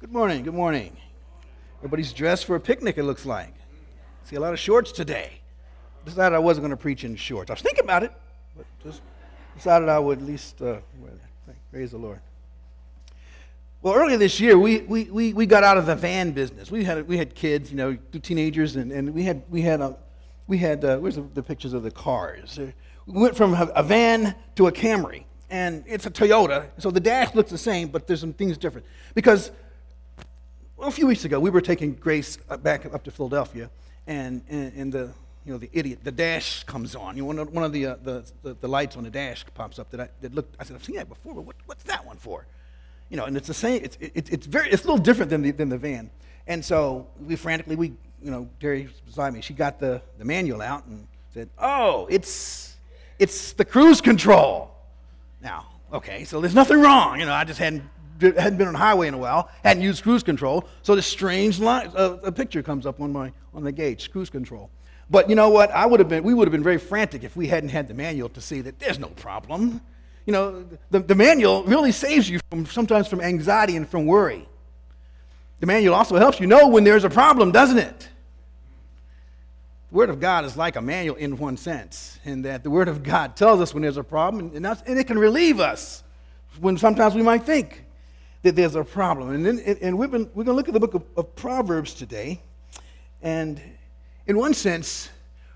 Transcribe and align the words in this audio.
Good 0.00 0.12
morning. 0.12 0.44
Good 0.44 0.54
morning. 0.54 0.96
Everybody's 1.80 2.14
dressed 2.14 2.46
for 2.46 2.56
a 2.56 2.60
picnic, 2.60 2.96
it 2.96 3.02
looks 3.02 3.26
like. 3.26 3.52
See 4.24 4.34
a 4.34 4.40
lot 4.40 4.54
of 4.54 4.58
shorts 4.58 4.92
today. 4.92 5.42
Decided 6.06 6.34
I 6.34 6.38
wasn't 6.38 6.62
going 6.62 6.70
to 6.70 6.76
preach 6.78 7.04
in 7.04 7.14
shorts. 7.16 7.50
I 7.50 7.52
was 7.52 7.60
thinking 7.60 7.84
about 7.84 8.04
it, 8.04 8.12
but 8.56 8.64
just 8.82 9.02
decided 9.54 9.90
I 9.90 9.98
would 9.98 10.20
at 10.20 10.24
least 10.24 10.62
uh, 10.62 10.78
wear 10.98 11.10
that. 11.46 11.54
Praise 11.70 11.90
the 11.90 11.98
Lord. 11.98 12.18
Well, 13.82 13.92
earlier 13.92 14.16
this 14.16 14.40
year, 14.40 14.58
we, 14.58 14.78
we, 14.80 15.04
we, 15.04 15.34
we 15.34 15.44
got 15.44 15.64
out 15.64 15.76
of 15.76 15.84
the 15.84 15.96
van 15.96 16.30
business. 16.30 16.70
We 16.70 16.82
had, 16.82 17.06
we 17.06 17.18
had 17.18 17.34
kids, 17.34 17.70
you 17.70 17.76
know, 17.76 17.98
teenagers, 18.22 18.76
and, 18.76 18.90
and 18.92 19.12
we 19.12 19.24
had, 19.24 19.42
we 19.50 19.60
had, 19.60 19.82
a, 19.82 19.98
we 20.46 20.56
had 20.56 20.82
uh, 20.82 20.96
where's 20.96 21.16
the, 21.16 21.26
the, 21.34 21.42
pictures 21.42 21.74
of 21.74 21.82
the 21.82 21.90
cars? 21.90 22.58
We 22.58 22.72
went 23.20 23.36
from 23.36 23.52
a, 23.52 23.82
van 23.82 24.34
to 24.56 24.66
a 24.66 24.72
Camry, 24.72 25.24
and 25.50 25.84
it's 25.86 26.06
a 26.06 26.10
Toyota, 26.10 26.68
so 26.78 26.90
the 26.90 27.00
dash 27.00 27.34
looks 27.34 27.50
the 27.50 27.58
same, 27.58 27.88
but 27.88 28.06
there's 28.06 28.20
some 28.20 28.32
things 28.32 28.56
different. 28.56 28.86
Because 29.14 29.50
a 30.82 30.90
few 30.90 31.06
weeks 31.06 31.24
ago, 31.24 31.38
we 31.38 31.50
were 31.50 31.60
taking 31.60 31.94
Grace 31.94 32.36
back 32.62 32.86
up 32.92 33.04
to 33.04 33.10
Philadelphia, 33.10 33.70
and, 34.06 34.42
and, 34.48 34.72
and 34.74 34.92
the, 34.92 35.10
you 35.44 35.52
know, 35.52 35.58
the 35.58 35.70
idiot, 35.72 36.00
the 36.02 36.12
dash 36.12 36.64
comes 36.64 36.94
on. 36.94 37.16
You 37.16 37.22
know, 37.22 37.26
one 37.26 37.38
of, 37.38 37.52
one 37.52 37.64
of 37.64 37.72
the, 37.72 37.86
uh, 37.86 37.96
the, 38.02 38.30
the, 38.42 38.54
the, 38.54 38.68
lights 38.68 38.96
on 38.96 39.04
the 39.04 39.10
dash 39.10 39.44
pops 39.54 39.78
up 39.78 39.90
that 39.90 40.00
I 40.00 40.08
that 40.20 40.34
looked, 40.34 40.56
I 40.58 40.64
said, 40.64 40.76
I've 40.76 40.84
seen 40.84 40.96
that 40.96 41.08
before, 41.08 41.34
but 41.34 41.42
what, 41.42 41.56
what's 41.66 41.84
that 41.84 42.04
one 42.04 42.16
for? 42.16 42.46
You 43.08 43.16
know, 43.16 43.24
and 43.24 43.36
it's 43.36 43.48
the 43.48 43.54
same, 43.54 43.82
it's, 43.82 43.96
it, 44.00 44.32
it's 44.32 44.46
very, 44.46 44.70
it's 44.70 44.84
a 44.84 44.86
little 44.86 45.02
different 45.02 45.30
than 45.30 45.42
the, 45.42 45.50
than 45.50 45.68
the 45.68 45.78
van. 45.78 46.10
And 46.46 46.64
so 46.64 47.06
we 47.20 47.36
frantically, 47.36 47.76
we, 47.76 47.92
you 48.22 48.30
know, 48.30 48.48
Terry 48.60 48.88
beside 49.06 49.34
me, 49.34 49.40
she 49.40 49.54
got 49.54 49.80
the, 49.80 50.02
the 50.18 50.24
manual 50.24 50.62
out 50.62 50.86
and 50.86 51.06
said, 51.32 51.48
oh, 51.58 52.06
it's, 52.10 52.76
it's 53.18 53.52
the 53.52 53.64
cruise 53.64 54.00
control. 54.00 54.74
Now, 55.42 55.66
okay, 55.92 56.24
so 56.24 56.40
there's 56.40 56.54
nothing 56.54 56.80
wrong. 56.80 57.18
You 57.20 57.26
know, 57.26 57.32
I 57.32 57.44
just 57.44 57.58
hadn't 57.58 57.84
hadn't 58.20 58.56
been 58.56 58.68
on 58.68 58.74
a 58.74 58.78
highway 58.78 59.08
in 59.08 59.14
a 59.14 59.18
while, 59.18 59.50
hadn't 59.64 59.82
used 59.82 60.02
cruise 60.02 60.22
control, 60.22 60.68
so 60.82 60.94
this 60.94 61.06
strange 61.06 61.58
line, 61.58 61.90
uh, 61.94 62.18
a 62.22 62.32
picture 62.32 62.62
comes 62.62 62.86
up 62.86 63.00
on 63.00 63.12
my 63.12 63.32
on 63.54 63.64
the 63.64 63.72
gauge, 63.72 64.10
cruise 64.10 64.30
control. 64.30 64.70
But 65.10 65.28
you 65.28 65.34
know 65.34 65.48
what? 65.48 65.70
I 65.72 65.86
would 65.86 65.98
have 65.98 66.08
been, 66.08 66.22
we 66.22 66.34
would 66.34 66.46
have 66.46 66.52
been 66.52 66.62
very 66.62 66.78
frantic 66.78 67.24
if 67.24 67.36
we 67.36 67.48
hadn't 67.48 67.70
had 67.70 67.88
the 67.88 67.94
manual 67.94 68.28
to 68.30 68.40
see 68.40 68.60
that 68.60 68.78
there's 68.78 68.98
no 68.98 69.08
problem. 69.08 69.80
You 70.24 70.32
know, 70.32 70.64
the, 70.90 71.00
the 71.00 71.16
manual 71.16 71.64
really 71.64 71.90
saves 71.90 72.30
you 72.30 72.38
from 72.48 72.64
sometimes 72.66 73.08
from 73.08 73.20
anxiety 73.20 73.76
and 73.76 73.88
from 73.88 74.06
worry. 74.06 74.48
The 75.58 75.66
manual 75.66 75.94
also 75.94 76.16
helps 76.16 76.38
you 76.38 76.46
know 76.46 76.68
when 76.68 76.84
there's 76.84 77.04
a 77.04 77.10
problem, 77.10 77.50
doesn't 77.50 77.78
it? 77.78 78.08
The 79.90 79.96
Word 79.96 80.10
of 80.10 80.20
God 80.20 80.44
is 80.44 80.56
like 80.56 80.76
a 80.76 80.80
manual 80.80 81.16
in 81.16 81.36
one 81.36 81.56
sense, 81.56 82.20
in 82.24 82.42
that 82.42 82.62
the 82.62 82.70
Word 82.70 82.86
of 82.86 83.02
God 83.02 83.34
tells 83.34 83.60
us 83.60 83.74
when 83.74 83.82
there's 83.82 83.96
a 83.96 84.04
problem, 84.04 84.52
and, 84.54 84.64
and 84.64 84.98
it 84.98 85.08
can 85.08 85.18
relieve 85.18 85.58
us 85.58 86.04
when 86.60 86.78
sometimes 86.78 87.16
we 87.16 87.22
might 87.22 87.42
think 87.42 87.84
that 88.42 88.56
there's 88.56 88.74
a 88.74 88.84
problem. 88.84 89.30
And, 89.30 89.44
then, 89.46 89.78
and 89.82 89.98
we've 89.98 90.10
been, 90.10 90.30
we're 90.34 90.44
going 90.44 90.46
to 90.46 90.52
look 90.52 90.68
at 90.68 90.74
the 90.74 90.80
book 90.80 90.94
of, 90.94 91.04
of, 91.16 91.34
Proverbs 91.36 91.94
today. 91.94 92.40
And 93.22 93.60
in 94.26 94.38
one 94.38 94.54
sense, 94.54 95.10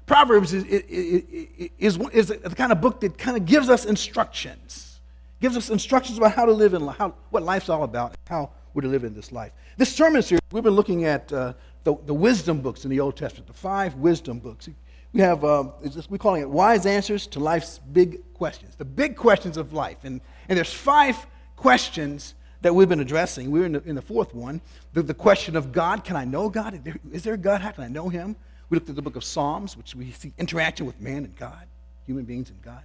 Proverbs 0.07 0.53
is, 0.53 0.65
is, 0.65 1.69
is, 1.79 1.99
is 2.13 2.27
the 2.29 2.55
kind 2.55 2.73
of 2.73 2.81
book 2.81 3.01
that 3.01 3.17
kind 3.17 3.37
of 3.37 3.47
gives 3.47 3.71
us 3.71 3.87
instructions, 3.87 5.01
gives 5.41 5.57
us 5.57 5.71
instructions 5.71 6.19
about 6.19 6.33
how 6.33 6.45
to 6.45 6.53
live 6.53 6.75
and 6.75 6.89
how, 6.91 7.15
what 7.31 7.43
life's 7.43 7.71
all 7.71 7.85
about, 7.85 8.15
how 8.29 8.51
we're 8.75 8.83
to 8.83 8.89
live 8.89 9.05
in 9.05 9.15
this 9.15 9.33
life. 9.33 9.53
This 9.79 9.93
sermon 9.93 10.21
series, 10.21 10.41
we've 10.53 10.63
been 10.63 10.75
looking 10.75 11.05
at 11.05 11.33
uh, 11.33 11.55
the, 11.85 11.97
the 12.05 12.15
wisdom 12.15 12.61
books 12.61 12.85
in 12.85 12.91
the 12.91 13.01
Old 13.01 13.17
Testament, 13.17 13.47
the 13.47 13.55
five 13.55 13.95
wisdom 13.95 14.41
books. 14.41 14.69
We 15.13 15.21
have, 15.21 15.45
uh, 15.45 15.71
we're 16.11 16.19
calling 16.19 16.43
it 16.43 16.51
wise 16.51 16.85
answers 16.85 17.27
to 17.29 17.41
life's 17.41 17.79
big 17.93 18.35
questions, 18.35 18.77
the 18.77 18.85
big 18.85 19.17
questions 19.17 19.57
of 19.57 19.73
life. 19.73 19.99
And, 20.03 20.21
and 20.49 20.57
there's 20.57 20.73
five 20.73 21.27
questions 21.57 22.35
that 22.65 22.75
we've 22.75 22.89
been 22.89 23.01
addressing. 23.01 23.51
We're 23.51 23.67
in 23.67 23.73
the, 23.73 23.83
in 23.83 23.95
the 23.95 24.01
fourth 24.01 24.35
one. 24.35 24.63
The, 24.95 25.03
the, 25.03 25.13
question 25.13 25.55
of 25.55 25.71
God 25.71 26.03
can 26.03 26.17
I 26.17 26.25
know 26.25 26.49
God? 26.49 26.73
Is 26.73 26.81
there, 26.81 26.97
is 27.13 27.23
there 27.23 27.35
a 27.35 27.39
God? 27.39 27.61
How 27.61 27.73
can 27.73 27.85
I 27.85 27.89
know 27.89 28.09
Him? 28.09 28.35
We 28.71 28.77
looked 28.77 28.89
at 28.89 28.97
the 28.97 29.03
book 29.03 29.17
of 29.17 29.23
Psalms, 29.23 29.77
which 29.77 29.95
we 29.95 30.11
see 30.13 30.33
interaction 30.39 30.87
with 30.87 30.99
man 30.99 31.27
and 31.27 31.37
God, 31.37 31.67
human 32.07 32.25
beings 32.25 32.49
and 32.49 32.63
God. 32.63 32.83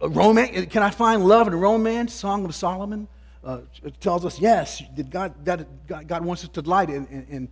Romance, 0.00 0.72
can 0.72 0.82
I 0.82 0.88
find 0.88 1.26
love 1.26 1.46
and 1.46 1.60
romance? 1.60 2.14
Song 2.14 2.46
of 2.46 2.54
Solomon 2.54 3.06
uh, 3.44 3.58
tells 4.00 4.24
us 4.24 4.40
yes, 4.40 4.82
that 4.96 5.10
God, 5.10 5.34
that 5.44 5.86
God, 5.86 6.08
God 6.08 6.24
wants 6.24 6.42
us 6.42 6.48
to 6.48 6.62
delight 6.62 6.88
in, 6.88 7.06
in, 7.06 7.48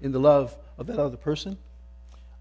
in 0.00 0.10
the 0.10 0.18
love 0.18 0.58
of 0.78 0.88
that 0.88 0.98
other 0.98 1.16
person. 1.16 1.56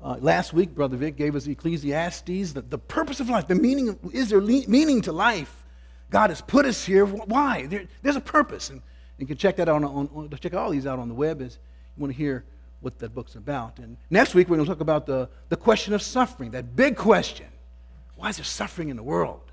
Uh, 0.03 0.17
last 0.19 0.51
week, 0.51 0.73
Brother 0.73 0.97
Vic 0.97 1.15
gave 1.15 1.35
us 1.35 1.45
Ecclesiastes, 1.45 2.53
the, 2.53 2.63
the 2.63 2.79
purpose 2.79 3.19
of 3.19 3.29
life, 3.29 3.47
the 3.47 3.53
meaning 3.53 3.99
is 4.11 4.29
there 4.29 4.41
le- 4.41 4.67
meaning 4.67 5.01
to 5.01 5.11
life? 5.11 5.60
God 6.11 6.29
has 6.29 6.41
put 6.41 6.65
us 6.65 6.85
here. 6.85 7.05
Why? 7.05 7.65
There, 7.65 7.85
there's 8.03 8.17
a 8.17 8.21
purpose. 8.21 8.69
And 8.69 8.81
you 9.17 9.25
can 9.25 9.37
check 9.37 9.55
that 9.55 9.67
out 9.67 9.83
on, 9.83 10.09
on, 10.13 10.29
check 10.39 10.53
all 10.53 10.69
these 10.69 10.85
out 10.85 10.99
on 10.99 11.07
the 11.07 11.15
web 11.15 11.41
as 11.41 11.57
you 11.97 12.01
want 12.01 12.13
to 12.13 12.17
hear 12.17 12.45
what 12.81 12.99
that 12.99 13.15
book's 13.15 13.35
about. 13.35 13.79
And 13.79 13.97
next 14.09 14.35
week 14.35 14.49
we're 14.49 14.57
going 14.57 14.67
to 14.67 14.71
talk 14.71 14.81
about 14.81 15.05
the, 15.05 15.29
the 15.49 15.55
question 15.55 15.93
of 15.93 16.01
suffering, 16.01 16.51
that 16.51 16.75
big 16.75 16.97
question. 16.97 17.47
Why 18.17 18.29
is 18.29 18.37
there 18.37 18.45
suffering 18.45 18.89
in 18.89 18.97
the 18.97 19.03
world? 19.03 19.51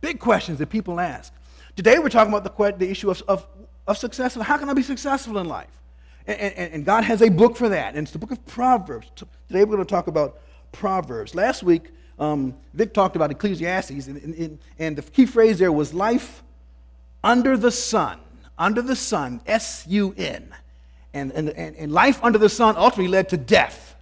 Big 0.00 0.20
questions 0.20 0.58
that 0.58 0.68
people 0.68 1.00
ask. 1.00 1.32
Today 1.74 1.98
we're 1.98 2.10
talking 2.10 2.32
about 2.32 2.44
the, 2.44 2.76
the 2.76 2.90
issue 2.90 3.10
of, 3.10 3.22
of, 3.26 3.46
of 3.86 3.96
success. 3.96 4.34
How 4.34 4.58
can 4.58 4.68
I 4.68 4.74
be 4.74 4.82
successful 4.82 5.38
in 5.38 5.48
life? 5.48 5.70
And, 6.26 6.38
and, 6.38 6.74
and 6.74 6.84
God 6.84 7.04
has 7.04 7.22
a 7.22 7.28
book 7.28 7.56
for 7.56 7.68
that, 7.70 7.94
and 7.94 8.04
it's 8.04 8.12
the 8.12 8.18
book 8.18 8.30
of 8.30 8.44
Proverbs. 8.46 9.10
Today 9.16 9.64
we're 9.64 9.76
going 9.76 9.78
to 9.78 9.84
talk 9.84 10.06
about 10.06 10.40
Proverbs. 10.72 11.34
Last 11.34 11.62
week 11.62 11.90
um, 12.20 12.54
Vic 12.74 12.92
talked 12.92 13.16
about 13.16 13.30
Ecclesiastes, 13.30 14.06
and, 14.06 14.18
and, 14.18 14.58
and 14.78 14.96
the 14.96 15.02
key 15.02 15.26
phrase 15.26 15.58
there 15.58 15.72
was 15.72 15.94
life 15.94 16.42
under 17.24 17.56
the 17.56 17.70
sun. 17.70 18.20
Under 18.58 18.82
the 18.82 18.94
sun, 18.94 19.40
S 19.46 19.86
U 19.88 20.14
N. 20.18 20.54
And, 21.14 21.32
and, 21.32 21.48
and, 21.48 21.90
life 21.90 22.22
under 22.22 22.38
the 22.38 22.50
sun 22.50 22.76
ultimately 22.76 23.08
led 23.08 23.30
to 23.30 23.36
death. 23.36 23.96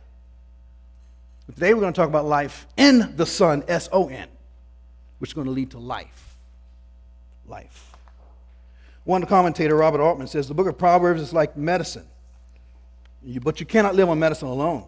But 1.46 1.54
today 1.54 1.72
we're 1.72 1.80
going 1.80 1.92
to 1.92 1.96
talk 1.96 2.08
about 2.08 2.26
life 2.26 2.66
in 2.76 3.16
the 3.16 3.24
sun, 3.24 3.62
S 3.68 3.88
O 3.92 4.08
N, 4.08 4.28
which 5.18 5.30
is 5.30 5.34
going 5.34 5.46
to 5.46 5.52
lead 5.52 5.70
to 5.70 5.78
life. 5.78 6.36
Life. 7.46 7.92
One 9.04 9.24
commentator, 9.24 9.76
Robert 9.76 10.02
Altman, 10.02 10.26
says 10.26 10.48
the 10.48 10.54
book 10.54 10.66
of 10.66 10.76
Proverbs 10.76 11.22
is 11.22 11.32
like 11.32 11.56
medicine, 11.56 12.06
but 13.42 13.60
you 13.60 13.64
cannot 13.64 13.94
live 13.94 14.10
on 14.10 14.18
medicine 14.18 14.48
alone. 14.48 14.84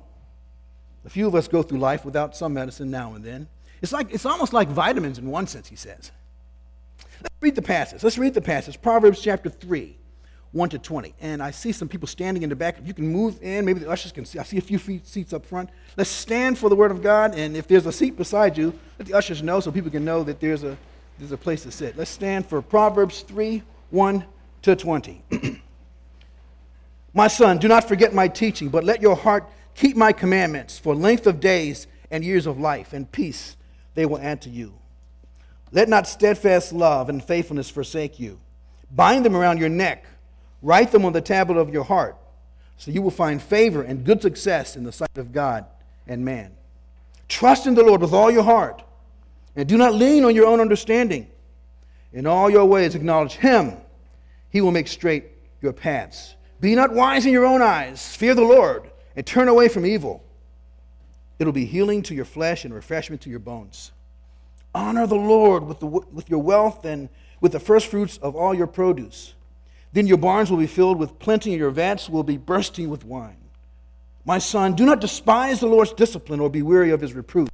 A 1.04 1.10
few 1.10 1.26
of 1.26 1.34
us 1.34 1.48
go 1.48 1.62
through 1.62 1.78
life 1.78 2.04
without 2.04 2.36
some 2.36 2.54
medicine 2.54 2.90
now 2.90 3.14
and 3.14 3.24
then. 3.24 3.48
It's, 3.82 3.92
like, 3.92 4.12
it's 4.12 4.26
almost 4.26 4.52
like 4.52 4.68
vitamins 4.68 5.18
in 5.18 5.26
one 5.26 5.46
sense, 5.46 5.68
he 5.68 5.76
says. 5.76 6.12
Let's 7.22 7.34
read 7.40 7.54
the 7.54 7.62
passage. 7.62 8.02
Let's 8.02 8.18
read 8.18 8.34
the 8.34 8.40
passage. 8.40 8.80
Proverbs 8.80 9.20
chapter 9.20 9.48
3, 9.48 9.96
1 10.52 10.68
to 10.70 10.78
20. 10.78 11.14
And 11.20 11.42
I 11.42 11.50
see 11.50 11.72
some 11.72 11.88
people 11.88 12.06
standing 12.06 12.42
in 12.42 12.50
the 12.50 12.56
back. 12.56 12.78
If 12.78 12.86
you 12.86 12.94
can 12.94 13.08
move 13.08 13.38
in, 13.42 13.64
maybe 13.64 13.80
the 13.80 13.90
ushers 13.90 14.12
can 14.12 14.24
see. 14.26 14.38
I 14.38 14.42
see 14.42 14.58
a 14.58 14.62
few 14.62 14.78
feet, 14.78 15.06
seats 15.06 15.32
up 15.32 15.46
front. 15.46 15.70
Let's 15.96 16.10
stand 16.10 16.58
for 16.58 16.68
the 16.68 16.76
word 16.76 16.90
of 16.90 17.02
God. 17.02 17.34
And 17.34 17.56
if 17.56 17.66
there's 17.66 17.86
a 17.86 17.92
seat 17.92 18.16
beside 18.16 18.58
you, 18.58 18.78
let 18.98 19.08
the 19.08 19.14
ushers 19.14 19.42
know 19.42 19.60
so 19.60 19.72
people 19.72 19.90
can 19.90 20.04
know 20.04 20.22
that 20.24 20.40
there's 20.40 20.64
a, 20.64 20.76
there's 21.18 21.32
a 21.32 21.38
place 21.38 21.62
to 21.62 21.70
sit. 21.70 21.96
Let's 21.96 22.10
stand 22.10 22.46
for 22.46 22.60
Proverbs 22.60 23.22
3, 23.22 23.62
1 23.90 24.24
to 24.62 24.76
20. 24.76 25.22
my 27.14 27.28
son, 27.28 27.58
do 27.58 27.68
not 27.68 27.88
forget 27.88 28.12
my 28.12 28.28
teaching, 28.28 28.68
but 28.68 28.84
let 28.84 29.00
your 29.00 29.16
heart 29.16 29.48
Keep 29.74 29.96
my 29.96 30.12
commandments 30.12 30.78
for 30.78 30.94
length 30.94 31.26
of 31.26 31.40
days 31.40 31.86
and 32.10 32.24
years 32.24 32.46
of 32.46 32.58
life, 32.58 32.92
and 32.92 33.10
peace 33.10 33.56
they 33.94 34.06
will 34.06 34.18
add 34.18 34.42
to 34.42 34.50
you. 34.50 34.74
Let 35.72 35.88
not 35.88 36.08
steadfast 36.08 36.72
love 36.72 37.08
and 37.08 37.22
faithfulness 37.22 37.70
forsake 37.70 38.18
you. 38.18 38.40
Bind 38.90 39.24
them 39.24 39.36
around 39.36 39.58
your 39.58 39.68
neck, 39.68 40.04
write 40.62 40.90
them 40.90 41.04
on 41.04 41.12
the 41.12 41.20
tablet 41.20 41.58
of 41.58 41.72
your 41.72 41.84
heart, 41.84 42.16
so 42.76 42.90
you 42.90 43.02
will 43.02 43.10
find 43.10 43.40
favor 43.40 43.82
and 43.82 44.04
good 44.04 44.20
success 44.20 44.74
in 44.74 44.84
the 44.84 44.92
sight 44.92 45.16
of 45.16 45.32
God 45.32 45.64
and 46.06 46.24
man. 46.24 46.52
Trust 47.28 47.66
in 47.66 47.74
the 47.74 47.84
Lord 47.84 48.00
with 48.00 48.12
all 48.12 48.30
your 48.30 48.42
heart, 48.42 48.82
and 49.54 49.68
do 49.68 49.76
not 49.76 49.94
lean 49.94 50.24
on 50.24 50.34
your 50.34 50.46
own 50.46 50.60
understanding. 50.60 51.28
In 52.12 52.26
all 52.26 52.50
your 52.50 52.64
ways, 52.64 52.96
acknowledge 52.96 53.34
Him. 53.34 53.76
He 54.50 54.60
will 54.60 54.72
make 54.72 54.88
straight 54.88 55.26
your 55.60 55.72
paths. 55.72 56.34
Be 56.60 56.74
not 56.74 56.92
wise 56.92 57.24
in 57.24 57.32
your 57.32 57.46
own 57.46 57.62
eyes. 57.62 58.16
Fear 58.16 58.34
the 58.34 58.42
Lord 58.42 58.89
and 59.16 59.26
turn 59.26 59.48
away 59.48 59.68
from 59.68 59.86
evil. 59.86 60.22
It'll 61.38 61.52
be 61.52 61.64
healing 61.64 62.02
to 62.02 62.14
your 62.14 62.24
flesh 62.24 62.64
and 62.64 62.74
refreshment 62.74 63.22
to 63.22 63.30
your 63.30 63.38
bones. 63.38 63.92
Honor 64.74 65.06
the 65.06 65.16
Lord 65.16 65.64
with, 65.64 65.80
the, 65.80 65.86
with 65.86 66.28
your 66.28 66.42
wealth 66.42 66.84
and 66.84 67.08
with 67.40 67.52
the 67.52 67.60
first 67.60 67.86
fruits 67.86 68.18
of 68.18 68.36
all 68.36 68.54
your 68.54 68.66
produce. 68.66 69.34
Then 69.92 70.06
your 70.06 70.18
barns 70.18 70.50
will 70.50 70.58
be 70.58 70.66
filled 70.66 70.98
with 70.98 71.18
plenty, 71.18 71.50
and 71.50 71.58
your 71.58 71.70
vats 71.70 72.08
will 72.08 72.22
be 72.22 72.36
bursting 72.36 72.90
with 72.90 73.04
wine. 73.04 73.36
My 74.24 74.38
son, 74.38 74.74
do 74.74 74.84
not 74.84 75.00
despise 75.00 75.60
the 75.60 75.66
Lord's 75.66 75.92
discipline 75.92 76.38
or 76.40 76.50
be 76.50 76.62
weary 76.62 76.90
of 76.90 77.00
his 77.00 77.14
reproof. 77.14 77.48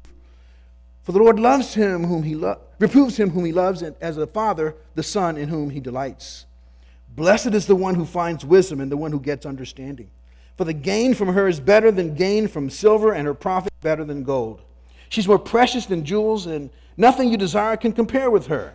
For 1.05 1.13
the 1.13 1.21
Lord 1.21 1.39
loves 1.39 1.75
him 1.75 2.05
whom 2.05 2.25
he 2.25 2.35
lo- 2.35 2.59
reproves 2.79 3.17
him 3.17 3.31
whom 3.31 3.45
he 3.45 3.53
loves, 3.53 3.81
and 3.81 3.95
as 4.01 4.17
a 4.17 4.27
father, 4.27 4.75
the 4.97 5.03
son 5.03 5.37
in 5.37 5.49
whom 5.49 5.71
he 5.71 5.81
delights. 5.81 6.45
Blessed 7.15 7.55
is 7.55 7.67
the 7.67 7.77
one 7.77 7.95
who 7.95 8.05
finds 8.05 8.45
wisdom 8.45 8.81
and 8.81 8.91
the 8.91 8.97
one 8.97 9.13
who 9.13 9.21
gets 9.21 9.47
understanding. 9.47 10.11
For 10.57 10.65
the 10.65 10.73
gain 10.73 11.15
from 11.15 11.29
her 11.29 11.49
is 11.49 11.61
better 11.61 11.91
than 11.93 12.15
gain 12.15 12.49
from 12.49 12.71
silver, 12.71 13.13
and 13.13 13.27
her 13.27 13.35
profit 13.35 13.73
better 13.83 14.05
than 14.05 14.23
gold. 14.23 14.63
She's 15.09 15.29
more 15.29 15.39
precious 15.39 15.87
than 15.87 16.05
jewels, 16.05 16.47
and 16.47 16.71
nothing 16.97 17.29
you 17.29 17.37
desire 17.37 17.77
can 17.77 17.93
compare 17.93 18.31
with 18.31 18.47
her. 18.47 18.75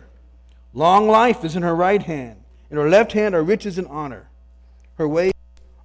Long 0.72 1.08
life 1.08 1.44
is 1.44 1.56
in 1.56 1.62
her 1.62 1.74
right 1.74 2.02
hand, 2.02 2.38
In 2.70 2.78
her 2.78 2.88
left 2.88 3.12
hand 3.12 3.34
are 3.34 3.42
riches 3.42 3.76
and 3.76 3.86
honor. 3.88 4.30
Her 4.94 5.06
ways 5.06 5.32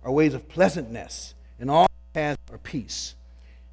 are 0.03 0.11
ways 0.11 0.33
of 0.33 0.47
pleasantness, 0.47 1.33
and 1.59 1.69
all 1.69 1.87
paths 2.13 2.39
are 2.51 2.57
peace. 2.57 3.15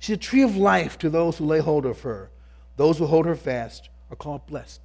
She's 0.00 0.16
a 0.16 0.18
tree 0.18 0.42
of 0.42 0.56
life 0.56 0.98
to 0.98 1.10
those 1.10 1.38
who 1.38 1.44
lay 1.44 1.60
hold 1.60 1.86
of 1.86 2.00
her. 2.00 2.30
Those 2.76 2.98
who 2.98 3.06
hold 3.06 3.26
her 3.26 3.36
fast 3.36 3.88
are 4.10 4.16
called 4.16 4.46
blessed. 4.46 4.80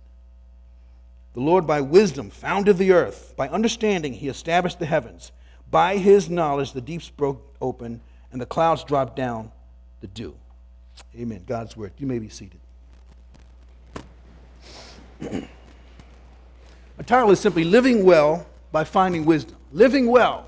The 1.34 1.40
Lord, 1.40 1.66
by 1.66 1.82
wisdom, 1.82 2.30
founded 2.30 2.78
the 2.78 2.92
earth. 2.92 3.34
By 3.36 3.50
understanding, 3.50 4.14
he 4.14 4.28
established 4.28 4.80
the 4.80 4.86
heavens. 4.86 5.32
By 5.70 5.98
his 5.98 6.30
knowledge, 6.30 6.74
the 6.74 6.82
deeps 6.82 7.10
broke 7.10 7.56
open, 7.62 8.02
and 8.32 8.42
the 8.42 8.46
clouds 8.46 8.84
dropped 8.84 9.16
down 9.16 9.52
the 10.02 10.08
dew. 10.08 10.36
Amen. 11.16 11.44
God's 11.46 11.78
word. 11.78 11.94
You 11.98 12.08
may 12.08 12.20
be 12.20 12.30
seated. 12.30 12.60
My 15.22 17.04
title 17.06 17.32
is 17.32 17.40
simply 17.40 17.64
Living 17.64 18.04
Well 18.04 18.46
by 18.72 18.84
Finding 18.84 19.26
Wisdom. 19.26 19.58
Living 19.72 20.08
Well 20.08 20.48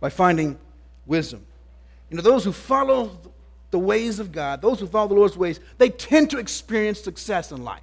by 0.00 0.08
Finding 0.08 0.58
Wisdom. 1.06 1.44
You 2.10 2.16
know, 2.16 2.22
those 2.22 2.44
who 2.44 2.52
follow 2.52 3.18
the 3.70 3.78
ways 3.78 4.18
of 4.18 4.32
God, 4.32 4.62
those 4.62 4.80
who 4.80 4.86
follow 4.86 5.08
the 5.08 5.14
Lord's 5.14 5.36
ways, 5.36 5.60
they 5.76 5.90
tend 5.90 6.30
to 6.30 6.38
experience 6.38 7.00
success 7.00 7.52
in 7.52 7.64
life. 7.64 7.82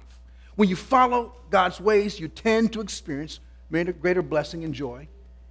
When 0.56 0.68
you 0.68 0.76
follow 0.76 1.32
God's 1.50 1.80
ways, 1.80 2.18
you 2.18 2.28
tend 2.28 2.72
to 2.72 2.80
experience 2.80 3.40
greater 3.70 4.22
blessing 4.22 4.64
and 4.64 4.74
joy 4.74 5.06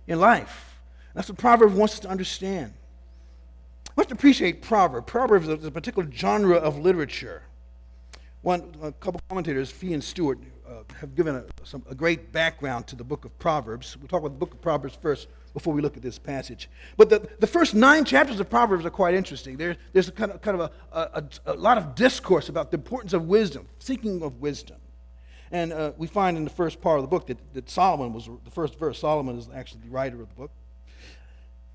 in 0.07 0.19
life. 0.19 0.74
That's 1.15 1.29
what 1.29 1.37
Proverbs 1.37 1.73
wants 1.73 1.95
us 1.95 1.99
to 2.01 2.09
understand. 2.09 2.73
We 3.95 4.01
have 4.01 4.07
to 4.07 4.13
appreciate 4.13 4.61
Proverbs. 4.61 5.05
Proverbs 5.07 5.47
is 5.47 5.63
a 5.63 5.71
particular 5.71 6.09
genre 6.11 6.57
of 6.57 6.77
literature. 6.77 7.43
One, 8.41 8.75
a 8.83 8.91
couple 8.91 9.21
commentators, 9.29 9.71
Fee 9.71 9.93
and 9.93 10.03
Stuart, 10.03 10.37
uh, 10.67 10.83
have 10.99 11.15
given 11.15 11.35
a, 11.35 11.45
some, 11.63 11.83
a 11.89 11.95
great 11.95 12.31
background 12.31 12.85
to 12.87 12.95
the 12.95 13.03
book 13.03 13.23
of 13.23 13.37
Proverbs. 13.39 13.95
We'll 13.97 14.09
talk 14.09 14.19
about 14.19 14.33
the 14.33 14.37
book 14.37 14.53
of 14.53 14.61
Proverbs 14.61 14.97
first 15.01 15.29
before 15.53 15.73
we 15.73 15.81
look 15.81 15.95
at 15.95 16.03
this 16.03 16.19
passage. 16.19 16.69
But 16.97 17.09
the, 17.09 17.27
the 17.39 17.47
first 17.47 17.73
nine 17.73 18.03
chapters 18.03 18.39
of 18.41 18.49
Proverbs 18.49 18.85
are 18.85 18.89
quite 18.89 19.15
interesting. 19.15 19.55
There, 19.55 19.77
there's 19.93 20.09
a 20.09 20.11
kind 20.11 20.31
of, 20.31 20.41
kind 20.41 20.59
of 20.59 20.71
a, 20.91 20.99
a, 20.99 21.23
a, 21.45 21.53
lot 21.53 21.77
of 21.77 21.95
discourse 21.95 22.49
about 22.49 22.71
the 22.71 22.77
importance 22.77 23.13
of 23.13 23.27
wisdom, 23.27 23.67
seeking 23.79 24.21
of 24.21 24.41
wisdom. 24.41 24.77
And 25.51 25.71
uh, 25.71 25.93
we 25.97 26.07
find 26.07 26.35
in 26.35 26.43
the 26.43 26.49
first 26.49 26.81
part 26.81 26.99
of 26.99 27.03
the 27.03 27.07
book 27.07 27.27
that, 27.27 27.37
that 27.53 27.69
Solomon 27.69 28.11
was 28.11 28.29
the 28.43 28.51
first 28.51 28.77
verse. 28.77 28.99
Solomon 28.99 29.37
is 29.37 29.47
actually 29.55 29.81
the 29.85 29.89
writer 29.89 30.21
of 30.21 30.27
the 30.27 30.35
book. 30.35 30.51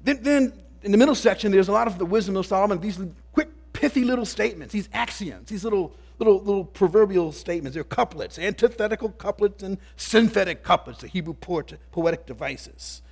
Then, 0.02 0.22
then 0.22 0.52
in 0.82 0.92
the 0.92 0.98
middle 0.98 1.14
section, 1.14 1.52
there's 1.52 1.68
a 1.68 1.72
lot 1.72 1.86
of 1.86 1.98
the 1.98 2.06
wisdom 2.06 2.36
of 2.36 2.46
Solomon, 2.46 2.80
these 2.80 2.98
quick, 3.32 3.48
pithy 3.72 4.04
little 4.04 4.26
statements, 4.26 4.72
these 4.72 4.88
axioms, 4.92 5.48
these 5.48 5.64
little, 5.64 5.94
little, 6.18 6.38
little 6.38 6.64
proverbial 6.64 7.32
statements. 7.32 7.74
They're 7.74 7.84
couplets, 7.84 8.38
antithetical 8.38 9.10
couplets 9.10 9.62
and 9.62 9.78
synthetic 9.96 10.62
couplets, 10.62 11.00
the 11.00 11.08
Hebrew 11.08 11.34
poetic 11.34 12.26
devices. 12.26 13.02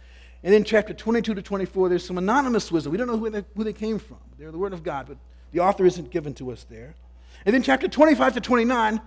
And 0.43 0.55
then 0.55 0.64
chapter 0.64 0.94
22 0.94 1.35
to 1.35 1.43
24, 1.43 1.88
there's 1.88 2.06
some 2.06 2.19
anonymous 2.19 2.70
wisdom. 2.70 2.93
We 2.93 2.99
don't 2.99 3.08
know 3.08 3.19
who 3.19 3.29
they, 3.29 3.44
who 3.56 3.64
they 3.64 3.73
came 3.73 3.99
from. 3.99 4.19
They're 4.38 4.52
the 4.52 4.58
Word 4.58 4.73
of 4.73 4.82
God, 4.82 5.06
but 5.08 5.19
the 5.52 5.61
author 5.61 5.85
isn't 5.85 6.11
given 6.11 6.35
to 6.35 6.52
us 6.52 6.64
there. 6.70 6.94
And 7.44 7.55
then 7.55 7.62
chapter 7.62 7.88
25 7.88 8.35
to 8.35 8.40
29, 8.40 9.00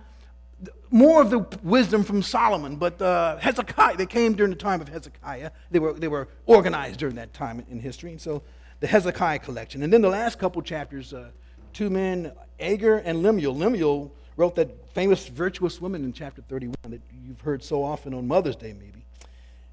more 0.90 1.22
of 1.22 1.30
the 1.30 1.46
wisdom 1.62 2.04
from 2.04 2.22
Solomon, 2.22 2.76
but 2.76 3.00
uh, 3.00 3.38
Hezekiah, 3.38 3.96
they 3.96 4.06
came 4.06 4.34
during 4.34 4.50
the 4.50 4.58
time 4.58 4.80
of 4.80 4.88
Hezekiah. 4.88 5.50
They 5.70 5.78
were, 5.78 5.94
they 5.94 6.08
were 6.08 6.28
organized 6.46 7.00
during 7.00 7.16
that 7.16 7.32
time 7.32 7.64
in 7.70 7.80
history. 7.80 8.10
And 8.10 8.20
so 8.20 8.42
the 8.80 8.86
Hezekiah 8.86 9.38
collection. 9.38 9.82
And 9.82 9.92
then 9.92 10.02
the 10.02 10.10
last 10.10 10.38
couple 10.38 10.60
chapters, 10.60 11.14
uh, 11.14 11.30
two 11.72 11.88
men, 11.88 12.32
Agur 12.60 12.98
and 12.98 13.22
Lemuel. 13.22 13.56
Lemuel 13.56 14.12
wrote 14.36 14.54
that 14.56 14.92
famous 14.92 15.26
virtuous 15.28 15.80
woman 15.80 16.04
in 16.04 16.12
chapter 16.12 16.42
31 16.42 16.74
that 16.88 17.00
you've 17.24 17.40
heard 17.40 17.62
so 17.62 17.82
often 17.82 18.12
on 18.12 18.26
Mother's 18.26 18.56
Day, 18.56 18.72
maybe. 18.72 19.04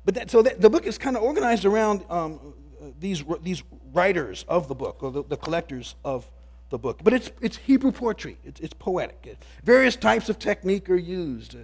But 0.06 0.16
that, 0.16 0.32
so 0.32 0.42
that, 0.42 0.62
the 0.62 0.70
book 0.70 0.86
is 0.86 0.98
kind 0.98 1.18
of 1.18 1.24
organized 1.24 1.66
around 1.66 2.04
um, 2.10 2.54
these, 3.00 3.24
these 3.42 3.64
writers 3.94 4.46
of 4.48 4.68
the 4.68 4.76
book, 4.76 5.04
or 5.04 5.12
the, 5.12 5.24
the 5.24 5.38
collectors 5.38 5.96
of 6.06 6.30
the 6.70 6.78
book. 6.78 7.02
But 7.04 7.14
it's, 7.14 7.32
it's 7.42 7.58
Hebrew 7.58 7.92
poetry, 7.92 8.38
it's, 8.44 8.60
it's 8.60 8.74
poetic. 8.74 9.38
Various 9.64 9.96
types 9.96 10.30
of 10.30 10.40
technique 10.40 10.90
are 10.90 10.96
used. 10.96 11.56
Uh, 11.56 11.60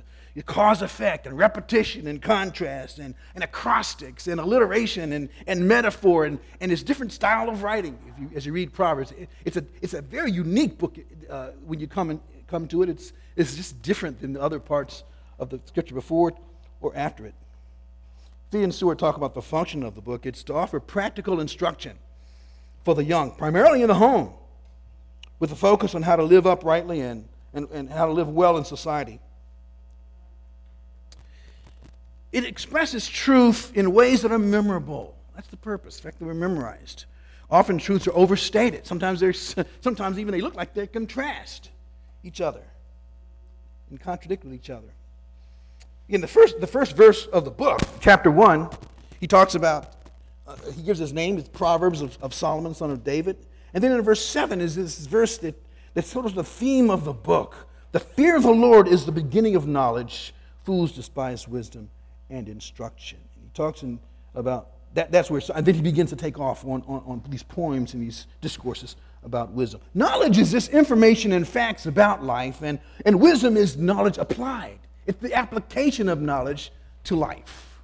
cause 0.46 0.82
effect 0.82 1.28
and 1.28 1.38
repetition 1.38 2.08
and 2.08 2.22
contrast 2.22 3.00
and, 3.00 3.16
and 3.36 3.44
acrostics 3.44 4.28
and 4.28 4.40
alliteration 4.40 5.14
and, 5.14 5.30
and 5.48 5.66
metaphor 5.66 6.26
and, 6.26 6.40
and 6.60 6.72
this 6.72 6.84
different 6.84 7.14
style 7.14 7.50
of 7.50 7.64
writing 7.64 7.98
if 8.10 8.20
you, 8.20 8.30
as 8.36 8.46
you 8.46 8.52
read 8.52 8.74
Proverbs. 8.74 9.12
It, 9.12 9.30
it's, 9.46 9.56
a, 9.56 9.64
it's 9.82 9.94
a 9.94 10.02
very 10.02 10.32
unique 10.32 10.78
book 10.78 10.98
uh, 11.30 11.52
when 11.66 11.80
you 11.80 11.88
come, 11.88 12.10
and, 12.10 12.20
come 12.48 12.68
to 12.68 12.84
it. 12.84 12.90
It's, 12.90 13.14
it's 13.38 13.56
just 13.56 13.82
different 13.82 14.20
than 14.20 14.34
the 14.34 14.42
other 14.42 14.60
parts 14.60 15.04
of 15.40 15.50
the 15.50 15.60
scripture 15.66 15.96
before 15.96 16.30
it 16.30 16.36
or 16.82 16.92
after 16.96 17.26
it. 17.26 17.34
Fee 18.52 18.64
and 18.64 18.76
Stuart 18.76 19.00
talk 19.00 19.16
about 19.16 19.36
the 19.36 19.42
function 19.42 19.84
of 19.84 19.96
the 19.96 20.02
book. 20.02 20.26
It's 20.26 20.44
to 20.44 20.54
offer 20.54 20.82
practical 20.82 21.40
instruction 21.40 21.98
for 22.84 22.94
the 22.94 23.04
young, 23.04 23.32
primarily 23.32 23.82
in 23.82 23.88
the 23.88 23.96
home 23.96 24.34
with 25.40 25.52
a 25.52 25.56
focus 25.56 25.96
on 25.96 26.02
how 26.02 26.16
to 26.16 26.24
live 26.24 26.48
uprightly 26.48 27.02
and, 27.02 27.28
and, 27.54 27.70
and 27.72 27.90
how 27.90 28.06
to 28.06 28.12
live 28.12 28.30
well 28.30 28.58
in 28.58 28.66
society. 28.66 29.20
It 32.32 32.46
expresses 32.46 33.08
truth 33.08 33.72
in 33.76 33.94
ways 33.94 34.22
that 34.24 34.32
are 34.32 34.40
memorable. 34.40 35.16
That's 35.36 35.48
the 35.48 35.58
purpose, 35.58 35.98
the 35.98 36.04
fact 36.04 36.20
that 36.20 36.26
we're 36.26 36.34
memorized. 36.34 37.06
Often 37.50 37.78
truths 37.78 38.08
are 38.08 38.14
overstated. 38.14 38.86
Sometimes, 38.86 39.20
they're, 39.20 39.34
sometimes 39.82 40.20
even 40.20 40.34
they 40.34 40.42
look 40.42 40.56
like 40.56 40.74
they 40.74 40.88
contrast 40.88 41.70
each 42.24 42.42
other 42.42 42.64
and 43.90 44.00
contradict 44.00 44.44
with 44.44 44.54
each 44.54 44.70
other. 44.70 44.88
In 46.10 46.22
the 46.22 46.28
first, 46.28 46.60
the 46.60 46.68
first 46.68 46.96
verse 46.96 47.26
of 47.28 47.46
the 47.46 47.52
book, 47.52 47.80
chapter 48.00 48.30
1, 48.30 48.70
he 49.20 49.28
talks 49.28 49.56
about, 49.56 49.94
uh, 50.48 50.56
he 50.76 50.84
gives 50.84 51.00
his 51.00 51.14
name, 51.14 51.38
it's 51.38 51.50
Proverbs 51.50 52.02
of, 52.02 52.18
of 52.22 52.34
Solomon, 52.34 52.76
son 52.76 52.92
of 52.92 53.04
David. 53.04 53.38
And 53.76 53.84
then 53.84 53.92
in 53.92 54.02
verse 54.02 54.26
7 54.26 54.62
is 54.62 54.78
this 54.78 55.06
verse 55.06 55.38
that, 55.40 55.62
that 55.96 56.06
sort 56.06 56.26
of 56.26 56.34
the 56.34 56.46
theme 56.46 56.90
of 56.90 57.04
the 57.04 57.14
book. 57.14 57.68
The 57.92 58.00
fear 58.00 58.38
of 58.38 58.44
the 58.44 58.52
Lord 58.52 58.88
is 58.88 59.06
the 59.06 59.12
beginning 59.12 59.58
of 59.58 59.68
knowledge. 59.68 60.34
Fools 60.64 60.94
despise 60.94 61.46
wisdom 61.46 61.90
and 62.30 62.48
instruction. 62.48 63.20
He 63.34 63.50
talks 63.54 63.84
in, 63.84 64.00
about 64.34 64.70
that, 64.94 65.12
that's 65.12 65.30
where, 65.30 65.42
and 65.54 65.66
then 65.66 65.76
he 65.76 65.82
begins 65.82 66.10
to 66.12 66.16
take 66.16 66.40
off 66.40 66.64
on, 66.64 66.82
on, 66.88 67.04
on 67.06 67.24
these 67.28 67.44
poems 67.44 67.94
and 67.94 68.02
these 68.02 68.28
discourses 68.40 68.96
about 69.26 69.52
wisdom. 69.52 69.82
Knowledge 69.94 70.38
is 70.38 70.54
this 70.54 70.70
information 70.70 71.34
and 71.34 71.46
facts 71.46 71.86
about 71.86 72.24
life, 72.24 72.62
and, 72.62 72.80
and 73.06 73.20
wisdom 73.20 73.58
is 73.58 73.76
knowledge 73.76 74.18
applied. 74.18 74.80
It's 75.06 75.20
the 75.20 75.34
application 75.34 76.08
of 76.08 76.22
knowledge 76.22 76.72
to 77.06 77.18
life. 77.18 77.82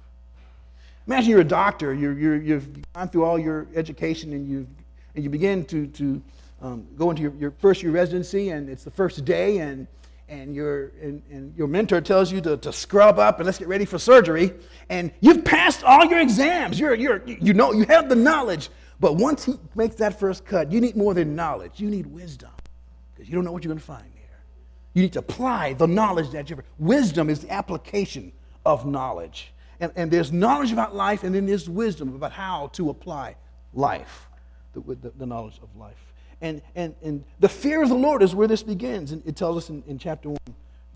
Imagine 1.06 1.30
you're 1.30 1.40
a 1.40 1.44
doctor, 1.44 1.92
you're, 1.92 2.18
you're, 2.18 2.36
you've 2.36 2.92
gone 2.94 3.10
through 3.10 3.24
all 3.24 3.38
your 3.38 3.66
education 3.74 4.32
and 4.32 4.48
you've 4.48 4.68
and 5.14 5.24
you 5.24 5.30
begin 5.30 5.64
to, 5.66 5.86
to 5.88 6.22
um, 6.60 6.86
go 6.96 7.10
into 7.10 7.22
your, 7.22 7.32
your 7.34 7.50
first 7.50 7.82
year 7.82 7.92
residency, 7.92 8.50
and 8.50 8.68
it's 8.68 8.84
the 8.84 8.90
first 8.90 9.24
day, 9.24 9.58
and, 9.58 9.86
and, 10.28 10.54
your, 10.54 10.92
and, 11.02 11.22
and 11.30 11.54
your 11.56 11.66
mentor 11.66 12.00
tells 12.00 12.32
you 12.32 12.40
to, 12.40 12.56
to 12.58 12.72
scrub 12.72 13.18
up 13.18 13.38
and 13.38 13.46
let's 13.46 13.58
get 13.58 13.68
ready 13.68 13.84
for 13.84 13.98
surgery. 13.98 14.52
And 14.88 15.12
you've 15.20 15.44
passed 15.44 15.84
all 15.84 16.04
your 16.06 16.20
exams. 16.20 16.78
You're, 16.78 16.94
you're, 16.94 17.22
you 17.26 17.52
know, 17.52 17.72
you 17.72 17.84
have 17.86 18.08
the 18.08 18.16
knowledge. 18.16 18.70
But 19.00 19.16
once 19.16 19.44
he 19.44 19.54
makes 19.74 19.96
that 19.96 20.18
first 20.18 20.44
cut, 20.44 20.70
you 20.70 20.80
need 20.80 20.96
more 20.96 21.12
than 21.12 21.34
knowledge. 21.34 21.80
You 21.80 21.90
need 21.90 22.06
wisdom 22.06 22.50
because 23.12 23.28
you 23.28 23.34
don't 23.34 23.44
know 23.44 23.52
what 23.52 23.64
you're 23.64 23.70
going 23.70 23.80
to 23.80 23.84
find 23.84 24.04
there. 24.14 24.44
You 24.94 25.02
need 25.02 25.12
to 25.14 25.18
apply 25.18 25.74
the 25.74 25.88
knowledge 25.88 26.30
that 26.30 26.48
you've. 26.48 26.60
Wisdom 26.78 27.28
is 27.28 27.40
the 27.40 27.52
application 27.52 28.32
of 28.64 28.86
knowledge. 28.86 29.52
And, 29.80 29.90
and 29.96 30.10
there's 30.10 30.30
knowledge 30.30 30.70
about 30.70 30.94
life, 30.94 31.24
and 31.24 31.34
then 31.34 31.44
there's 31.44 31.68
wisdom 31.68 32.14
about 32.14 32.30
how 32.32 32.68
to 32.74 32.90
apply 32.90 33.34
life 33.74 34.28
the, 34.72 34.80
the, 34.80 35.12
the 35.16 35.26
knowledge 35.26 35.58
of 35.62 35.74
life. 35.76 36.12
And, 36.40 36.60
and, 36.74 36.94
and 37.02 37.24
the 37.38 37.48
fear 37.48 37.82
of 37.82 37.88
the 37.88 37.94
Lord 37.94 38.22
is 38.22 38.34
where 38.34 38.48
this 38.48 38.62
begins. 38.62 39.12
And 39.12 39.22
it 39.26 39.36
tells 39.36 39.56
us 39.56 39.70
in, 39.70 39.82
in 39.86 39.98
chapter 39.98 40.28
1, 40.28 40.38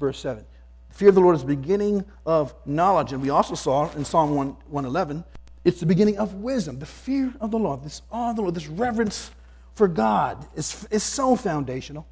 verse 0.00 0.18
7. 0.18 0.44
The 0.90 0.94
fear 0.94 1.08
of 1.10 1.14
the 1.14 1.20
Lord 1.20 1.36
is 1.36 1.42
the 1.42 1.48
beginning 1.48 2.04
of 2.24 2.54
knowledge. 2.64 3.12
And 3.12 3.22
we 3.22 3.30
also 3.30 3.54
saw 3.54 3.90
in 3.92 4.04
Psalm 4.04 4.34
1, 4.34 4.48
111, 4.48 5.24
it's 5.64 5.80
the 5.80 5.86
beginning 5.86 6.18
of 6.18 6.34
wisdom. 6.34 6.78
The 6.78 6.86
fear 6.86 7.32
of 7.40 7.50
the 7.50 7.58
Lord, 7.58 7.84
this 7.84 8.02
awe 8.10 8.30
of 8.30 8.36
the 8.36 8.42
Lord, 8.42 8.54
this 8.54 8.68
reverence 8.68 9.30
for 9.74 9.88
God 9.88 10.46
is, 10.56 10.86
is 10.90 11.02
so 11.02 11.36
foundational. 11.36 12.06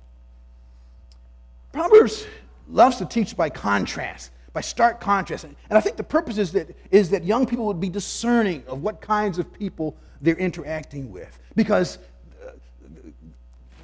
Proverbs 1.73 2.27
loves 2.69 2.97
to 2.97 3.07
teach 3.07 3.37
by 3.37 3.51
contrast, 3.51 4.31
by 4.55 4.61
stark 4.61 5.01
contrast. 5.01 5.45
And 5.45 5.57
I 5.71 5.81
think 5.81 5.97
the 5.97 6.05
purpose 6.05 6.39
is 6.39 6.53
that, 6.53 6.75
is 6.91 7.11
that 7.11 7.25
young 7.25 7.45
people 7.45 7.67
would 7.67 7.81
be 7.81 7.91
discerning 7.91 8.63
of 8.69 8.83
what 8.83 9.03
kinds 9.03 9.39
of 9.39 9.53
people 9.53 9.97
they're 10.23 10.37
interacting 10.37 11.13
with. 11.13 11.39
Because 11.57 11.99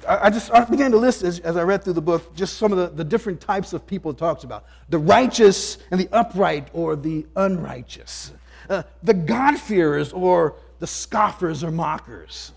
uh, 0.07 0.17
I 0.21 0.29
just 0.29 0.49
I 0.51 0.63
began 0.63 0.89
to 0.91 0.97
list 0.97 1.23
as, 1.23 1.39
as, 1.39 1.57
I 1.57 1.63
read 1.63 1.83
through 1.83 1.93
the 1.93 2.01
book 2.01 2.33
just 2.35 2.57
some 2.57 2.71
of 2.71 2.77
the, 2.77 2.87
the 2.87 3.03
different 3.03 3.41
types 3.41 3.73
of 3.73 3.85
people 3.85 4.11
it 4.11 4.17
talks 4.17 4.45
about 4.45 4.65
the 4.89 4.97
righteous 4.97 5.77
and 5.91 5.99
the 5.99 6.09
upright 6.13 6.69
or 6.73 6.95
the 6.95 7.27
unrighteous, 7.35 8.31
uh, 8.69 8.83
the 9.03 9.13
God-fearers 9.13 10.13
or 10.13 10.55
the 10.79 10.87
scoffers 10.87 11.65
or 11.65 11.71
mockers, 11.71 12.53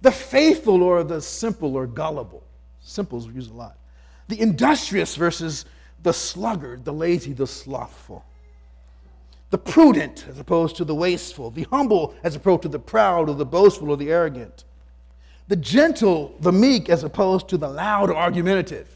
the 0.00 0.10
faithful 0.10 0.82
or 0.82 1.04
the 1.04 1.20
simple 1.20 1.76
or 1.76 1.86
gullible. 1.86 2.42
Simples 2.80 3.28
we 3.28 3.34
use 3.34 3.48
a 3.48 3.54
lot. 3.54 3.76
The 4.28 4.40
industrious 4.40 5.16
versus 5.16 5.66
the 6.02 6.12
sluggard, 6.12 6.84
the 6.84 6.92
lazy, 6.92 7.32
the 7.32 7.46
slothful 7.46 8.24
the 9.52 9.58
prudent 9.58 10.24
as 10.30 10.38
opposed 10.38 10.76
to 10.76 10.84
the 10.84 10.94
wasteful, 10.94 11.50
the 11.50 11.64
humble 11.64 12.14
as 12.24 12.34
opposed 12.34 12.62
to 12.62 12.68
the 12.68 12.78
proud 12.78 13.28
or 13.28 13.34
the 13.34 13.44
boastful 13.44 13.90
or 13.90 13.98
the 13.98 14.10
arrogant, 14.10 14.64
the 15.46 15.56
gentle, 15.56 16.34
the 16.40 16.50
meek 16.50 16.88
as 16.88 17.04
opposed 17.04 17.48
to 17.48 17.58
the 17.58 17.68
loud 17.68 18.08
or 18.08 18.16
argumentative, 18.16 18.88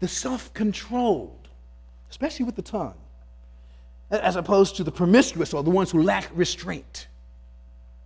the 0.00 0.06
self 0.06 0.52
controlled, 0.52 1.48
especially 2.10 2.44
with 2.44 2.54
the 2.54 2.62
tongue, 2.62 2.98
as 4.10 4.36
opposed 4.36 4.76
to 4.76 4.84
the 4.84 4.92
promiscuous 4.92 5.54
or 5.54 5.62
the 5.62 5.70
ones 5.70 5.90
who 5.90 6.02
lack 6.02 6.30
restraint, 6.34 7.06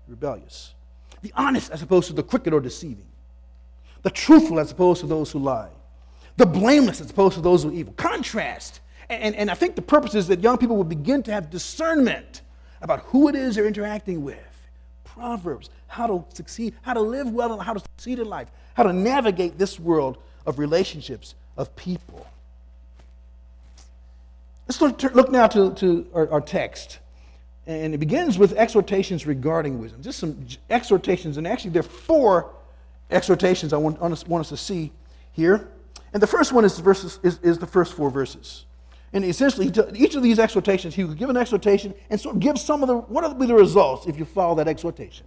rebellious, 0.07 0.75
the 1.23 1.33
honest 1.35 1.73
as 1.73 1.83
opposed 1.83 2.07
to 2.07 2.13
the 2.13 2.23
crooked 2.23 2.55
or 2.55 2.61
deceiving, 2.61 3.09
the 4.03 4.11
truthful 4.11 4.61
as 4.61 4.71
opposed 4.71 5.01
to 5.01 5.09
those 5.09 5.33
who 5.33 5.41
lie, 5.41 5.71
the 6.37 6.47
blameless 6.47 7.01
as 7.01 7.11
opposed 7.11 7.35
to 7.35 7.41
those 7.41 7.63
who 7.63 7.71
are 7.71 7.75
evil. 7.75 7.93
Contrast 7.95 8.81
and, 9.09 9.37
and 9.37 9.51
I 9.51 9.55
think 9.55 9.77
the 9.77 9.83
purpose 9.83 10.15
is 10.15 10.29
that 10.29 10.41
young 10.41 10.59
people 10.59 10.77
will 10.77 10.85
begin 10.85 11.23
to 11.25 11.33
have 11.33 11.51
discernment 11.51 12.43
about 12.83 13.01
who 13.01 13.29
it 13.29 13.35
is 13.35 13.55
they're 13.55 13.67
interacting 13.67 14.25
with. 14.25 14.39
Proverbs, 15.05 15.71
how 15.87 16.07
to 16.07 16.25
succeed, 16.35 16.75
how 16.83 16.93
to 16.93 17.01
live 17.01 17.31
well, 17.31 17.53
and 17.53 17.63
how 17.63 17.73
to 17.73 17.81
succeed 17.81 18.19
in 18.19 18.29
life, 18.29 18.49
how 18.75 18.83
to 18.83 18.93
navigate 18.93 19.59
this 19.59 19.79
world 19.79 20.19
of 20.45 20.59
relationships, 20.59 21.35
of 21.57 21.75
people. 21.77 22.27
Let's 24.69 24.81
look, 24.81 25.31
now 25.31 25.47
to, 25.47 25.73
to 25.75 26.07
our, 26.13 26.29
our 26.31 26.41
text. 26.41 26.99
And 27.69 27.95
it 27.95 27.99
begins 27.99 28.39
with 28.39 28.53
exhortations 28.53 29.27
regarding 29.27 29.81
wisdom. 29.81 30.03
Just 30.03 30.19
some 30.19 30.47
exhortations, 30.69 31.37
and 31.37 31.47
actually, 31.47 31.71
there 31.71 31.81
are 31.81 31.85
four 31.85 32.51
exhortations 33.11 33.73
I 33.73 33.77
want, 33.77 34.01
want 34.01 34.41
us 34.41 34.49
to 34.49 34.57
see 34.57 34.93
here. 35.33 35.69
And 36.13 36.23
the 36.23 36.27
first 36.27 36.53
one 36.53 36.65
is, 36.65 36.79
verses, 36.79 37.19
is, 37.23 37.39
is 37.43 37.59
the 37.59 37.67
first 37.67 37.95
four 37.95 38.11
verses. 38.11 38.65
And 39.13 39.25
essentially, 39.25 39.73
each 39.95 40.15
of 40.15 40.23
these 40.23 40.39
exhortations, 40.39 40.95
he 40.95 41.05
would 41.05 41.17
give 41.17 41.31
an 41.31 41.37
exhortation 41.37 41.95
and 42.11 42.21
sort 42.21 42.37
of 42.37 42.41
give 42.41 42.59
some 42.59 42.83
of 42.83 42.89
the, 42.89 42.97
what 42.97 43.25
will 43.25 43.35
be 43.35 43.47
the 43.47 43.55
results 43.55 44.07
if 44.07 44.19
you 44.19 44.25
follow 44.25 44.55
that 44.57 44.69
exhortation. 44.69 45.27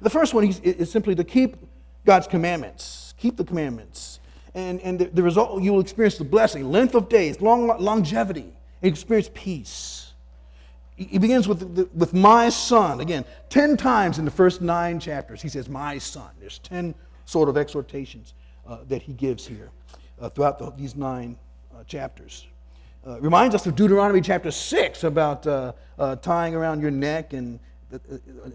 The 0.00 0.10
first 0.10 0.34
one 0.34 0.44
is 0.44 0.90
simply 0.90 1.14
to 1.14 1.24
keep 1.24 1.56
God's 2.04 2.26
commandments, 2.26 3.14
keep 3.16 3.36
the 3.36 3.44
commandments. 3.44 4.20
And, 4.54 4.80
and 4.80 4.98
the, 4.98 5.06
the 5.06 5.22
result, 5.22 5.62
you 5.62 5.72
will 5.72 5.80
experience 5.80 6.18
the 6.18 6.24
blessing, 6.24 6.70
length 6.70 6.94
of 6.94 7.08
days, 7.08 7.40
long, 7.40 7.68
longevity, 7.78 8.52
experience 8.82 9.30
peace. 9.32 10.12
He 10.96 11.18
begins 11.18 11.48
with, 11.48 11.74
the, 11.74 11.88
with 11.94 12.12
my 12.12 12.48
son. 12.48 13.00
Again, 13.00 13.24
10 13.48 13.76
times 13.76 14.18
in 14.18 14.24
the 14.24 14.30
first 14.30 14.60
nine 14.60 15.00
chapters, 15.00 15.40
he 15.40 15.48
says, 15.48 15.68
my 15.68 15.98
son. 15.98 16.30
There's 16.38 16.58
10 16.58 16.94
sort 17.24 17.48
of 17.48 17.56
exhortations 17.56 18.34
uh, 18.66 18.78
that 18.88 19.02
he 19.02 19.12
gives 19.14 19.46
here 19.46 19.70
uh, 20.22 20.30
throughout 20.30 20.58
the, 20.58 20.70
these 20.70 20.96
nine 20.96 21.36
uh, 21.74 21.84
chapters 21.84 22.46
uh, 23.06 23.20
reminds 23.20 23.54
us 23.54 23.66
of 23.66 23.74
Deuteronomy 23.74 24.20
chapter 24.20 24.50
6 24.50 25.04
about 25.04 25.46
uh, 25.46 25.72
uh, 25.98 26.16
tying 26.16 26.54
around 26.54 26.80
your 26.80 26.90
neck 26.92 27.32
and, 27.32 27.58
uh, 27.92 27.98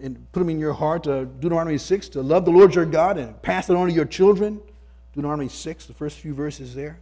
and 0.00 0.32
put 0.32 0.40
them 0.40 0.48
in 0.48 0.58
your 0.58 0.72
heart. 0.72 1.02
Deuteronomy 1.02 1.76
6 1.76 2.08
to 2.10 2.22
love 2.22 2.46
the 2.46 2.50
Lord 2.50 2.74
your 2.74 2.86
God 2.86 3.18
and 3.18 3.40
pass 3.42 3.68
it 3.68 3.76
on 3.76 3.88
to 3.88 3.92
your 3.92 4.06
children. 4.06 4.60
Deuteronomy 5.14 5.48
6, 5.48 5.86
the 5.86 5.92
first 5.92 6.18
few 6.18 6.32
verses 6.32 6.74
there. 6.74 6.98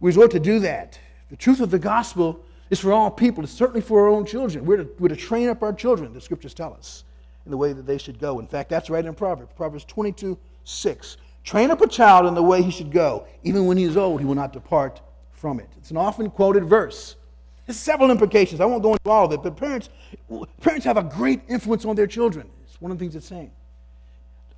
We 0.00 0.08
resort 0.08 0.30
to 0.30 0.40
do 0.40 0.60
that. 0.60 0.98
The 1.28 1.36
truth 1.36 1.60
of 1.60 1.70
the 1.70 1.78
gospel 1.78 2.42
is 2.70 2.80
for 2.80 2.92
all 2.92 3.10
people. 3.10 3.44
It's 3.44 3.52
certainly 3.52 3.82
for 3.82 4.00
our 4.00 4.08
own 4.08 4.24
children. 4.24 4.64
We're 4.64 4.78
to, 4.78 4.88
we're 4.98 5.08
to 5.08 5.16
train 5.16 5.50
up 5.50 5.62
our 5.62 5.74
children, 5.74 6.14
the 6.14 6.20
scriptures 6.20 6.54
tell 6.54 6.72
us, 6.72 7.04
in 7.44 7.50
the 7.50 7.56
way 7.58 7.74
that 7.74 7.86
they 7.86 7.98
should 7.98 8.18
go. 8.18 8.38
In 8.38 8.46
fact, 8.46 8.70
that's 8.70 8.88
right 8.88 9.04
in 9.04 9.14
Proverbs. 9.14 9.52
Proverbs 9.54 9.84
22, 9.84 10.38
6. 10.64 11.16
Train 11.44 11.70
up 11.70 11.80
a 11.80 11.88
child 11.88 12.26
in 12.26 12.34
the 12.34 12.42
way 12.42 12.62
he 12.62 12.70
should 12.70 12.92
go. 12.92 13.26
Even 13.42 13.66
when 13.66 13.76
he 13.76 13.84
is 13.84 13.96
old, 13.96 14.20
he 14.20 14.26
will 14.26 14.34
not 14.34 14.52
depart 14.52 15.00
from 15.30 15.58
it. 15.58 15.68
It's 15.78 15.90
an 15.90 15.96
often 15.96 16.30
quoted 16.30 16.64
verse. 16.64 17.16
There's 17.66 17.78
several 17.78 18.10
implications. 18.10 18.60
I 18.60 18.64
won't 18.64 18.82
go 18.82 18.92
into 18.92 19.10
all 19.10 19.26
of 19.26 19.32
it, 19.32 19.42
but 19.42 19.56
parents, 19.56 19.88
parents 20.60 20.84
have 20.84 20.96
a 20.96 21.02
great 21.02 21.42
influence 21.48 21.84
on 21.84 21.96
their 21.96 22.06
children. 22.06 22.48
It's 22.64 22.80
one 22.80 22.92
of 22.92 22.98
the 22.98 23.04
things 23.04 23.16
it's 23.16 23.26
saying. 23.26 23.50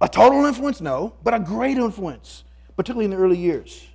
A 0.00 0.08
total 0.08 0.44
influence, 0.44 0.80
no, 0.80 1.14
but 1.22 1.32
a 1.34 1.38
great 1.38 1.78
influence, 1.78 2.44
particularly 2.76 3.06
in 3.06 3.10
the 3.10 3.16
early 3.16 3.38
years, 3.38 3.86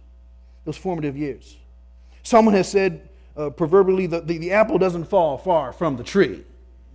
those 0.66 0.78
formative 0.78 1.18
years. 1.18 1.58
Someone 2.24 2.56
has 2.56 2.70
said, 2.70 3.10
uh, 3.38 3.50
proverbially, 3.50 4.08
the, 4.08 4.22
the, 4.22 4.38
the 4.38 4.52
apple 4.52 4.78
doesn't 4.78 5.06
fall 5.06 5.38
far 5.38 5.72
from 5.74 5.96
the 5.96 6.04
tree. 6.04 6.44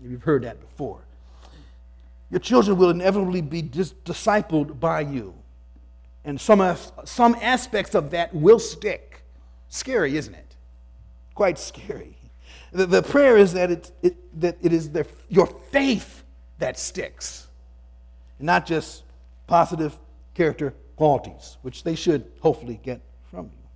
You've 0.03 0.23
heard 0.23 0.43
that 0.43 0.61
before. 0.61 1.05
Your 2.31 2.41
children 2.41 2.77
will 2.77 2.91
inevitably 2.91 3.43
be 3.43 3.63
dis- 3.63 3.95
discipled 4.05 4.81
by 4.81 5.01
you. 5.01 5.35
And 6.25 6.41
some, 6.41 6.77
some 7.05 7.37
aspects 7.41 7.95
of 7.95 8.11
that 8.11 8.35
will 8.35 8.59
stick. 8.59 9.23
Scary, 9.69 10.17
isn't 10.17 10.35
it? 10.35 10.57
Quite 11.35 11.59
scary. 11.59 12.17
The, 12.73 12.87
the 12.87 13.03
prayer 13.03 13.37
is 13.37 13.53
that 13.53 13.71
it, 13.71 13.93
it, 14.03 14.41
that 14.41 14.57
it 14.63 14.73
is 14.73 14.91
the, 14.91 15.07
your 15.29 15.47
faith 15.47 16.25
that 16.59 16.79
sticks, 16.79 17.49
not 18.39 18.67
just 18.67 19.05
positive 19.47 19.97
character 20.35 20.75
qualities, 20.97 21.59
which 21.63 21.83
they 21.83 21.95
should 21.95 22.31
hopefully 22.41 22.81
get 22.83 23.01
from 23.31 23.47
you. 23.47 23.69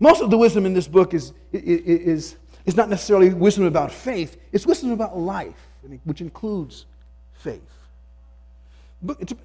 Most 0.00 0.22
of 0.22 0.30
the 0.30 0.38
wisdom 0.38 0.66
in 0.66 0.74
this 0.74 0.88
book 0.88 1.14
is, 1.14 1.32
is, 1.52 2.36
is 2.64 2.76
not 2.76 2.90
necessarily 2.90 3.32
wisdom 3.32 3.64
about 3.64 3.92
faith, 3.92 4.36
it's 4.52 4.66
wisdom 4.66 4.90
about 4.90 5.16
life, 5.16 5.68
which 6.04 6.20
includes 6.20 6.86
faith. 7.32 7.62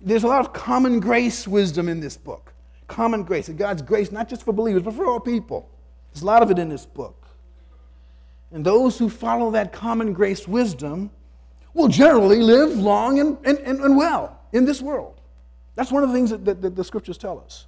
There's 0.02 0.24
a 0.24 0.28
lot 0.28 0.42
of 0.42 0.54
common 0.54 1.00
grace 1.00 1.48
wisdom 1.48 1.90
in 1.90 2.00
this 2.00 2.18
book. 2.18 2.54
Common 2.88 3.24
grace, 3.24 3.48
and 3.48 3.58
God's 3.58 3.82
grace, 3.82 4.12
not 4.12 4.28
just 4.28 4.44
for 4.44 4.54
believers, 4.54 4.84
but 4.84 4.94
for 4.94 5.06
all 5.06 5.20
people. 5.20 5.70
There's 6.12 6.24
a 6.24 6.26
lot 6.26 6.44
of 6.44 6.52
it 6.52 6.60
in 6.60 6.70
this 6.70 6.86
book. 6.86 7.28
And 8.52 8.66
those 8.66 8.98
who 8.98 9.10
follow 9.10 9.52
that 9.52 9.72
common 9.72 10.14
grace 10.14 10.48
wisdom 10.48 11.10
will 11.74 11.88
generally 11.88 12.40
live 12.40 12.78
long 12.78 13.20
and, 13.20 13.38
and, 13.46 13.60
and, 13.60 13.96
well 13.96 14.40
in 14.52 14.66
this 14.66 14.82
world. 14.82 15.22
That's 15.76 15.92
one 15.92 16.04
of 16.04 16.10
the 16.10 16.16
things 16.16 16.32
that, 16.32 16.44
that, 16.44 16.62
that 16.62 16.76
the 16.76 16.84
scriptures 16.84 17.18
tell 17.18 17.40
us. 17.40 17.68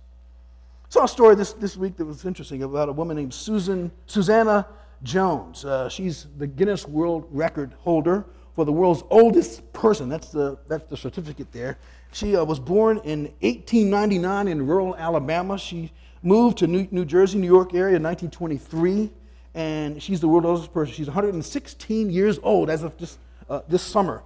I 0.86 0.90
saw 0.90 1.06
a 1.06 1.08
story 1.08 1.36
this, 1.36 1.54
this 1.54 1.78
week 1.78 1.96
that 1.98 2.06
was 2.06 2.26
interesting 2.26 2.64
about 2.64 2.90
a 2.90 2.92
woman 2.92 3.16
named 3.16 3.34
Susan, 3.34 3.92
Susannah 4.08 4.68
Jones. 5.04 5.64
Uh, 5.64 5.88
she's 5.88 6.28
the 6.38 6.48
Guinness 6.48 6.86
World 6.86 7.28
Record 7.32 7.74
holder 7.80 8.26
for 8.56 8.66
the 8.66 8.72
world's 8.72 9.04
oldest 9.10 9.72
person. 9.74 10.10
That's 10.10 10.30
the, 10.30 10.58
that's 10.68 10.86
the 10.90 10.98
certificate 10.98 11.52
there. 11.52 11.78
She 12.12 12.36
uh, 12.36 12.44
was 12.44 12.60
born 12.60 12.98
in 13.00 13.24
1899 13.42 14.48
in 14.48 14.66
rural 14.68 14.96
Alabama. 14.96 15.58
She 15.58 15.92
moved 16.22 16.60
to 16.60 16.68
New, 16.68 16.88
New 16.92 17.06
Jersey, 17.06 17.40
New 17.40 17.48
York 17.48 17.74
area 17.74 17.96
in 17.96 18.04
1923, 18.04 19.12
and 19.56 20.02
she's 20.02 20.22
the 20.22 20.28
world's 20.28 20.48
oldest 20.48 20.74
person. 20.74 20.94
She's 20.94 21.08
116 21.08 22.10
years 22.10 22.40
old 22.44 22.70
as 22.70 22.84
of 22.84 22.98
just 22.98 23.18
uh, 23.50 23.62
this 23.68 23.82
summer. 23.82 24.24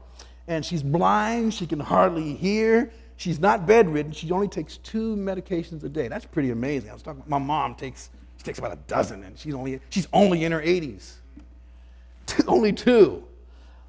And 0.47 0.65
she's 0.65 0.83
blind, 0.83 1.53
she 1.53 1.65
can 1.65 1.79
hardly 1.79 2.35
hear. 2.35 2.91
She's 3.17 3.39
not 3.39 3.65
bedridden. 3.65 4.11
She 4.11 4.31
only 4.31 4.47
takes 4.47 4.77
two 4.77 5.15
medications 5.15 5.83
a 5.83 5.89
day. 5.89 6.07
That's 6.07 6.25
pretty 6.25 6.51
amazing. 6.51 6.91
I 6.91 6.93
was 6.93 7.01
talking. 7.01 7.23
My 7.25 7.39
mom 7.39 7.73
takes 7.73 8.11
she 8.37 8.43
takes 8.43 8.59
about 8.59 8.73
a 8.73 8.79
dozen, 8.87 9.23
and 9.23 9.37
she's 9.37 9.55
only 9.55 9.79
she's 9.89 10.07
only 10.13 10.43
in 10.43 10.51
her 10.51 10.61
80s. 10.61 11.15
only 12.47 12.71
two. 12.71 13.26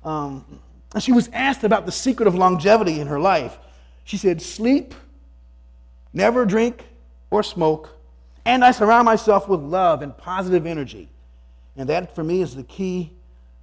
Um, 0.04 0.60
and 0.94 1.02
she 1.02 1.12
was 1.12 1.28
asked 1.32 1.64
about 1.64 1.86
the 1.86 1.92
secret 1.92 2.26
of 2.26 2.34
longevity 2.34 3.00
in 3.00 3.06
her 3.08 3.20
life. 3.20 3.58
She 4.04 4.16
said, 4.16 4.40
"Sleep, 4.40 4.94
never 6.12 6.46
drink 6.46 6.86
or 7.30 7.42
smoke, 7.42 7.96
and 8.44 8.64
I 8.64 8.70
surround 8.70 9.04
myself 9.04 9.48
with 9.48 9.60
love 9.60 10.00
and 10.02 10.16
positive 10.16 10.66
energy. 10.66 11.08
And 11.76 11.88
that, 11.88 12.14
for 12.14 12.24
me, 12.24 12.40
is 12.42 12.56
the 12.56 12.62
key 12.62 13.12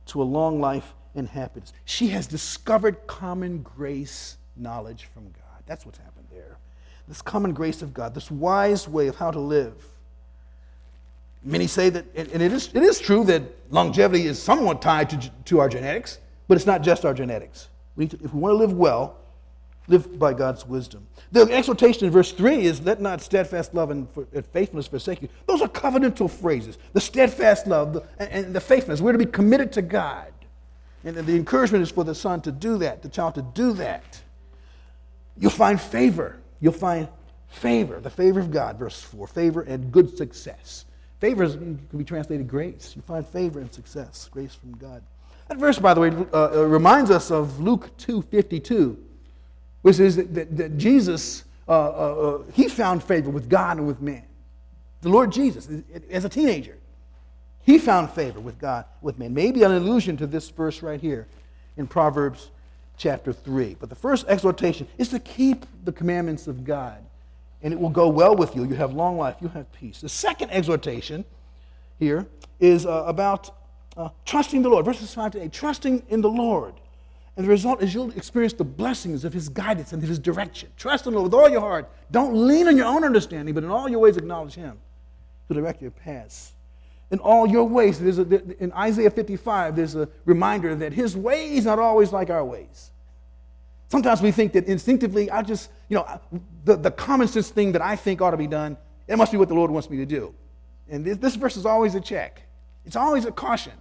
to 0.07 0.21
a 0.21 0.23
long 0.23 0.61
life 0.61 0.93
and 1.15 1.27
happiness. 1.27 1.73
She 1.85 2.09
has 2.09 2.27
discovered 2.27 3.07
common 3.07 3.63
grace 3.63 4.37
knowledge 4.55 5.09
from 5.13 5.23
God. 5.23 5.63
That's 5.65 5.85
what's 5.85 5.97
happened 5.97 6.27
there. 6.31 6.57
This 7.07 7.21
common 7.21 7.53
grace 7.53 7.81
of 7.81 7.93
God, 7.93 8.13
this 8.13 8.29
wise 8.31 8.87
way 8.87 9.07
of 9.07 9.15
how 9.15 9.31
to 9.31 9.39
live. 9.39 9.73
Many 11.43 11.67
say 11.67 11.89
that, 11.89 12.05
and 12.15 12.41
it 12.41 12.51
is, 12.51 12.69
it 12.73 12.81
is 12.81 12.99
true 12.99 13.23
that 13.25 13.43
longevity 13.69 14.25
is 14.25 14.41
somewhat 14.41 14.81
tied 14.81 15.09
to, 15.11 15.31
to 15.45 15.59
our 15.59 15.69
genetics, 15.69 16.19
but 16.47 16.57
it's 16.57 16.65
not 16.65 16.81
just 16.81 17.05
our 17.05 17.13
genetics. 17.13 17.69
We 17.95 18.07
to, 18.07 18.17
if 18.23 18.33
we 18.33 18.39
want 18.39 18.53
to 18.53 18.57
live 18.57 18.73
well, 18.73 19.17
live 19.87 20.17
by 20.17 20.33
God's 20.33 20.65
wisdom. 20.65 21.07
The 21.31 21.41
exhortation 21.51 22.05
in 22.05 22.11
verse 22.11 22.31
3 22.31 22.65
is 22.65 22.81
let 22.81 23.01
not 23.01 23.21
steadfast 23.21 23.73
love 23.73 23.91
and 23.91 24.07
faithfulness 24.51 24.87
forsake 24.87 25.21
you. 25.21 25.29
Those 25.47 25.61
are 25.61 25.67
covenantal 25.67 26.29
phrases. 26.29 26.77
The 26.93 27.01
steadfast 27.01 27.67
love 27.67 28.05
and 28.19 28.53
the 28.53 28.61
faithfulness. 28.61 29.01
We're 29.01 29.11
to 29.11 29.17
be 29.17 29.25
committed 29.25 29.71
to 29.73 29.81
God. 29.81 30.31
And 31.03 31.15
the 31.15 31.35
encouragement 31.35 31.83
is 31.83 31.91
for 31.91 32.03
the 32.03 32.15
son 32.15 32.41
to 32.41 32.51
do 32.51 32.79
that, 32.79 33.03
the 33.03 33.09
child 33.09 33.35
to 33.35 33.43
do 33.43 33.73
that. 33.73 34.21
You'll 35.37 35.51
find 35.51 35.79
favor. 35.79 36.37
You'll 36.59 36.73
find 36.73 37.07
favor, 37.49 37.99
the 37.99 38.09
favor 38.09 38.39
of 38.39 38.51
God, 38.51 38.79
verse 38.79 39.01
4. 39.01 39.27
Favor 39.27 39.61
and 39.61 39.91
good 39.91 40.17
success. 40.17 40.85
Favor 41.19 41.47
can 41.47 41.79
be 41.95 42.03
translated 42.03 42.47
grace. 42.47 42.93
You 42.95 43.01
find 43.01 43.25
favor 43.25 43.59
and 43.59 43.71
success, 43.71 44.27
grace 44.31 44.55
from 44.55 44.71
God. 44.77 45.03
That 45.47 45.57
verse, 45.57 45.79
by 45.79 45.93
the 45.93 46.01
way, 46.01 46.09
uh, 46.33 46.61
uh 46.61 46.65
reminds 46.65 47.11
us 47.11 47.31
of 47.31 47.59
Luke 47.59 47.97
2.52 47.97 48.97
which 49.85 49.99
is 49.99 50.15
that, 50.15 50.33
that, 50.33 50.57
that 50.57 50.77
Jesus, 50.79 51.43
uh, 51.67 51.71
uh, 51.71 51.75
uh, 51.77 52.43
he 52.53 52.67
found 52.67 53.03
favor 53.03 53.29
with 53.29 53.47
God 53.47 53.77
and 53.77 53.85
with 53.85 54.01
man. 54.01 54.23
The 55.01 55.09
Lord 55.09 55.31
Jesus, 55.31 55.69
as 56.09 56.25
a 56.25 56.29
teenager, 56.29 56.75
He 57.61 57.77
found 57.77 58.09
favor 58.09 58.39
with 58.39 58.57
God, 58.57 58.85
with 59.03 59.19
men. 59.19 59.35
Maybe 59.35 59.61
an 59.61 59.71
allusion 59.71 60.17
to 60.17 60.25
this 60.25 60.49
verse 60.49 60.81
right 60.81 60.99
here 60.99 61.27
in 61.77 61.85
Proverbs 61.85 62.49
chapter 62.97 63.31
3. 63.31 63.77
But 63.79 63.89
the 63.89 63.95
first 63.95 64.25
exhortation 64.27 64.87
is 64.97 65.09
to 65.09 65.19
keep 65.19 65.67
the 65.83 65.91
commandments 65.91 66.47
of 66.47 66.65
God, 66.65 66.97
and 67.61 67.71
it 67.71 67.79
will 67.79 67.91
go 67.91 68.09
well 68.09 68.35
with 68.35 68.55
you. 68.55 68.63
You 68.65 68.73
have 68.73 68.95
long 68.95 69.19
life, 69.19 69.35
you 69.39 69.49
have 69.49 69.71
peace. 69.71 70.01
The 70.01 70.09
second 70.09 70.49
exhortation 70.49 71.23
here 71.99 72.25
is 72.59 72.87
uh, 72.87 73.03
about 73.05 73.51
uh, 73.97 74.09
trusting 74.25 74.61
the 74.61 74.69
Lord. 74.69 74.85
Verses 74.85 75.13
5 75.13 75.31
to 75.33 75.43
8 75.43 75.51
trusting 75.51 76.03
in 76.09 76.21
the 76.21 76.29
Lord. 76.29 76.73
And 77.37 77.45
the 77.45 77.49
result 77.49 77.81
is 77.81 77.93
you'll 77.93 78.11
experience 78.11 78.53
the 78.53 78.63
blessings 78.63 79.25
of 79.25 79.33
His 79.33 79.49
guidance 79.49 79.91
and 79.91 80.01
His 80.01 80.19
direction. 80.19 80.69
Trust 80.77 81.05
in 81.05 81.13
the 81.13 81.19
Lord 81.19 81.31
with 81.31 81.39
all 81.39 81.49
your 81.49 81.61
heart. 81.61 81.89
Don't 82.11 82.47
lean 82.47 82.67
on 82.67 82.77
your 82.77 82.85
own 82.85 83.03
understanding, 83.03 83.53
but 83.53 83.63
in 83.63 83.69
all 83.69 83.89
your 83.89 83.99
ways 83.99 84.15
acknowledge 84.15 84.53
Him 84.53 84.77
to 85.49 85.53
direct 85.53 85.81
your 85.81 85.91
paths. 85.91 86.53
In 87.11 87.19
all 87.19 87.45
your 87.45 87.65
ways, 87.65 87.99
there's 87.99 88.19
a, 88.19 88.63
in 88.63 88.71
Isaiah 88.73 89.11
55, 89.11 89.75
there's 89.75 89.95
a 89.95 90.07
reminder 90.23 90.75
that 90.75 90.93
His 90.93 91.15
ways 91.15 91.67
are 91.67 91.75
not 91.75 91.83
always 91.83 92.13
like 92.13 92.29
our 92.29 92.43
ways. 92.43 92.91
Sometimes 93.89 94.21
we 94.21 94.31
think 94.31 94.53
that 94.53 94.65
instinctively, 94.65 95.29
I 95.29 95.41
just, 95.41 95.69
you 95.89 95.95
know, 95.95 96.21
the, 96.63 96.75
the 96.75 96.91
common 96.91 97.27
sense 97.27 97.49
thing 97.49 97.73
that 97.73 97.81
I 97.81 97.95
think 97.95 98.21
ought 98.21 98.31
to 98.31 98.37
be 98.37 98.47
done, 98.47 98.77
it 99.07 99.17
must 99.17 99.31
be 99.31 99.37
what 99.37 99.49
the 99.49 99.53
Lord 99.53 99.69
wants 99.69 99.89
me 99.89 99.97
to 99.97 100.05
do. 100.05 100.33
And 100.89 101.05
this, 101.05 101.17
this 101.17 101.35
verse 101.35 101.57
is 101.57 101.65
always 101.65 101.95
a 101.95 102.01
check, 102.01 102.41
it's 102.85 102.95
always 102.95 103.25
a 103.25 103.31
caution. 103.31 103.73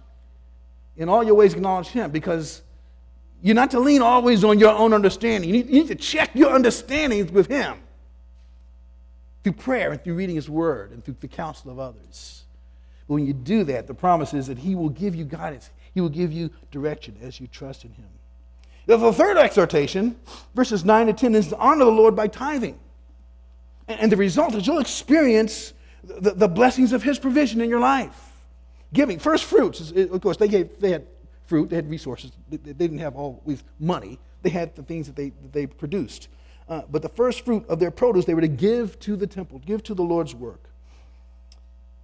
In 0.97 1.09
all 1.09 1.23
your 1.23 1.35
ways, 1.35 1.53
acknowledge 1.53 1.87
Him 1.87 2.11
because 2.11 2.61
you're 3.41 3.55
not 3.55 3.71
to 3.71 3.79
lean 3.79 4.01
always 4.01 4.43
on 4.43 4.59
your 4.59 4.71
own 4.71 4.93
understanding. 4.93 5.49
You 5.49 5.57
need, 5.57 5.67
you 5.67 5.81
need 5.81 5.87
to 5.89 5.95
check 5.95 6.31
your 6.33 6.53
understandings 6.53 7.31
with 7.31 7.47
Him 7.47 7.77
through 9.43 9.53
prayer 9.53 9.91
and 9.91 10.03
through 10.03 10.15
reading 10.15 10.35
His 10.35 10.49
Word 10.49 10.91
and 10.91 11.03
through 11.03 11.17
the 11.19 11.27
counsel 11.27 11.71
of 11.71 11.79
others. 11.79 12.43
But 13.07 13.15
when 13.15 13.25
you 13.27 13.33
do 13.33 13.63
that, 13.65 13.87
the 13.87 13.93
promise 13.93 14.33
is 14.33 14.47
that 14.47 14.57
He 14.57 14.73
will 14.73 14.89
give 14.89 15.15
you 15.15 15.25
guidance, 15.25 15.69
He 15.93 16.01
will 16.01 16.09
give 16.09 16.31
you 16.31 16.49
direction 16.71 17.17
as 17.21 17.39
you 17.39 17.47
trust 17.47 17.83
in 17.83 17.91
Him. 17.91 18.07
The 18.87 19.11
third 19.11 19.37
exhortation, 19.37 20.15
verses 20.53 20.85
9 20.85 21.07
to 21.07 21.13
10, 21.13 21.35
is 21.35 21.47
to 21.47 21.57
honor 21.57 21.85
the 21.85 21.91
Lord 21.91 22.15
by 22.15 22.27
tithing. 22.27 22.79
And 23.87 24.11
the 24.11 24.17
result 24.17 24.55
is 24.55 24.65
you'll 24.65 24.79
experience 24.79 25.73
the, 26.03 26.31
the 26.31 26.47
blessings 26.47 26.93
of 26.93 27.03
His 27.03 27.19
provision 27.19 27.61
in 27.61 27.69
your 27.69 27.79
life. 27.79 28.34
Giving, 28.95 29.19
first 29.19 29.43
fruits, 29.43 29.91
of 29.91 30.21
course, 30.21 30.37
they, 30.37 30.47
gave, 30.47 30.79
they 30.79 30.91
had 30.91 31.05
fruit, 31.47 31.69
they 31.69 31.75
had 31.75 31.89
resources. 31.89 32.31
They, 32.49 32.57
didn't 32.57 32.99
have 32.99 33.17
always 33.17 33.61
money, 33.77 34.19
they 34.41 34.49
had 34.49 34.73
the 34.73 34.83
things 34.83 35.05
that 35.07 35.17
they, 35.17 35.31
that 35.41 35.51
they 35.51 35.67
produced. 35.67 36.29
Uh, 36.69 36.83
but 36.89 37.01
the 37.01 37.09
first 37.09 37.43
fruit 37.43 37.65
of 37.67 37.77
their 37.77 37.91
produce 37.91 38.23
they 38.23 38.33
were 38.33 38.39
to 38.39 38.47
give 38.47 38.97
to 39.01 39.17
the 39.17 39.27
temple, 39.27 39.59
give 39.65 39.83
to 39.83 39.93
the 39.93 40.01
Lord's 40.01 40.33
work. 40.33 40.69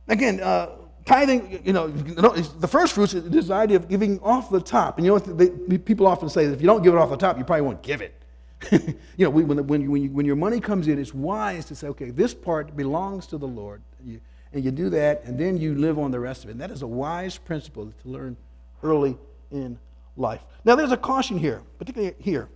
Again, 0.10 0.42
uh, 0.42 0.72
tithing, 1.06 1.62
you 1.64 1.72
know, 1.72 1.88
the 1.88 2.68
first 2.68 2.94
fruits 2.94 3.14
is 3.14 3.24
this 3.30 3.50
idea 3.50 3.78
of 3.78 3.88
giving 3.88 4.20
off 4.20 4.50
the 4.50 4.60
top. 4.60 4.98
And 4.98 5.06
you 5.06 5.12
know 5.12 5.20
what 5.20 5.38
they, 5.38 5.78
people 5.78 6.08
often 6.08 6.28
say 6.28 6.46
that 6.46 6.54
if 6.54 6.60
you 6.60 6.68
don't 6.68 6.84
give 6.84 6.94
it 6.94 6.98
off 6.98 7.10
the 7.10 7.16
top, 7.16 7.38
you 7.38 7.46
probably 7.46 7.62
won't 7.62 7.82
give 7.82 8.02
it. 8.02 8.22
you 8.72 8.98
know, 9.18 9.30
when, 9.30 9.48
when, 9.48 9.66
when, 9.66 9.82
you, 9.82 10.12
when, 10.12 10.26
your 10.26 10.36
money 10.36 10.60
comes 10.60 10.90
in, 10.90 11.00
it's 11.00 11.14
wise 11.14 11.64
to 11.66 11.74
say, 11.74 11.88
okay, 11.88 12.12
this 12.12 12.34
part 12.34 12.76
belongs 12.76 13.28
to 13.28 13.38
the 13.38 13.48
Lord. 13.48 13.82
You, 14.04 14.20
and 14.54 14.64
you 14.64 14.72
do 14.72 14.90
that, 14.90 15.24
and 15.24 15.40
then 15.40 15.58
you 15.58 15.76
live 15.76 15.98
on 15.98 16.12
the 16.12 16.20
rest 16.20 16.44
of 16.44 16.50
it. 16.50 16.54
And 16.54 16.62
that 16.62 16.72
is 16.72 16.82
a 16.82 16.88
wise 16.88 17.38
principle 17.38 17.94
to 18.02 18.10
learn 18.10 18.36
early 18.84 19.18
in 19.52 19.80
life. 20.18 20.42
Now, 20.66 20.76
there's 20.76 20.92
a 20.92 20.98
caution 20.98 21.38
here, 21.38 21.62
particularly 21.78 22.16
here. 22.20 22.50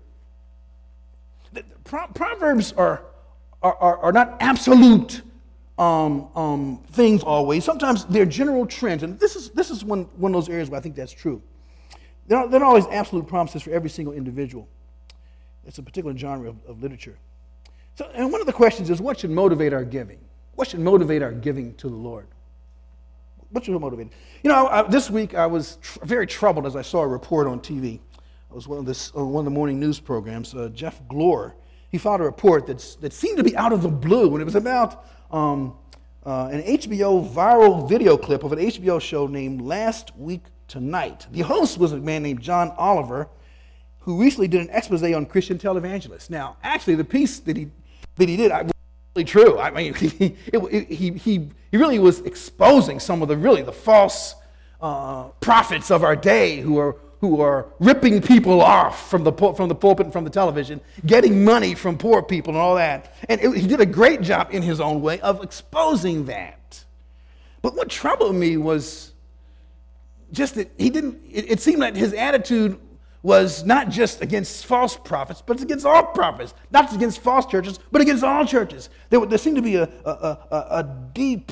Proverbs 1.85 2.73
are, 2.73 3.05
are, 3.61 3.75
are, 3.75 3.97
are 3.99 4.11
not 4.11 4.37
absolute 4.41 5.21
um, 5.77 6.27
um, 6.35 6.83
things 6.91 7.23
always. 7.23 7.63
Sometimes 7.63 8.05
they're 8.05 8.25
general 8.25 8.65
trends, 8.65 9.03
and 9.03 9.19
this 9.19 9.35
is, 9.35 9.49
this 9.51 9.69
is 9.69 9.83
one, 9.83 10.03
one 10.17 10.33
of 10.33 10.41
those 10.41 10.49
areas 10.49 10.69
where 10.69 10.79
I 10.79 10.81
think 10.81 10.95
that's 10.95 11.11
true. 11.11 11.41
They're 12.27 12.39
not, 12.39 12.51
they're 12.51 12.59
not 12.59 12.67
always 12.67 12.87
absolute 12.87 13.27
promises 13.27 13.61
for 13.61 13.71
every 13.71 13.89
single 13.89 14.13
individual. 14.13 14.67
It's 15.65 15.77
a 15.77 15.83
particular 15.83 16.17
genre 16.17 16.49
of, 16.49 16.57
of 16.67 16.81
literature. 16.81 17.17
So, 17.95 18.09
and 18.13 18.31
one 18.31 18.41
of 18.41 18.47
the 18.47 18.53
questions 18.53 18.89
is 18.89 19.01
what 19.01 19.19
should 19.19 19.29
motivate 19.29 19.73
our 19.73 19.85
giving? 19.85 20.19
What 20.55 20.69
should 20.69 20.79
motivate 20.79 21.21
our 21.21 21.31
giving 21.31 21.75
to 21.75 21.89
the 21.89 21.95
Lord? 21.95 22.27
What 23.51 23.65
should 23.65 23.79
motivate? 23.79 24.11
You 24.43 24.49
know, 24.49 24.67
I, 24.67 24.83
this 24.83 25.09
week 25.09 25.35
I 25.35 25.45
was 25.45 25.77
tr- 25.81 25.99
very 26.03 26.27
troubled 26.27 26.65
as 26.65 26.75
I 26.75 26.81
saw 26.81 27.01
a 27.01 27.07
report 27.07 27.47
on 27.47 27.59
TV. 27.59 27.95
It 27.95 28.01
was 28.55 28.67
one 28.67 28.79
of, 28.79 28.85
this, 28.85 29.11
uh, 29.15 29.25
one 29.25 29.41
of 29.41 29.45
the 29.45 29.51
morning 29.51 29.79
news 29.79 29.99
programs. 29.99 30.53
Uh, 30.53 30.69
Jeff 30.73 31.01
Glor, 31.07 31.53
he 31.89 31.97
filed 31.97 32.21
a 32.21 32.23
report 32.23 32.67
that's, 32.67 32.95
that 32.95 33.13
seemed 33.13 33.37
to 33.37 33.43
be 33.43 33.55
out 33.57 33.73
of 33.73 33.81
the 33.81 33.89
blue, 33.89 34.31
and 34.31 34.41
it 34.41 34.45
was 34.45 34.55
about 34.55 35.05
um, 35.29 35.75
uh, 36.25 36.49
an 36.51 36.61
HBO 36.63 37.29
viral 37.29 37.87
video 37.87 38.17
clip 38.17 38.43
of 38.43 38.53
an 38.53 38.59
HBO 38.59 38.99
show 38.99 39.27
named 39.27 39.61
Last 39.61 40.15
Week 40.17 40.43
Tonight. 40.67 41.27
The 41.31 41.41
host 41.41 41.77
was 41.77 41.91
a 41.91 41.97
man 41.97 42.23
named 42.23 42.41
John 42.41 42.73
Oliver, 42.77 43.29
who 43.99 44.21
recently 44.21 44.47
did 44.47 44.61
an 44.61 44.69
expose 44.71 45.03
on 45.03 45.25
Christian 45.25 45.57
televangelists. 45.57 46.29
Now, 46.29 46.57
actually, 46.63 46.95
the 46.95 47.03
piece 47.03 47.39
that 47.39 47.57
he, 47.57 47.69
that 48.15 48.29
he 48.29 48.37
did 48.37 48.51
really 48.51 48.71
true. 49.23 49.57
I 49.57 49.71
mean, 49.71 49.93
he, 49.95 50.35
he, 50.89 51.11
he, 51.11 51.49
he 51.71 51.77
really 51.77 51.99
was 51.99 52.19
exposing 52.21 52.99
some 52.99 53.21
of 53.21 53.27
the 53.27 53.37
really 53.37 53.61
the 53.61 53.71
false 53.71 54.35
uh, 54.81 55.29
prophets 55.39 55.91
of 55.91 56.03
our 56.03 56.15
day 56.15 56.59
who 56.59 56.77
are 56.77 56.97
who 57.21 57.41
are 57.41 57.67
ripping 57.79 58.21
people 58.21 58.61
off 58.61 59.09
from 59.09 59.23
the, 59.23 59.31
from 59.31 59.67
the 59.69 59.75
pulpit 59.75 60.05
and 60.05 60.13
from 60.13 60.23
the 60.23 60.29
television, 60.29 60.79
getting 61.05 61.43
money 61.43 61.73
from 61.73 61.97
poor 61.97 62.21
people 62.21 62.53
and 62.53 62.61
all 62.61 62.75
that. 62.75 63.15
And 63.29 63.41
it, 63.41 63.55
he 63.55 63.67
did 63.67 63.79
a 63.79 63.85
great 63.85 64.21
job 64.21 64.49
in 64.51 64.61
his 64.61 64.79
own 64.79 65.01
way 65.01 65.19
of 65.21 65.43
exposing 65.43 66.25
that. 66.25 66.83
But 67.61 67.75
what 67.75 67.89
troubled 67.89 68.35
me 68.35 68.57
was 68.57 69.13
just 70.31 70.55
that 70.55 70.71
he 70.77 70.89
didn't, 70.89 71.19
it, 71.31 71.51
it 71.51 71.59
seemed 71.61 71.79
like 71.79 71.95
his 71.95 72.13
attitude 72.13 72.79
was 73.25 73.65
not 73.65 73.89
just 73.89 74.21
against 74.21 74.67
false 74.67 74.95
prophets, 74.95 75.41
but 75.43 75.59
against 75.59 75.83
all 75.83 76.03
prophets. 76.03 76.53
Not 76.69 76.83
just 76.83 76.95
against 76.95 77.21
false 77.21 77.47
churches, 77.47 77.79
but 77.91 77.99
against 77.99 78.23
all 78.23 78.45
churches. 78.45 78.91
There, 79.09 79.25
there 79.25 79.39
seemed 79.39 79.55
to 79.55 79.63
be 79.63 79.77
a, 79.77 79.89
a, 80.05 80.37
a, 80.51 80.67
a 80.69 80.83
deep, 81.15 81.51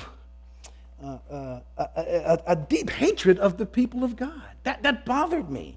uh, 1.03 1.17
uh, 1.31 1.59
a, 1.79 2.39
a, 2.45 2.55
deep 2.55 2.91
hatred 2.91 3.39
of 3.39 3.57
the 3.57 3.65
people 3.65 4.03
of 4.03 4.15
God. 4.15 4.43
That, 4.65 4.83
that 4.83 5.03
bothered 5.03 5.49
me. 5.49 5.75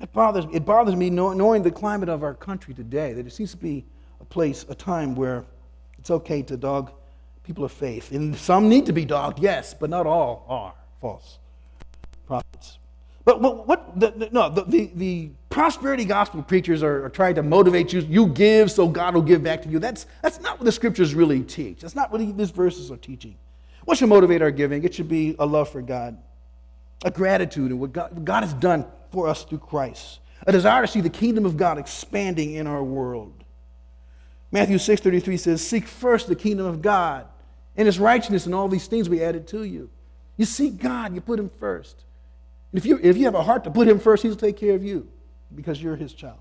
It 0.00 0.12
bothers, 0.12 0.44
it 0.52 0.64
bothers 0.64 0.94
me 0.94 1.10
knowing 1.10 1.64
the 1.64 1.72
climate 1.72 2.08
of 2.08 2.22
our 2.22 2.34
country 2.34 2.72
today, 2.72 3.12
that 3.12 3.26
it 3.26 3.32
seems 3.32 3.50
to 3.50 3.56
be 3.56 3.84
a 4.20 4.24
place, 4.24 4.64
a 4.68 4.74
time 4.76 5.16
where 5.16 5.44
it's 5.98 6.12
okay 6.12 6.42
to 6.42 6.56
dog 6.56 6.92
people 7.42 7.64
of 7.64 7.72
faith. 7.72 8.12
And 8.12 8.36
some 8.36 8.68
need 8.68 8.86
to 8.86 8.92
be 8.92 9.04
dogged, 9.04 9.40
yes, 9.40 9.74
but 9.74 9.90
not 9.90 10.06
all 10.06 10.44
are 10.48 10.74
false. 11.00 11.38
But 13.26 13.42
what, 13.42 13.66
what 13.66 14.00
the, 14.00 14.12
the, 14.12 14.30
no, 14.30 14.48
the, 14.48 14.64
the, 14.64 14.90
the, 14.94 15.30
prosperity 15.50 16.04
gospel 16.04 16.42
preachers 16.42 16.82
are, 16.82 17.06
are, 17.06 17.08
trying 17.08 17.34
to 17.34 17.42
motivate 17.42 17.90
you. 17.90 18.00
You 18.00 18.26
give 18.26 18.70
so 18.70 18.86
God 18.88 19.14
will 19.14 19.22
give 19.22 19.42
back 19.42 19.62
to 19.62 19.68
you. 19.70 19.78
That's, 19.78 20.04
that's 20.20 20.38
not 20.38 20.58
what 20.58 20.66
the 20.66 20.72
scriptures 20.72 21.14
really 21.14 21.42
teach. 21.42 21.80
That's 21.80 21.94
not 21.94 22.12
what 22.12 22.20
these 22.36 22.50
verses 22.50 22.90
are 22.90 22.98
teaching. 22.98 23.36
What 23.86 23.96
should 23.96 24.10
motivate 24.10 24.42
our 24.42 24.50
giving? 24.50 24.84
It 24.84 24.92
should 24.92 25.08
be 25.08 25.34
a 25.38 25.46
love 25.46 25.70
for 25.70 25.80
God 25.80 26.18
a 27.04 27.10
gratitude 27.10 27.70
in 27.70 27.78
what 27.78 27.92
God, 27.92 28.24
God 28.24 28.42
has 28.42 28.54
done 28.54 28.86
for 29.10 29.28
us 29.28 29.44
through 29.44 29.58
Christ, 29.58 30.20
a 30.46 30.52
desire 30.52 30.82
to 30.82 30.88
see 30.88 31.00
the 31.00 31.10
kingdom 31.10 31.44
of 31.44 31.56
God 31.56 31.78
expanding 31.78 32.54
in 32.54 32.66
our 32.66 32.82
world. 32.82 33.44
Matthew 34.50 34.78
6:33 34.78 35.36
says, 35.36 35.66
"Seek 35.66 35.86
first 35.86 36.28
the 36.28 36.34
kingdom 36.34 36.66
of 36.66 36.80
God 36.82 37.26
and 37.76 37.86
his 37.86 37.98
righteousness, 37.98 38.46
and 38.46 38.54
all 38.54 38.68
these 38.68 38.86
things 38.86 39.08
we 39.08 39.22
added 39.22 39.46
to 39.48 39.64
you." 39.64 39.90
You 40.36 40.44
seek 40.44 40.78
God, 40.78 41.14
you 41.14 41.20
put 41.20 41.38
him 41.38 41.50
first. 41.58 42.04
If 42.72 42.84
you, 42.84 42.98
if 43.02 43.16
you 43.16 43.24
have 43.24 43.34
a 43.34 43.42
heart 43.42 43.64
to 43.64 43.70
put 43.70 43.88
him 43.88 43.98
first, 43.98 44.22
he'll 44.22 44.36
take 44.36 44.56
care 44.56 44.74
of 44.74 44.84
you 44.84 45.08
because 45.54 45.82
you're 45.82 45.96
his 45.96 46.12
child. 46.12 46.38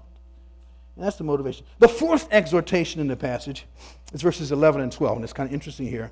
And 0.96 1.06
that's 1.06 1.18
the 1.18 1.24
motivation. 1.24 1.66
The 1.80 1.88
fourth 1.88 2.28
exhortation 2.32 3.02
in 3.02 3.08
the 3.08 3.16
passage 3.16 3.66
is 4.14 4.22
verses 4.22 4.52
11 4.52 4.82
and 4.82 4.92
12, 4.92 5.18
and 5.18 5.24
it's 5.24 5.34
kind 5.34 5.48
of 5.48 5.54
interesting 5.54 5.88
here. 5.88 6.12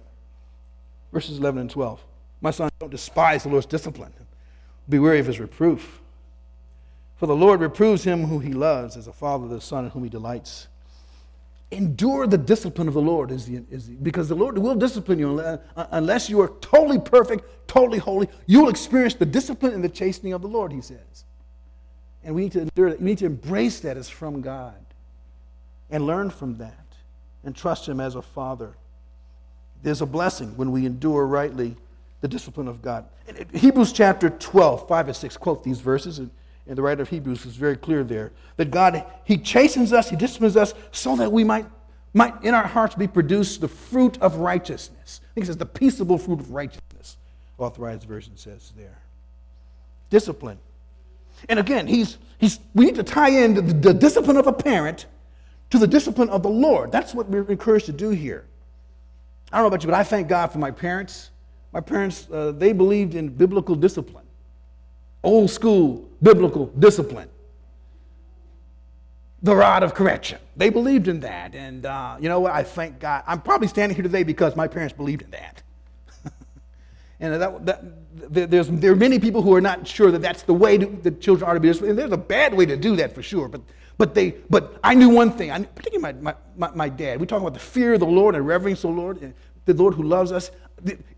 Verses 1.12 1.38
11 1.38 1.62
and 1.62 1.70
12. 1.70 2.04
My 2.42 2.52
son, 2.52 2.70
don't 2.80 2.90
despise 2.90 3.44
the 3.44 3.50
Lord's 3.50 3.66
discipline 3.66 4.14
be 4.88 5.00
weary 5.00 5.20
of 5.20 5.28
his 5.28 5.40
reproof. 5.40 6.02
For 7.16 7.28
the 7.28 7.36
Lord 7.36 7.62
reproves 7.62 8.04
him 8.04 8.26
who 8.26 8.40
he 8.40 8.54
loves, 8.54 8.98
as 8.98 9.08
a 9.08 9.14
father 9.14 9.48
the 9.48 9.62
son 9.62 9.86
in 9.86 9.92
whom 9.92 10.04
he 10.04 10.10
delights. 10.10 10.68
Endure 11.74 12.28
the 12.28 12.38
discipline 12.38 12.88
of 12.88 12.94
the 12.94 13.02
Lord, 13.02 13.32
is 13.32 13.46
the, 13.46 13.64
is 13.72 13.88
the, 13.88 13.96
because 13.96 14.30
the 14.30 14.36
Lord 14.36 14.58
will 14.58 14.76
discipline 14.76 15.20
you 15.20 15.40
uh, 15.40 15.58
unless 15.92 16.30
you 16.30 16.40
are 16.42 16.50
totally 16.62 17.00
perfect, 17.00 17.68
totally 17.68 18.00
holy. 18.00 18.30
You 18.46 18.62
will 18.62 18.70
experience 18.70 19.16
the 19.16 19.26
discipline 19.26 19.74
and 19.74 19.84
the 19.84 19.90
chastening 19.90 20.34
of 20.34 20.42
the 20.42 20.48
Lord, 20.48 20.72
he 20.72 20.82
says. 20.82 21.26
And 22.24 22.36
we 22.36 22.44
need 22.44 22.52
to 22.54 22.62
endure 22.62 22.90
that. 22.92 23.00
We 23.00 23.06
need 23.06 23.18
to 23.20 23.26
embrace 23.26 23.80
that 23.82 23.98
as 23.98 24.10
from 24.10 24.42
God 24.42 24.76
and 25.90 26.06
learn 26.08 26.30
from 26.30 26.58
that 26.58 26.86
and 27.44 27.56
trust 27.56 27.88
him 27.88 28.00
as 28.00 28.16
a 28.16 28.22
father. 28.22 28.76
There's 29.82 30.02
a 30.02 30.06
blessing 30.06 30.56
when 30.56 30.72
we 30.72 30.86
endure 30.86 31.26
rightly 31.26 31.76
the 32.22 32.28
discipline 32.28 32.68
of 32.68 32.82
God. 32.82 33.06
Hebrews 33.54 33.92
chapter 33.92 34.30
12, 34.30 34.88
5 34.88 35.08
and 35.08 35.16
6 35.16 35.38
quote 35.38 35.64
these 35.64 35.82
verses, 35.82 36.20
and, 36.20 36.32
and 36.68 36.78
the 36.78 36.82
writer 36.82 37.02
of 37.02 37.10
Hebrews 37.10 37.46
is 37.46 37.56
very 37.56 37.76
clear 37.76 38.04
there 38.04 38.32
that 38.58 38.72
God, 38.72 39.06
He 39.26 39.38
chastens 39.38 39.92
us, 39.92 40.10
He 40.10 40.16
disciplines 40.16 40.56
us 40.56 40.74
so 40.92 41.16
that 41.18 41.32
we 41.32 41.44
might, 41.44 41.66
might 42.14 42.42
in 42.44 42.54
our 42.54 42.68
hearts 42.68 42.96
be 42.96 43.08
produced 43.08 43.62
the 43.62 43.68
fruit 43.68 44.18
of 44.22 44.38
righteousness. 44.38 45.22
I 45.24 45.34
think 45.34 45.44
it 45.44 45.48
says 45.48 45.58
the 45.58 45.66
peaceable 45.66 46.18
fruit 46.18 46.40
of 46.40 46.52
righteousness. 46.52 47.18
authorized 47.58 48.04
version 48.04 48.38
says 48.38 48.72
there. 48.78 49.00
Discipline. 50.10 50.60
And 51.50 51.60
again, 51.60 51.88
he's, 51.88 52.18
he's, 52.38 52.60
we 52.74 52.86
need 52.86 52.96
to 52.96 53.04
tie 53.04 53.30
in 53.30 53.54
the, 53.54 53.62
the 53.62 53.94
discipline 53.94 54.38
of 54.38 54.48
a 54.48 54.54
parent 54.54 55.08
to 55.72 55.78
the 55.78 55.88
discipline 55.88 56.30
of 56.30 56.44
the 56.44 56.50
Lord. 56.50 56.92
That's 56.92 57.14
what 57.14 57.28
we're 57.28 57.50
encouraged 57.50 57.88
to 57.88 57.92
do 57.92 58.12
here. 58.12 58.46
I 59.52 59.58
don't 59.58 59.64
know 59.64 59.68
about 59.68 59.84
you, 59.84 59.90
but 59.90 59.98
I 59.98 60.04
thank 60.04 60.28
God 60.28 60.48
for 60.48 60.60
my 60.60 60.72
parents. 60.72 61.32
My 61.72 61.82
parents, 61.82 62.28
uh, 62.32 62.52
they 62.52 62.74
believed 62.74 63.16
in 63.16 63.30
biblical 63.30 63.76
discipline, 63.76 64.23
old 65.24 65.50
school 65.50 66.10
biblical 66.22 66.68
discipline, 66.68 67.30
the 69.42 69.56
rod 69.56 69.84
of 69.84 69.94
correction. 69.94 70.40
They 70.56 70.70
believed 70.70 71.08
in 71.08 71.20
that. 71.22 71.54
And 71.54 71.86
uh, 71.86 72.18
you 72.20 72.30
know 72.30 72.40
what? 72.40 72.54
I 72.54 72.64
thank 72.64 73.00
God. 73.00 73.24
I'm 73.28 73.42
probably 73.42 73.68
standing 73.68 73.96
here 73.96 74.04
today 74.04 74.24
because 74.24 74.56
my 74.56 74.68
parents 74.68 74.96
believed 74.96 75.24
in 75.24 75.32
that. 75.32 75.62
And 77.20 77.42
that, 77.42 77.66
that, 77.66 78.52
there's, 78.52 78.68
there 78.68 78.92
are 78.92 78.98
many 78.98 79.18
people 79.18 79.42
who 79.42 79.54
are 79.56 79.62
not 79.62 79.88
sure 79.88 80.12
that 80.12 80.22
that's 80.22 80.44
the 80.44 80.54
way 80.54 80.76
that 80.78 81.22
children 81.22 81.50
are 81.50 81.54
to 81.54 81.60
be 81.60 81.70
disciplined. 81.70 81.92
And 81.92 82.00
there's 82.00 82.12
a 82.12 82.18
bad 82.18 82.54
way 82.54 82.66
to 82.66 82.76
do 82.76 82.98
that 82.98 83.16
for 83.16 83.24
sure. 83.24 83.48
But, 83.48 83.62
but, 83.98 84.14
they, 84.14 84.32
but 84.50 84.78
I 84.84 84.94
knew 84.94 85.08
one 85.08 85.32
thing, 85.32 85.50
I, 85.50 85.64
particularly 85.64 86.22
my, 86.22 86.36
my, 86.58 86.72
my, 86.74 86.90
dad. 86.90 87.22
We 87.22 87.28
talk 87.28 87.40
about 87.40 87.54
the 87.54 87.62
fear 87.62 87.94
of 87.94 88.02
the 88.02 88.06
Lord 88.06 88.36
and 88.36 88.46
reverence 88.46 88.82
the 88.82 88.90
Lord, 88.90 89.22
and 89.22 89.34
the 89.66 89.74
Lord 89.74 89.94
who 89.94 90.04
loves 90.04 90.34
us. 90.34 90.52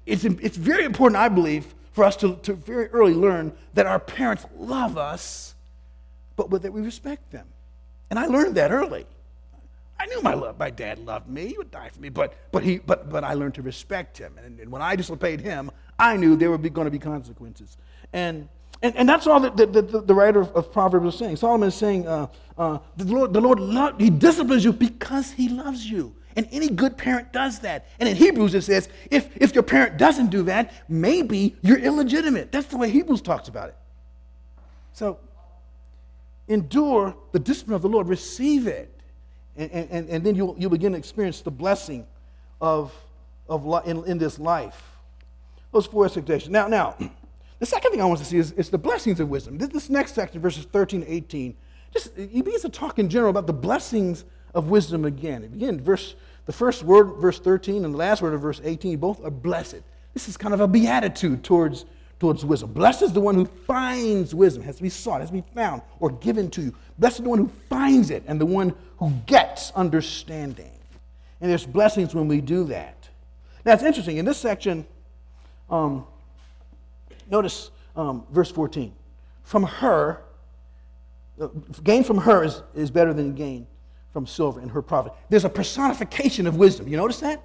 It's, 0.05 0.25
it's 0.25 0.57
very 0.57 0.85
important, 0.85 1.17
I 1.17 1.27
believe, 1.27 1.73
for 1.95 2.03
us 2.03 2.17
to, 2.17 2.35
to 2.43 2.53
very 2.53 2.87
early 2.87 3.13
learn 3.13 3.53
that 3.73 3.85
our 3.85 3.99
parents 3.99 4.45
love 4.57 4.97
us, 4.97 5.55
but 6.35 6.49
that 6.61 6.73
we 6.73 6.81
respect 6.81 7.31
them. 7.31 7.47
And 8.09 8.19
I 8.19 8.25
learned 8.25 8.55
that 8.55 8.71
early. 8.71 9.05
I 9.97 10.05
knew 10.07 10.21
my 10.21 10.33
love, 10.33 10.59
my 10.59 10.69
dad 10.69 10.99
loved 10.99 11.29
me. 11.29 11.47
He 11.47 11.57
would 11.57 11.71
die 11.71 11.87
for 11.87 12.01
me, 12.01 12.09
but 12.09 12.33
but 12.51 12.63
he 12.63 12.79
but 12.79 13.09
but 13.09 13.23
I 13.23 13.33
learned 13.33 13.55
to 13.55 13.61
respect 13.61 14.17
him. 14.17 14.37
And, 14.43 14.59
and 14.59 14.69
when 14.69 14.81
I 14.81 14.97
disobeyed 14.97 15.39
him, 15.39 15.71
I 15.97 16.17
knew 16.17 16.35
there 16.35 16.49
were 16.49 16.57
going 16.57 16.83
to 16.83 16.91
be 16.91 16.99
consequences. 16.99 17.77
And 18.11 18.49
and, 18.81 18.93
and 18.97 19.07
that's 19.07 19.25
all 19.25 19.39
that 19.39 19.55
the, 19.55 19.65
the, 19.65 20.01
the 20.01 20.13
writer 20.13 20.41
of, 20.41 20.51
of, 20.51 20.73
Proverbs 20.73 21.13
is 21.13 21.17
saying. 21.17 21.37
Solomon 21.37 21.69
is 21.69 21.75
saying, 21.75 22.05
uh, 22.09 22.27
uh, 22.57 22.79
the 22.97 23.05
Lord, 23.05 23.31
the 23.31 23.39
Lord 23.39 23.57
love, 23.57 23.97
he 23.97 24.09
disciplines 24.09 24.65
you 24.65 24.73
because 24.73 25.31
he 25.31 25.47
loves 25.47 25.89
you. 25.89 26.13
And 26.35 26.47
any 26.51 26.69
good 26.69 26.97
parent 26.97 27.31
does 27.31 27.59
that. 27.59 27.87
And 27.99 28.09
in 28.09 28.15
Hebrews 28.15 28.53
it 28.53 28.63
says, 28.63 28.89
if, 29.09 29.29
if 29.37 29.53
your 29.53 29.63
parent 29.63 29.97
doesn't 29.97 30.27
do 30.27 30.43
that, 30.43 30.73
maybe 30.89 31.55
you're 31.61 31.79
illegitimate. 31.79 32.51
That's 32.51 32.67
the 32.67 32.77
way 32.77 32.89
Hebrews 32.89 33.21
talks 33.21 33.47
about 33.47 33.69
it. 33.69 33.75
So 34.93 35.19
endure 36.47 37.15
the 37.31 37.39
discipline 37.39 37.75
of 37.75 37.81
the 37.81 37.89
Lord, 37.89 38.07
receive 38.07 38.67
it. 38.67 38.91
And, 39.57 39.71
and, 39.71 40.09
and 40.09 40.23
then 40.23 40.35
you'll, 40.35 40.55
you'll 40.59 40.69
begin 40.69 40.91
to 40.91 40.97
experience 40.97 41.41
the 41.41 41.51
blessing 41.51 42.05
of, 42.59 42.93
of 43.47 43.65
li- 43.65 43.81
in, 43.85 44.03
in 44.05 44.17
this 44.17 44.37
life. 44.37 44.81
Those 45.71 45.85
four 45.85 46.05
expectations. 46.05 46.49
Now, 46.49 46.67
now, 46.67 46.97
the 47.59 47.65
second 47.65 47.91
thing 47.91 48.01
I 48.01 48.05
want 48.05 48.19
to 48.19 48.25
see 48.25 48.37
is, 48.37 48.51
is 48.53 48.69
the 48.69 48.77
blessings 48.77 49.21
of 49.21 49.29
wisdom. 49.29 49.57
This, 49.57 49.69
this 49.69 49.89
next 49.89 50.13
section, 50.15 50.41
verses 50.41 50.65
13 50.65 51.01
to 51.01 51.11
18, 51.11 51.55
just 51.93 52.15
he 52.17 52.41
begins 52.41 52.63
to 52.63 52.69
talk 52.69 52.99
in 52.99 53.09
general 53.09 53.29
about 53.29 53.47
the 53.47 53.53
blessings 53.53 54.25
of 54.53 54.69
wisdom 54.69 55.05
again. 55.05 55.43
Again, 55.43 55.79
verse 55.79 56.15
the 56.45 56.53
first 56.53 56.83
word, 56.83 57.15
verse 57.19 57.39
13, 57.39 57.85
and 57.85 57.93
the 57.93 57.97
last 57.97 58.21
word 58.21 58.33
of 58.33 58.41
verse 58.41 58.61
18, 58.63 58.97
both 58.97 59.23
are 59.25 59.31
blessed. 59.31 59.81
This 60.13 60.29
is 60.29 60.37
kind 60.37 60.53
of 60.53 60.61
a 60.61 60.67
beatitude 60.67 61.43
towards, 61.43 61.85
towards 62.19 62.45
wisdom. 62.45 62.71
Blessed 62.71 63.01
is 63.01 63.13
the 63.13 63.19
one 63.19 63.35
who 63.35 63.45
finds 63.45 64.35
wisdom, 64.35 64.63
has 64.63 64.77
to 64.77 64.83
be 64.83 64.89
sought, 64.89 65.21
has 65.21 65.29
to 65.29 65.33
be 65.33 65.43
found, 65.55 65.81
or 65.99 66.11
given 66.11 66.49
to 66.51 66.61
you. 66.61 66.75
Blessed 66.99 67.19
is 67.19 67.23
the 67.23 67.29
one 67.29 67.39
who 67.39 67.51
finds 67.69 68.11
it, 68.11 68.23
and 68.27 68.39
the 68.39 68.45
one 68.45 68.75
who 68.97 69.11
gets 69.25 69.71
understanding. 69.71 70.71
And 71.41 71.49
there's 71.49 71.65
blessings 71.65 72.13
when 72.13 72.27
we 72.27 72.41
do 72.41 72.63
that. 72.65 73.09
Now, 73.65 73.73
it's 73.73 73.83
interesting. 73.83 74.17
In 74.17 74.25
this 74.25 74.37
section, 74.37 74.85
um, 75.69 76.05
notice 77.29 77.71
um, 77.95 78.23
verse 78.31 78.51
14. 78.51 78.93
From 79.43 79.63
her, 79.63 80.21
uh, 81.41 81.47
gain 81.83 82.03
from 82.03 82.19
her 82.19 82.43
is, 82.43 82.61
is 82.75 82.91
better 82.91 83.13
than 83.13 83.33
gain 83.33 83.65
from 84.15 84.25
silver 84.25 84.61
in 84.61 84.69
her 84.69 84.81
profit. 84.81 85.11
There's 85.27 85.43
a 85.43 85.49
personification 85.49 86.47
of 86.47 86.55
wisdom. 86.55 86.87
You 86.87 86.95
notice 86.95 87.19
that? 87.19 87.43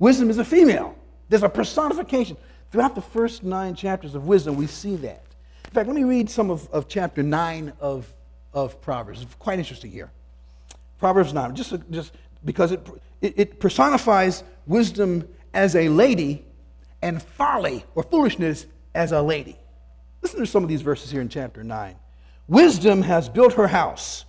Wisdom 0.00 0.28
is 0.28 0.38
a 0.38 0.44
female. 0.44 0.96
There's 1.28 1.44
a 1.44 1.48
personification. 1.48 2.36
Throughout 2.72 2.96
the 2.96 3.00
first 3.00 3.44
nine 3.44 3.76
chapters 3.76 4.16
of 4.16 4.26
wisdom, 4.26 4.56
we 4.56 4.66
see 4.66 4.96
that. 4.96 5.22
In 5.66 5.70
fact, 5.70 5.86
let 5.86 5.94
me 5.94 6.02
read 6.02 6.28
some 6.28 6.50
of, 6.50 6.68
of 6.70 6.88
chapter 6.88 7.22
9 7.22 7.74
of, 7.78 8.12
of 8.52 8.80
Proverbs. 8.80 9.22
It's 9.22 9.36
quite 9.36 9.60
interesting 9.60 9.92
here. 9.92 10.10
Proverbs 10.98 11.32
9, 11.32 11.54
just, 11.54 11.74
just 11.90 12.12
because 12.44 12.72
it, 12.72 12.84
it, 13.20 13.34
it 13.36 13.60
personifies 13.60 14.42
wisdom 14.66 15.28
as 15.54 15.76
a 15.76 15.88
lady 15.88 16.44
and 17.02 17.22
folly 17.22 17.84
or 17.94 18.02
foolishness 18.02 18.66
as 18.96 19.12
a 19.12 19.22
lady. 19.22 19.56
Listen 20.22 20.40
to 20.40 20.46
some 20.46 20.64
of 20.64 20.68
these 20.68 20.82
verses 20.82 21.12
here 21.12 21.20
in 21.20 21.28
chapter 21.28 21.62
9. 21.62 21.94
Wisdom 22.48 23.02
has 23.02 23.28
built 23.28 23.52
her 23.52 23.68
house, 23.68 24.24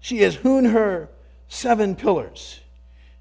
she 0.00 0.22
has 0.22 0.34
hewn 0.34 0.64
her 0.64 1.08
seven 1.50 1.96
pillars. 1.96 2.60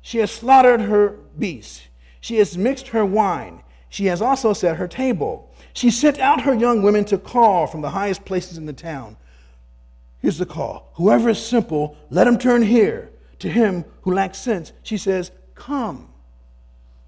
She 0.01 0.19
has 0.19 0.31
slaughtered 0.31 0.81
her 0.81 1.17
beasts. 1.37 1.81
She 2.21 2.37
has 2.37 2.57
mixed 2.57 2.89
her 2.89 3.03
wine. 3.03 3.63
She 3.89 4.05
has 4.05 4.21
also 4.21 4.53
set 4.53 4.77
her 4.77 4.87
table. 4.87 5.51
She 5.73 5.89
sent 5.89 6.19
out 6.19 6.41
her 6.41 6.53
young 6.53 6.83
women 6.83 7.03
to 7.05 7.17
call 7.17 7.67
from 7.67 7.81
the 7.81 7.89
highest 7.89 8.23
places 8.23 8.57
in 8.57 8.65
the 8.65 8.73
town. 8.73 9.17
Here's 10.21 10.37
the 10.37 10.45
call 10.45 10.91
Whoever 10.95 11.29
is 11.29 11.43
simple, 11.43 11.97
let 12.09 12.27
him 12.27 12.37
turn 12.37 12.61
here. 12.61 13.11
To 13.39 13.49
him 13.49 13.83
who 14.01 14.13
lacks 14.13 14.37
sense, 14.37 14.73
she 14.83 14.97
says, 14.97 15.31
Come. 15.55 16.09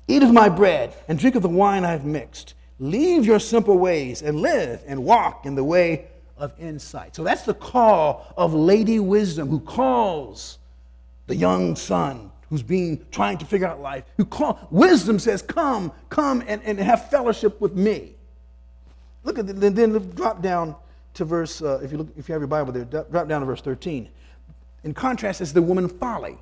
Eat 0.07 0.23
of 0.23 0.33
my 0.33 0.49
bread 0.49 0.93
and 1.07 1.19
drink 1.19 1.35
of 1.35 1.41
the 1.41 1.49
wine 1.49 1.85
I 1.85 1.91
have 1.91 2.05
mixed. 2.05 2.55
Leave 2.79 3.25
your 3.25 3.39
simple 3.39 3.77
ways 3.77 4.21
and 4.23 4.41
live 4.41 4.83
and 4.87 5.03
walk 5.03 5.45
in 5.45 5.55
the 5.55 5.63
way 5.63 6.07
of 6.37 6.51
insight. 6.59 7.15
So 7.15 7.23
that's 7.23 7.43
the 7.43 7.53
call 7.53 8.33
of 8.35 8.53
Lady 8.53 8.99
Wisdom 8.99 9.49
who 9.49 9.59
calls 9.59 10.57
the 11.27 11.35
young 11.35 11.75
son 11.75 12.31
who's 12.49 12.63
being 12.63 13.05
trying 13.11 13.37
to 13.37 13.45
figure 13.45 13.67
out 13.67 13.81
life, 13.81 14.03
who 14.17 14.25
call 14.25 14.67
wisdom 14.71 15.17
says, 15.19 15.41
Come, 15.41 15.91
come 16.09 16.43
and, 16.47 16.61
and 16.63 16.77
have 16.79 17.09
fellowship 17.09 17.61
with 17.61 17.75
me. 17.75 18.15
Look 19.23 19.39
at 19.39 19.47
the, 19.47 19.53
then 19.53 19.93
drop 20.09 20.41
down 20.41 20.75
to 21.13 21.25
verse, 21.25 21.61
uh, 21.61 21.79
if, 21.83 21.91
you 21.91 21.99
look, 21.99 22.07
if 22.17 22.27
you 22.27 22.33
have 22.33 22.41
your 22.41 22.47
Bible 22.47 22.73
there, 22.73 22.85
drop 22.85 23.27
down 23.27 23.41
to 23.41 23.45
verse 23.45 23.61
13. 23.61 24.09
In 24.83 24.93
contrast, 24.93 25.41
is 25.41 25.53
the 25.53 25.61
woman 25.61 25.87
folly. 25.87 26.37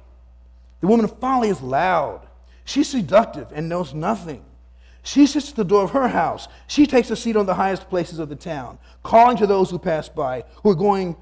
The 0.81 0.87
woman 0.87 1.05
of 1.05 1.19
folly 1.19 1.49
is 1.49 1.61
loud. 1.61 2.27
She's 2.65 2.87
seductive 2.87 3.51
and 3.53 3.67
knows 3.67 3.93
nothing. 3.93 4.43
She 5.03 5.25
sits 5.25 5.49
at 5.49 5.55
the 5.55 5.63
door 5.63 5.83
of 5.83 5.91
her 5.91 6.07
house. 6.07 6.47
She 6.67 6.85
takes 6.85 7.09
a 7.09 7.15
seat 7.15 7.35
on 7.35 7.45
the 7.45 7.53
highest 7.53 7.89
places 7.89 8.19
of 8.19 8.29
the 8.29 8.35
town, 8.35 8.77
calling 9.03 9.37
to 9.37 9.47
those 9.47 9.69
who 9.69 9.79
pass 9.79 10.07
by, 10.09 10.43
who 10.63 10.69
are 10.69 10.75
going 10.75 11.15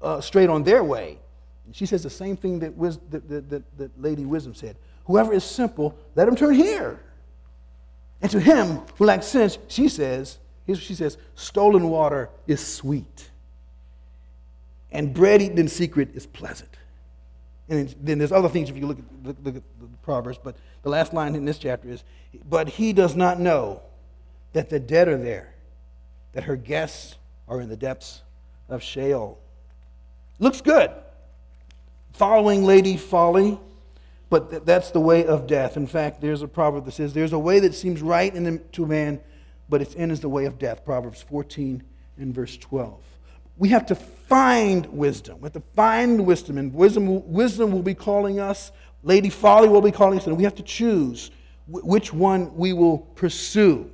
uh, 0.00 0.20
straight 0.20 0.48
on 0.48 0.62
their 0.62 0.84
way. 0.84 1.18
She 1.72 1.86
says 1.86 2.02
the 2.02 2.10
same 2.10 2.36
thing 2.36 2.58
that, 2.60 2.78
that, 3.10 3.50
that, 3.50 3.78
that 3.78 4.02
Lady 4.02 4.24
Wisdom 4.24 4.54
said. 4.54 4.76
Whoever 5.04 5.32
is 5.32 5.44
simple, 5.44 5.96
let 6.14 6.28
him 6.28 6.36
turn 6.36 6.54
here. 6.54 7.00
And 8.20 8.30
to 8.30 8.40
him 8.40 8.80
who 8.96 9.04
lacks 9.04 9.26
sense, 9.26 9.58
she 9.68 9.88
says, 9.88 10.38
here's 10.66 10.78
what 10.78 10.84
she 10.84 10.94
says 10.94 11.16
stolen 11.34 11.88
water 11.88 12.30
is 12.46 12.64
sweet, 12.64 13.30
and 14.90 15.14
bread 15.14 15.40
eaten 15.40 15.58
in 15.58 15.68
secret 15.68 16.10
is 16.14 16.26
pleasant. 16.26 16.70
And 17.68 17.94
then 18.00 18.18
there's 18.18 18.32
other 18.32 18.48
things 18.48 18.70
if 18.70 18.76
you 18.76 18.86
look 18.86 18.98
at, 18.98 19.04
look, 19.22 19.36
look 19.44 19.56
at 19.56 19.62
the 19.80 19.86
Proverbs, 20.02 20.38
but 20.42 20.56
the 20.82 20.88
last 20.88 21.12
line 21.12 21.34
in 21.34 21.44
this 21.44 21.58
chapter 21.58 21.88
is, 21.88 22.02
But 22.48 22.68
he 22.68 22.92
does 22.92 23.14
not 23.14 23.38
know 23.38 23.82
that 24.54 24.70
the 24.70 24.80
dead 24.80 25.06
are 25.06 25.18
there, 25.18 25.54
that 26.32 26.44
her 26.44 26.56
guests 26.56 27.16
are 27.46 27.60
in 27.60 27.68
the 27.68 27.76
depths 27.76 28.22
of 28.68 28.82
Sheol. 28.82 29.38
Looks 30.38 30.60
good 30.60 30.90
following 32.12 32.64
Lady 32.64 32.96
Folly, 32.96 33.58
but 34.30 34.66
that's 34.66 34.90
the 34.90 35.00
way 35.00 35.24
of 35.24 35.46
death. 35.46 35.76
In 35.76 35.86
fact, 35.86 36.20
there's 36.20 36.42
a 36.42 36.48
proverb 36.48 36.84
that 36.84 36.92
says, 36.92 37.14
There's 37.14 37.32
a 37.32 37.38
way 37.38 37.60
that 37.60 37.74
seems 37.74 38.02
right 38.02 38.34
in 38.34 38.62
to 38.72 38.84
a 38.84 38.86
man, 38.86 39.20
but 39.68 39.80
its 39.80 39.94
end 39.96 40.12
is 40.12 40.20
the 40.20 40.28
way 40.28 40.44
of 40.44 40.58
death. 40.58 40.84
Proverbs 40.84 41.22
14 41.22 41.82
and 42.18 42.34
verse 42.34 42.56
12. 42.56 43.00
We 43.56 43.70
have 43.70 43.86
to 43.86 43.94
find 43.94 44.86
wisdom. 44.86 45.40
We 45.40 45.46
have 45.46 45.54
to 45.54 45.62
find 45.74 46.26
wisdom, 46.26 46.58
and 46.58 46.72
wisdom, 46.72 47.32
wisdom 47.32 47.72
will 47.72 47.82
be 47.82 47.94
calling 47.94 48.38
us. 48.38 48.70
Lady 49.02 49.30
Folly 49.30 49.68
will 49.68 49.80
be 49.80 49.92
calling 49.92 50.18
us, 50.18 50.26
and 50.26 50.36
we 50.36 50.44
have 50.44 50.54
to 50.56 50.62
choose 50.62 51.30
which 51.66 52.12
one 52.12 52.54
we 52.56 52.72
will 52.72 52.98
pursue. 52.98 53.90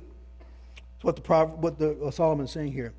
That's 0.75 1.03
what 1.03 1.15
the, 1.15 1.45
what 1.45 1.79
the 1.79 2.05
uh, 2.05 2.11
Solomon's 2.11 2.51
saying 2.51 2.71
here 2.71 2.93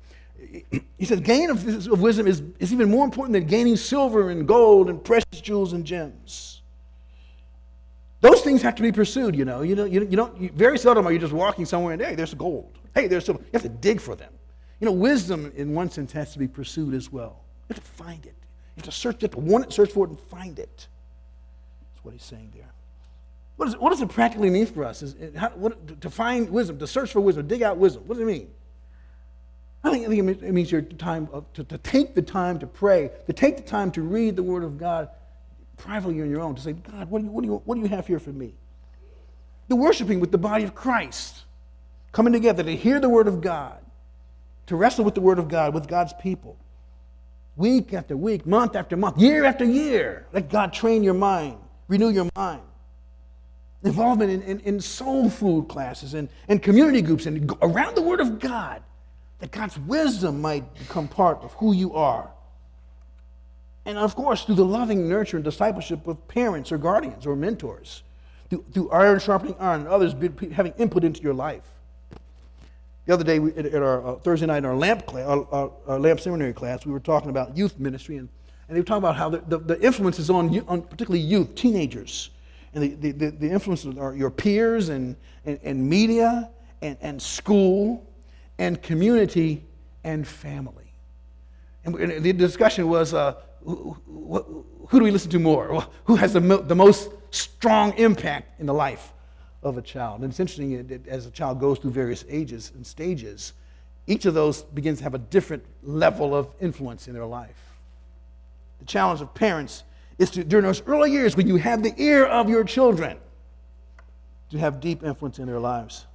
he 0.97 1.05
says, 1.05 1.19
gain 1.19 1.49
of, 1.49 1.87
of 1.87 2.01
wisdom 2.01 2.27
is, 2.27 2.41
is 2.59 2.73
even 2.73 2.89
more 2.89 3.05
important 3.05 3.33
than 3.33 3.45
gaining 3.45 3.75
silver 3.75 4.29
and 4.29 4.47
gold 4.47 4.89
and 4.89 5.03
precious 5.03 5.41
jewels 5.41 5.73
and 5.73 5.85
gems. 5.85 6.61
Those 8.21 8.41
things 8.41 8.61
have 8.63 8.75
to 8.75 8.81
be 8.81 8.91
pursued, 8.91 9.35
you 9.35 9.45
know. 9.45 9.61
You, 9.61 9.75
know, 9.75 9.85
you, 9.85 10.01
you 10.01 10.17
don't, 10.17 10.39
you, 10.39 10.49
very 10.53 10.77
seldom 10.77 11.05
are 11.05 11.11
you 11.11 11.19
just 11.19 11.33
walking 11.33 11.65
somewhere 11.65 11.93
and, 11.93 12.01
hey, 12.01 12.15
there's 12.15 12.33
gold. 12.33 12.79
Hey, 12.95 13.07
there's 13.07 13.25
silver. 13.25 13.39
You 13.39 13.49
have 13.53 13.61
to 13.61 13.69
dig 13.69 14.01
for 14.01 14.15
them. 14.15 14.33
You 14.79 14.85
know, 14.85 14.91
wisdom, 14.91 15.51
in 15.55 15.73
one 15.73 15.89
sense, 15.89 16.11
has 16.13 16.33
to 16.33 16.39
be 16.39 16.47
pursued 16.47 16.93
as 16.93 17.11
well. 17.11 17.43
You 17.69 17.75
have 17.75 17.83
to 17.83 17.91
find 17.91 18.25
it. 18.25 18.35
You 18.75 18.81
have 18.81 18.85
to 18.85 18.91
search, 18.91 19.21
you 19.21 19.25
have 19.25 19.31
to 19.31 19.39
want 19.39 19.65
it, 19.65 19.73
search 19.73 19.91
for 19.91 20.05
it, 20.05 20.09
and 20.09 20.19
find 20.19 20.57
it. 20.59 20.87
That's 21.93 22.03
what 22.03 22.13
he's 22.13 22.23
saying 22.23 22.53
there. 22.55 22.71
What, 23.55 23.69
is 23.69 23.77
what 23.77 23.89
does 23.89 24.01
it 24.01 24.09
practically 24.09 24.51
mean 24.51 24.67
for 24.67 24.83
us? 24.83 25.01
Is 25.01 25.13
it, 25.15 25.35
how, 25.35 25.49
what, 25.49 26.01
to 26.01 26.09
find 26.09 26.49
wisdom, 26.49 26.77
to 26.79 26.87
search 26.87 27.11
for 27.11 27.21
wisdom, 27.21 27.47
dig 27.47 27.63
out 27.63 27.77
wisdom. 27.77 28.03
What 28.05 28.15
does 28.15 28.21
it 28.21 28.27
mean? 28.27 28.49
I 29.83 29.91
think, 29.91 30.07
it 30.07 30.53
means 30.53 30.71
your 30.71 30.81
time 30.81 31.29
to, 31.53 31.63
to 31.63 31.77
take 31.77 32.15
the 32.15 32.21
time 32.21 32.59
to 32.59 32.67
pray, 32.67 33.11
to 33.27 33.33
take 33.33 33.57
the 33.57 33.63
time 33.63 33.91
to 33.91 34.01
read 34.01 34.35
the 34.35 34.43
Word 34.43 34.63
of 34.63 34.77
God 34.77 35.09
privately 35.77 36.21
on 36.21 36.29
your 36.29 36.41
own, 36.41 36.55
to 36.55 36.61
say, 36.61 36.73
God, 36.73 37.09
what 37.09 37.19
do 37.19 37.25
you, 37.25 37.31
what 37.31 37.41
do 37.41 37.47
you, 37.47 37.61
what 37.63 37.75
do 37.75 37.81
you 37.81 37.87
have 37.87 38.07
here 38.07 38.19
for 38.19 38.31
me? 38.31 38.53
The 39.67 39.75
worshiping 39.75 40.19
with 40.19 40.31
the 40.31 40.37
body 40.37 40.63
of 40.63 40.73
Christ, 40.73 41.43
coming 42.11 42.33
together 42.33 42.63
to 42.63 42.75
hear 42.75 42.99
the 42.99 43.09
Word 43.09 43.27
of 43.27 43.41
God, 43.41 43.77
to 44.67 44.75
wrestle 44.75 45.05
with 45.05 45.15
the 45.15 45.21
Word 45.21 45.39
of 45.39 45.47
God, 45.47 45.73
with 45.73 45.87
God's 45.87 46.13
people. 46.13 46.57
Week 47.55 47.93
after 47.93 48.15
week, 48.15 48.45
month 48.45 48.75
after 48.75 48.95
month, 48.97 49.17
year 49.17 49.45
after 49.45 49.65
year. 49.65 50.27
Let 50.33 50.49
God 50.49 50.73
train 50.73 51.03
your 51.03 51.13
mind, 51.13 51.57
renew 51.87 52.09
your 52.09 52.29
mind. 52.35 52.61
Involvement 53.83 54.31
in, 54.31 54.41
in, 54.41 54.59
in 54.61 54.81
soul 54.81 55.29
food 55.29 55.67
classes 55.67 56.13
and, 56.13 56.29
and 56.47 56.61
community 56.61 57.01
groups 57.01 57.25
and 57.25 57.51
around 57.61 57.95
the 57.95 58.01
Word 58.01 58.19
of 58.19 58.39
God, 58.39 58.81
that 59.39 59.51
God's 59.51 59.77
wisdom 59.79 60.41
might 60.41 60.73
become 60.77 61.07
part 61.07 61.41
of 61.43 61.53
who 61.53 61.73
you 61.73 61.93
are. 61.93 62.29
And 63.85 63.97
of 63.97 64.15
course, 64.15 64.43
through 64.43 64.55
the 64.55 64.65
loving 64.65 65.07
nurture 65.07 65.37
and 65.37 65.43
discipleship 65.43 66.07
of 66.07 66.27
parents 66.27 66.71
or 66.71 66.77
guardians 66.77 67.25
or 67.25 67.35
mentors, 67.35 68.03
through, 68.49 68.65
through 68.73 68.89
iron 68.89 69.19
sharpening 69.19 69.55
iron 69.59 69.81
and 69.81 69.89
others 69.89 70.13
having 70.51 70.73
input 70.77 71.03
into 71.03 71.21
your 71.21 71.33
life. 71.33 71.63
The 73.05 73.13
other 73.13 73.23
day 73.23 73.39
we, 73.39 73.53
at 73.53 73.73
our 73.75 74.05
uh, 74.05 74.15
Thursday 74.15 74.45
night 74.45 74.57
in 74.57 74.65
our 74.65 74.75
lamp, 74.75 75.05
class, 75.05 75.25
our, 75.25 75.47
our, 75.51 75.71
our, 75.87 75.99
lamp 75.99 76.19
seminary 76.19 76.51
class, 76.51 76.85
we 76.85 76.91
were 76.91 76.99
talking 76.99 77.29
about 77.29 77.55
youth 77.55 77.79
ministry, 77.79 78.17
and, 78.17 78.27
and 78.67 78.75
they 78.75 78.81
were 78.81 78.85
talking 78.85 79.03
about 79.03 79.15
how 79.15 79.29
the, 79.29 79.37
the, 79.47 79.57
the 79.59 79.81
influences 79.81 80.29
on, 80.29 80.59
on 80.67 80.81
particularly 80.81 81.21
youth, 81.21 81.55
teenagers, 81.55 82.31
and 82.73 82.83
the, 82.83 83.11
the, 83.11 83.29
the 83.31 83.49
influences 83.49 83.97
are 83.97 84.13
your 84.13 84.29
peers 84.29 84.89
and, 84.89 85.15
and, 85.45 85.57
and 85.63 85.89
media 85.89 86.49
and, 86.81 86.97
and 86.99 87.21
school 87.21 88.05
and 88.57 88.81
community 88.81 89.65
and 90.03 90.27
family. 90.27 90.91
And 91.85 92.23
the 92.23 92.33
discussion 92.33 92.89
was 92.89 93.13
uh, 93.13 93.35
who, 93.63 93.97
who, 94.87 94.99
do 94.99 95.03
we 95.03 95.11
listen 95.11 95.31
to 95.31 95.39
more? 95.39 95.87
Who 96.05 96.15
has 96.15 96.33
the, 96.33 96.39
the 96.39 96.75
most 96.75 97.11
strong 97.31 97.93
impact 97.97 98.59
in 98.59 98.65
the 98.65 98.73
life 98.73 99.13
of 99.63 99.77
a 99.77 99.81
child. 99.81 100.21
And 100.21 100.29
it's 100.29 100.39
interesting, 100.39 101.03
as 101.07 101.25
a 101.25 101.31
child 101.31 101.59
goes 101.59 101.79
through 101.79 101.91
various 101.91 102.25
ages 102.29 102.71
and 102.75 102.85
stages, 102.85 103.53
each 104.05 104.25
of 104.25 104.33
those 104.33 104.63
begins 104.63 104.99
to 104.99 105.03
have 105.03 105.13
a 105.13 105.19
different 105.19 105.65
level 105.83 106.35
of 106.35 106.49
influence 106.61 107.07
in 107.07 107.13
their 107.13 107.25
life. 107.25 107.57
The 108.79 108.85
challenge 108.85 109.21
of 109.21 109.33
parents 109.33 109.83
is 110.17 110.29
to, 110.31 110.43
during 110.43 110.65
those 110.65 110.81
early 110.83 111.11
years 111.11 111.35
when 111.35 111.47
you 111.47 111.57
have 111.57 111.83
the 111.83 111.93
ear 112.01 112.25
of 112.25 112.49
your 112.49 112.63
children, 112.63 113.17
to 114.49 114.57
have 114.57 114.79
deep 114.79 115.03
influence 115.03 115.39
in 115.39 115.45
their 115.45 115.59
lives. 115.59 116.05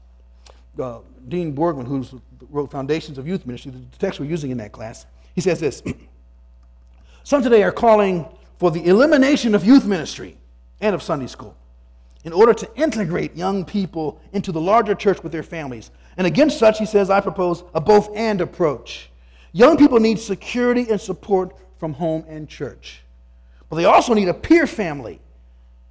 Uh, 0.79 1.01
Dean 1.29 1.55
Borgman, 1.55 1.87
who 1.87 2.21
wrote 2.51 2.71
Foundations 2.71 3.19
of 3.19 3.27
Youth 3.27 3.47
Ministry, 3.47 3.73
the 3.73 3.99
text 3.99 4.19
we're 4.19 4.27
using 4.27 4.51
in 4.51 4.59
that 4.59 4.73
class, 4.73 5.07
he 5.35 5.41
says 5.41 5.61
this 5.61 5.83
Some 7.25 7.43
today 7.43 7.63
are 7.63 7.73
calling 7.73 8.27
for 8.59 8.71
the 8.71 8.85
elimination 8.87 9.55
of 9.55 9.65
youth 9.65 9.85
ministry 9.85 10.37
and 10.81 10.95
of 10.95 11.03
Sunday 11.03 11.27
school 11.27 11.57
in 12.25 12.33
order 12.33 12.55
to 12.55 12.69
integrate 12.77 13.37
young 13.37 13.65
people 13.65 14.21
into 14.33 14.53
the 14.53 14.61
larger 14.61 14.95
church 14.95 15.23
with 15.23 15.33
their 15.33 15.43
families. 15.43 15.91
And 16.17 16.27
against 16.27 16.59
such, 16.59 16.79
he 16.79 16.87
says, 16.87 17.11
I 17.11 17.21
propose 17.21 17.65
a 17.75 17.81
both 17.81 18.11
and 18.15 18.41
approach. 18.41 19.11
Young 19.53 19.77
people 19.77 19.99
need 20.01 20.19
security 20.19 20.87
and 20.89 21.01
support 21.01 21.57
from 21.79 21.93
home 21.95 22.25
and 22.29 22.49
church, 22.49 23.03
but 23.69 23.77
they 23.77 23.85
also 23.85 24.15
need 24.15 24.29
a 24.29 24.35
peer 24.35 24.67
family 24.67 25.21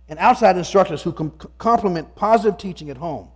and 0.07 0.17
outside 0.19 0.57
instructors 0.57 1.01
who 1.01 1.11
com- 1.11 1.31
complement 1.57 2.15
positive 2.15 2.57
teaching 2.57 2.89
at 2.89 2.97
home. 2.97 3.29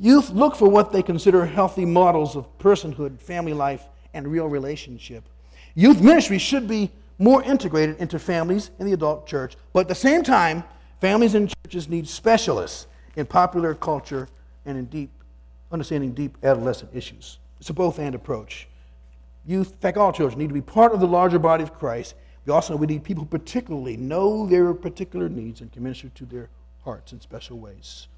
Youth 0.00 0.30
look 0.30 0.56
for 0.56 0.68
what 0.68 0.90
they 0.90 1.02
consider 1.02 1.44
healthy 1.46 1.84
models 1.84 2.34
of 2.34 2.46
personhood, 2.58 3.20
family 3.20 3.52
life, 3.52 3.84
and 4.14 4.26
real 4.26 4.48
relationship. 4.48 5.28
Youth 5.74 6.00
ministry 6.00 6.38
should 6.38 6.66
be 6.66 6.90
more 7.18 7.42
integrated 7.44 7.98
into 7.98 8.18
families 8.18 8.70
in 8.78 8.86
the 8.86 8.94
adult 8.94 9.26
church, 9.26 9.56
but 9.72 9.80
at 9.80 9.88
the 9.88 9.94
same 9.94 10.22
time, 10.22 10.64
Families 11.00 11.34
and 11.34 11.52
churches 11.64 11.88
need 11.88 12.06
specialists 12.06 12.86
in 13.16 13.24
popular 13.24 13.74
culture 13.74 14.28
and 14.66 14.76
in 14.76 14.84
deep 14.86 15.10
understanding 15.72 16.12
deep 16.12 16.36
adolescent 16.42 16.90
issues. 16.94 17.38
It's 17.58 17.70
a 17.70 17.72
both 17.72 17.98
and 17.98 18.14
approach. 18.14 18.68
Youth, 19.46 19.72
in 19.72 19.78
fact, 19.78 19.96
all 19.96 20.12
children 20.12 20.38
need 20.38 20.48
to 20.48 20.54
be 20.54 20.60
part 20.60 20.92
of 20.92 21.00
the 21.00 21.06
larger 21.06 21.38
body 21.38 21.62
of 21.62 21.72
Christ. 21.72 22.14
We 22.44 22.52
also 22.52 22.76
we 22.76 22.86
need 22.86 23.02
people 23.02 23.24
who 23.24 23.30
particularly 23.30 23.96
know 23.96 24.46
their 24.46 24.74
particular 24.74 25.28
needs 25.28 25.62
and 25.62 25.72
can 25.72 25.82
minister 25.82 26.10
to 26.10 26.26
their 26.26 26.50
hearts 26.84 27.12
in 27.12 27.20
special 27.20 27.58
ways. 27.58 28.08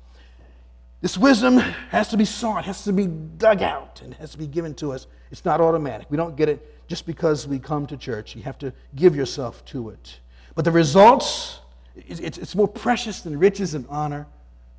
This 1.02 1.18
wisdom 1.18 1.58
has 1.58 2.08
to 2.08 2.16
be 2.16 2.24
sought, 2.24 2.64
has 2.64 2.84
to 2.84 2.92
be 2.92 3.06
dug 3.06 3.60
out, 3.60 4.00
and 4.02 4.14
has 4.14 4.30
to 4.30 4.38
be 4.38 4.46
given 4.46 4.72
to 4.76 4.92
us. 4.92 5.06
It's 5.30 5.44
not 5.44 5.60
automatic. 5.60 6.06
We 6.08 6.16
don't 6.16 6.36
get 6.36 6.48
it 6.48 6.88
just 6.88 7.04
because 7.06 7.46
we 7.46 7.58
come 7.58 7.86
to 7.88 7.96
church. 7.96 8.34
You 8.34 8.42
have 8.44 8.58
to 8.58 8.72
give 8.94 9.14
yourself 9.14 9.64
to 9.66 9.90
it. 9.90 10.20
But 10.54 10.64
the 10.64 10.70
results 10.70 11.58
it's, 11.94 12.54
more 12.54 12.68
precious 12.68 13.20
than 13.20 13.38
riches 13.38 13.74
and 13.74 13.84
honor 13.88 14.26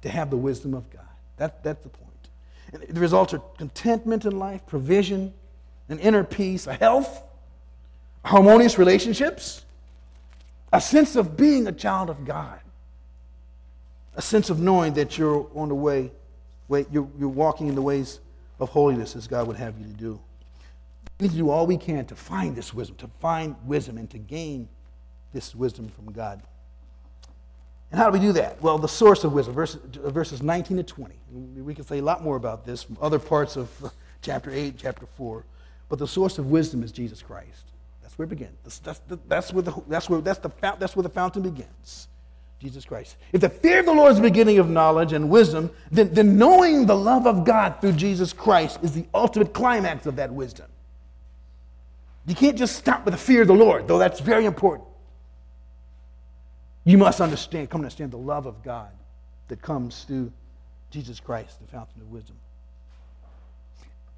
to 0.02 0.10
have 0.10 0.30
the 0.30 0.38
wisdom 0.38 0.74
of 0.74 0.90
God. 0.90 1.02
That, 1.38 1.64
that's 1.64 1.82
the 1.84 1.90
point. 1.90 2.10
And 2.72 2.84
the 2.84 3.00
results 3.00 3.34
are 3.34 3.42
contentment 3.58 4.26
in 4.26 4.40
life, 4.40 4.66
provision, 4.66 5.34
an 5.90 6.00
inner 6.00 6.24
peace, 6.24 6.68
a 6.68 6.74
health, 6.74 7.24
harmonious 8.26 8.78
relationships, 8.78 9.64
a 10.72 10.82
sense 10.82 11.16
of 11.16 11.38
being 11.38 11.68
a 11.68 11.72
child 11.72 12.10
of 12.10 12.26
God, 12.26 12.60
a 14.16 14.22
sense 14.22 14.50
of 14.50 14.60
knowing 14.60 14.94
that 14.94 15.18
you're 15.18 15.48
on 15.56 15.70
the 15.70 15.76
way, 15.76 16.12
way 16.68 16.86
you're, 16.92 17.08
you're 17.20 17.30
walking 17.30 17.68
in 17.68 17.76
the 17.76 17.82
ways 17.82 18.20
of 18.60 18.70
holiness 18.70 19.16
as 19.16 19.28
God 19.28 19.48
would 19.48 19.58
have 19.58 19.78
you 19.80 19.86
to 19.86 19.94
do. 19.94 20.20
We 21.20 21.28
need 21.28 21.32
to 21.32 21.38
do 21.38 21.50
all 21.50 21.68
we 21.68 21.78
can 21.78 22.06
to 22.06 22.16
find 22.16 22.56
this 22.56 22.74
wisdom, 22.74 22.98
to 22.98 23.08
find 23.20 23.56
wisdom, 23.66 23.98
and 23.98 24.10
to 24.12 24.18
gain 24.18 24.68
this 25.32 25.56
wisdom 25.56 25.90
from 25.90 26.12
God. 26.12 26.42
And 27.92 28.00
how 28.00 28.10
do 28.10 28.18
we 28.18 28.26
do 28.26 28.32
that? 28.34 28.62
Well, 28.62 28.80
the 28.80 28.88
source 28.88 29.24
of 29.24 29.34
wisdom, 29.34 29.54
verses, 29.54 29.80
uh, 30.04 30.10
verses 30.10 30.42
19 30.42 30.78
to 30.78 30.84
20. 30.84 31.16
We 31.32 31.76
can 31.76 31.86
say 31.86 32.00
a 32.00 32.02
lot 32.02 32.24
more 32.24 32.36
about 32.36 32.66
this 32.66 32.82
from 32.82 32.98
other 33.02 33.20
parts 33.20 33.56
of 33.56 33.70
chapter 34.22 34.50
8, 34.50 34.76
chapter 34.78 35.06
4. 35.16 35.46
But 35.90 36.00
the 36.00 36.08
source 36.08 36.40
of 36.40 36.48
wisdom 36.48 36.82
is 36.82 36.92
Jesus 36.92 37.22
Christ. 37.22 37.66
That's 38.02 38.18
where 38.18 38.24
it 38.24 38.30
begins. 38.30 38.58
That's, 38.64 38.80
that's, 38.80 39.02
that's, 39.28 39.54
where, 39.54 39.62
the, 39.62 39.74
that's, 39.88 40.10
where, 40.10 40.22
that's, 40.22 40.40
the, 40.40 40.50
that's 40.80 40.96
where 40.96 41.04
the 41.04 41.10
fountain 41.10 41.44
begins. 41.44 42.08
Jesus 42.64 42.86
Christ. 42.86 43.18
If 43.34 43.42
the 43.42 43.50
fear 43.50 43.82
of 43.82 43.86
the 43.86 43.94
Lord 43.94 44.12
is 44.14 44.18
the 44.18 44.24
beginning 44.24 44.58
of 44.58 44.70
knowledge 44.70 45.12
and 45.12 45.30
wisdom, 45.30 45.70
then, 45.92 46.14
then 46.14 46.38
knowing 46.38 46.86
the 46.86 46.96
love 46.96 47.28
of 47.28 47.44
God 47.44 47.82
through 47.82 47.92
Jesus 47.92 48.32
Christ 48.32 48.80
is 48.82 48.94
the 48.94 49.06
ultimate 49.14 49.54
climax 49.54 50.06
of 50.06 50.16
that 50.16 50.32
wisdom. 50.32 50.68
You 52.26 52.36
can't 52.36 52.58
just 52.58 52.78
stop 52.78 53.04
with 53.04 53.14
the 53.14 53.20
fear 53.20 53.42
of 53.42 53.50
the 53.50 53.54
Lord, 53.54 53.86
though 53.86 53.98
that's 53.98 54.22
very 54.22 54.46
important. 54.46 54.88
You 56.86 56.98
must 56.98 57.20
understand, 57.20 57.70
come 57.70 57.82
to 57.82 57.86
understand 57.86 58.12
the 58.12 58.18
love 58.18 58.46
of 58.46 58.64
God 58.64 58.92
that 59.50 59.62
comes 59.62 60.06
through 60.06 60.32
Jesus 60.90 61.20
Christ, 61.20 61.60
the 61.60 61.68
fountain 61.68 62.02
of 62.02 62.12
wisdom. 62.12 62.38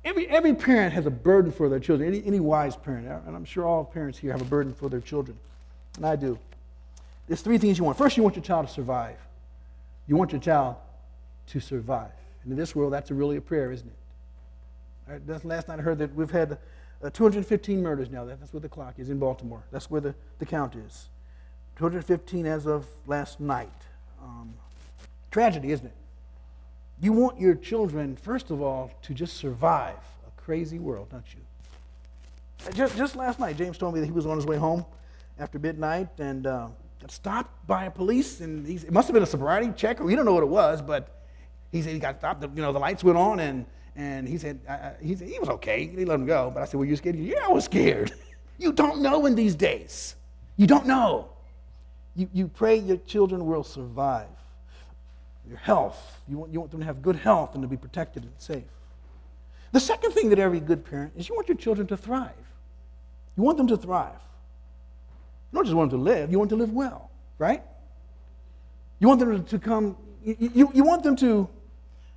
Every, 0.03 0.27
every 0.29 0.53
parent 0.53 0.93
has 0.93 1.07
a 1.07 1.11
burden 1.11 1.51
for 1.51 1.67
their 1.67 1.79
children, 1.79 2.13
any, 2.13 2.23
any 2.27 2.39
wise 2.39 2.75
parent, 2.75 3.07
and 3.07 3.35
I'm 3.35 3.45
sure 3.45 3.65
all 3.65 3.83
parents 3.83 4.19
here 4.19 4.31
have 4.33 4.41
a 4.41 4.45
burden 4.45 4.71
for 4.71 4.87
their 4.87 5.01
children, 5.01 5.35
and 5.97 6.05
I 6.05 6.15
do. 6.15 6.37
There's 7.27 7.41
three 7.41 7.57
things 7.57 7.77
you 7.77 7.83
want. 7.83 7.97
First, 7.97 8.17
you 8.17 8.23
want 8.23 8.35
your 8.35 8.43
child 8.43 8.67
to 8.67 8.73
survive. 8.73 9.17
You 10.07 10.15
want 10.15 10.31
your 10.31 10.41
child 10.41 10.75
to 11.47 11.59
survive. 11.59 12.11
And 12.43 12.51
in 12.51 12.57
this 12.57 12.75
world, 12.75 12.93
that's 12.93 13.09
really 13.09 13.37
a 13.37 13.41
prayer, 13.41 13.71
isn't 13.71 13.87
it? 13.87 15.11
Right, 15.11 15.45
last 15.45 15.67
night 15.67 15.79
I 15.79 15.81
heard 15.81 15.99
that 15.99 16.13
we've 16.15 16.31
had 16.31 16.57
uh, 17.03 17.09
215 17.09 17.81
murders 17.81 18.09
now. 18.09 18.25
That's 18.25 18.53
where 18.53 18.59
the 18.59 18.69
clock 18.69 18.95
is 18.97 19.09
in 19.09 19.19
Baltimore. 19.19 19.63
That's 19.71 19.89
where 19.89 20.01
the, 20.01 20.15
the 20.39 20.45
count 20.45 20.75
is. 20.75 21.09
215 21.77 22.45
as 22.45 22.65
of 22.65 22.85
last 23.05 23.39
night. 23.39 23.69
Um, 24.21 24.53
tragedy, 25.31 25.71
isn't 25.71 25.85
it? 25.85 25.95
You 27.01 27.11
want 27.11 27.39
your 27.39 27.55
children, 27.55 28.15
first 28.15 28.51
of 28.51 28.61
all, 28.61 28.91
to 29.03 29.13
just 29.13 29.35
survive 29.37 29.97
a 30.25 30.41
crazy 30.41 30.79
world, 30.79 31.09
don't 31.11 31.25
you? 31.33 31.41
Just, 32.73 32.95
just 32.95 33.15
last 33.15 33.39
night, 33.39 33.57
James 33.57 33.77
told 33.77 33.93
me 33.93 33.99
that 33.99 34.05
he 34.05 34.11
was 34.11 34.25
on 34.25 34.37
his 34.37 34.45
way 34.45 34.55
home 34.55 34.85
after 35.37 35.59
midnight 35.59 36.07
and 36.19 36.47
uh, 36.47 36.69
stopped 37.11 37.67
by 37.67 37.85
a 37.85 37.91
police, 37.91 38.41
and 38.41 38.67
it 38.67 38.91
must 38.91 39.07
have 39.07 39.13
been 39.13 39.23
a 39.23 39.27
sobriety 39.27 39.71
check, 39.75 40.01
or 40.01 40.05
we 40.05 40.15
don't 40.15 40.25
know 40.25 40.33
what 40.33 40.43
it 40.43 40.49
was, 40.49 40.81
but 40.81 41.23
he 41.71 41.81
said 41.81 41.93
he 41.93 41.99
got 41.99 42.19
stopped. 42.19 42.43
You 42.43 42.61
know, 42.61 42.73
the 42.73 42.79
lights 42.79 43.03
went 43.03 43.17
on, 43.17 43.39
and 43.39 43.65
and 43.95 44.27
he 44.27 44.37
said, 44.37 44.59
uh, 44.67 44.91
he 45.01 45.15
said 45.15 45.29
he 45.29 45.39
was 45.39 45.49
okay. 45.49 45.87
He 45.87 46.03
let 46.03 46.15
him 46.15 46.25
go. 46.25 46.51
But 46.53 46.63
I 46.63 46.65
said, 46.65 46.77
"Were 46.77 46.85
you 46.85 46.95
scared?" 46.95 47.15
Yeah, 47.15 47.45
I 47.45 47.49
was 47.49 47.65
scared. 47.65 48.13
you 48.57 48.73
don't 48.73 49.01
know 49.01 49.25
in 49.25 49.35
these 49.35 49.55
days. 49.55 50.15
You 50.57 50.67
don't 50.67 50.85
know. 50.85 51.29
You, 52.15 52.29
you 52.33 52.47
pray 52.47 52.77
your 52.77 52.97
children 52.97 53.45
will 53.45 53.63
survive. 53.63 54.27
Your 55.47 55.57
health. 55.57 56.21
You 56.27 56.37
want, 56.37 56.53
you 56.53 56.59
want 56.59 56.71
them 56.71 56.79
to 56.79 56.85
have 56.85 57.01
good 57.01 57.17
health 57.17 57.53
and 57.53 57.61
to 57.61 57.67
be 57.67 57.77
protected 57.77 58.23
and 58.23 58.33
safe. 58.37 58.63
The 59.73 59.79
second 59.79 60.11
thing 60.11 60.29
that 60.29 60.39
every 60.39 60.61
good 60.61 60.85
parent 60.85 61.13
is 61.17 61.27
you 61.27 61.35
want 61.35 61.49
your 61.49 61.57
children 61.57 61.85
to 61.87 61.97
thrive. 61.97 62.31
You 63.35 63.43
want 63.43 63.57
them 63.57 63.67
to 63.67 63.77
thrive. 63.77 64.21
You 65.55 65.59
don't 65.59 65.67
just 65.67 65.77
want 65.77 65.91
them 65.91 66.01
to 66.01 66.03
live, 66.03 66.31
you 66.31 66.37
want 66.37 66.49
them 66.49 66.59
to 66.59 66.65
live 66.65 66.73
well, 66.73 67.09
right? 67.39 67.63
You 68.99 69.07
want 69.07 69.21
them 69.21 69.45
to 69.45 69.59
come 69.59 69.95
you, 70.25 70.69
you 70.73 70.83
want 70.83 71.03
them 71.03 71.15
to, 71.17 71.47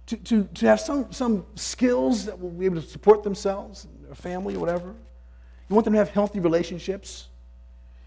to, 0.07 0.17
to, 0.17 0.45
to 0.55 0.67
have 0.67 0.81
some, 0.81 1.13
some 1.13 1.45
skills 1.55 2.25
that 2.25 2.41
will 2.41 2.51
be 2.51 2.65
able 2.65 2.81
to 2.81 2.89
support 2.89 3.23
themselves, 3.23 3.87
their 4.03 4.15
family, 4.15 4.57
or 4.57 4.59
whatever. 4.59 4.95
You 5.69 5.75
want 5.75 5.85
them 5.85 5.93
to 5.93 5.99
have 5.99 6.09
healthy 6.09 6.41
relationships. 6.41 7.29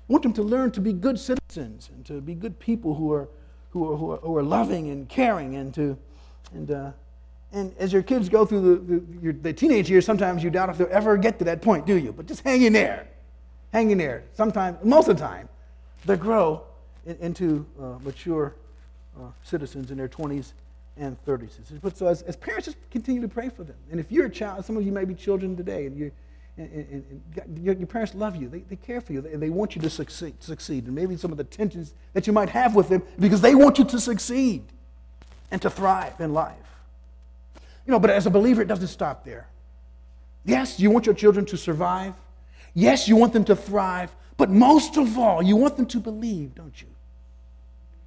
You 0.10 0.14
want 0.14 0.24
them 0.24 0.34
to 0.34 0.44
learn 0.44 0.72
to 0.72 0.82
be 0.82 0.92
good 0.92 1.20
citizens 1.20 1.92
and 1.94 2.06
to 2.08 2.20
be 2.20 2.34
good 2.34 2.60
people 2.60 2.96
who 2.96 3.12
are, 3.14 3.30
who 3.70 3.92
are, 3.92 3.96
who 3.96 4.12
are, 4.12 4.18
who 4.18 4.36
are 4.36 4.44
loving 4.44 4.90
and 4.90 5.08
caring 5.08 5.56
and 5.56 5.74
to, 5.76 5.98
and, 6.54 6.72
uh, 6.72 6.92
and 7.54 7.74
as 7.78 7.94
your 7.94 8.02
kids 8.02 8.28
go 8.28 8.46
through 8.46 8.62
the, 8.62 8.96
the, 8.96 9.22
your, 9.22 9.34
the 9.34 9.54
teenage 9.54 9.90
years, 9.90 10.06
sometimes 10.06 10.44
you 10.44 10.50
doubt 10.50 10.70
if 10.70 10.78
they'll 10.78 10.88
ever 10.90 11.16
get 11.16 11.38
to 11.40 11.46
that 11.46 11.62
point, 11.62 11.86
do 11.86 11.96
you? 11.96 12.12
But 12.12 12.26
just 12.26 12.44
hang 12.44 12.64
in 12.64 12.74
there. 12.74 13.08
Hang 13.72 13.92
in 13.92 13.98
there. 13.98 14.24
Sometimes, 14.34 14.78
most 14.84 15.08
of 15.08 15.18
the 15.18 15.24
time, 15.24 15.48
they 16.06 16.18
grow 16.18 16.64
in, 17.06 17.18
into 17.18 17.66
uh, 17.80 18.00
mature 18.04 18.56
uh, 19.18 19.26
citizens 19.44 19.92
in 19.92 19.98
their 19.98 20.10
20s 20.10 20.54
and 20.98 21.18
30s. 21.26 21.52
But 21.82 21.98
so 21.98 22.08
as, 22.08 22.22
as, 22.24 22.36
parents, 22.36 22.66
just 22.66 22.78
continue 22.90 23.22
to 23.22 23.28
pray 23.28 23.50
for 23.50 23.64
them. 23.64 23.78
And 23.90 24.00
if 24.00 24.12
you're 24.12 24.26
a 24.26 24.30
child, 24.30 24.66
some 24.66 24.78
of 24.78 24.86
you 24.86 24.92
may 24.92 25.06
be 25.06 25.16
children 25.16 25.56
today, 25.56 25.86
and, 25.86 25.98
you 25.98 26.12
and, 26.58 26.72
and, 26.72 27.22
and 27.38 27.64
your, 27.64 27.76
your, 27.76 27.88
parents 27.88 28.14
love 28.14 28.36
you. 28.36 28.50
They, 28.50 28.60
they 28.60 28.76
care 28.76 29.00
for 29.00 29.14
you. 29.14 29.22
They, 29.22 29.36
they 29.36 29.50
want 29.50 29.76
you 29.76 29.82
to 29.82 29.90
succeed, 29.90 30.42
succeed. 30.44 30.86
And 30.86 30.96
maybe 30.96 31.16
some 31.16 31.32
of 31.32 31.38
the 31.38 31.44
tensions 31.44 31.94
that 32.14 32.28
you 32.28 32.34
might 32.34 32.50
have 32.50 32.76
with 32.76 32.90
them 32.90 33.04
because 33.20 33.42
they 33.42 33.56
want 33.56 33.80
you 33.80 33.86
to 33.86 34.00
succeed 34.00 34.64
and 35.50 35.62
to 35.62 35.70
thrive 35.70 36.20
in 36.20 36.34
life. 36.34 36.56
You 37.86 37.92
know, 37.92 38.00
but 38.00 38.10
as 38.10 38.26
a 38.26 38.30
believer, 38.30 38.62
it 38.62 38.68
doesn't 38.68 38.90
stop 38.90 39.26
there. 39.26 39.48
Yes, 40.46 40.80
you 40.80 40.92
want 40.92 41.06
your 41.06 41.16
children 41.16 41.46
to 41.48 41.58
survive. 41.58 42.14
Yes, 42.74 43.08
you 43.08 43.16
want 43.16 43.34
them 43.34 43.44
to 43.46 43.56
thrive. 43.56 44.16
But 44.38 44.50
most 44.50 44.98
of 44.98 45.18
all, 45.18 45.42
you 45.42 45.56
want 45.56 45.78
them 45.78 45.86
to 45.88 46.00
believe, 46.00 46.56
don't 46.56 46.82
you? 46.82 46.88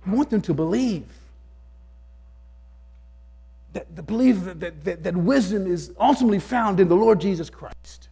You 0.06 0.12
want 0.12 0.30
them 0.30 0.42
to 0.42 0.54
believe. 0.54 1.06
That, 3.72 3.94
that 3.96 4.02
believe 4.02 4.44
that, 4.44 4.60
that, 4.60 4.84
that, 4.84 5.02
that 5.02 5.16
wisdom 5.16 5.66
is 5.66 5.92
ultimately 5.98 6.38
found 6.38 6.80
in 6.80 6.88
the 6.88 6.96
Lord 6.96 7.20
Jesus 7.20 7.50
Christ. 7.50 8.08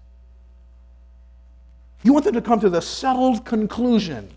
You 2.03 2.13
want 2.13 2.25
them 2.25 2.35
to 2.35 2.43
come 2.43 2.61
to 2.61 2.71
the 2.71 2.83
settled 2.83 3.45
conclusion 3.45 4.29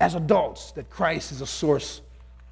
as 0.00 0.14
adults 0.14 0.72
that 0.72 0.88
Christ 0.90 1.32
is 1.32 1.40
the 1.40 1.46
source 1.46 2.00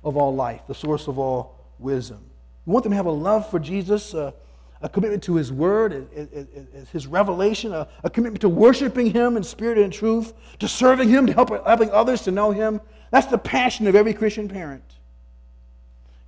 of 0.02 0.16
all 0.16 0.34
life, 0.34 0.62
the 0.66 0.74
source 0.74 1.06
of 1.08 1.18
all 1.18 1.56
wisdom. 1.78 2.18
You 2.66 2.72
want 2.72 2.84
them 2.84 2.92
to 2.92 2.96
have 2.96 3.06
a 3.06 3.10
love 3.10 3.48
for 3.50 3.58
Jesus, 3.58 4.14
uh, 4.14 4.32
a 4.84 4.88
commitment 4.88 5.22
to 5.24 5.34
His 5.34 5.50
Word, 5.50 6.06
His 6.92 7.08
revelation, 7.08 7.72
a, 7.72 7.88
a, 8.04 8.10
commitment 8.10 8.42
to 8.42 8.48
worshiping 8.48 9.10
Him 9.10 9.36
in 9.36 9.42
spirit 9.42 9.78
and 9.78 9.92
truth, 9.92 10.32
to 10.60 10.68
serving 10.68 11.08
Him, 11.08 11.26
to 11.26 11.32
help, 11.32 11.50
helping 11.66 11.90
others 11.90 12.22
to 12.22 12.30
know 12.30 12.52
Him. 12.52 12.80
That's 13.10 13.26
the 13.26 13.38
passion 13.38 13.86
of 13.86 13.96
every 13.96 14.14
Christian 14.14 14.48
parent. 14.48 14.84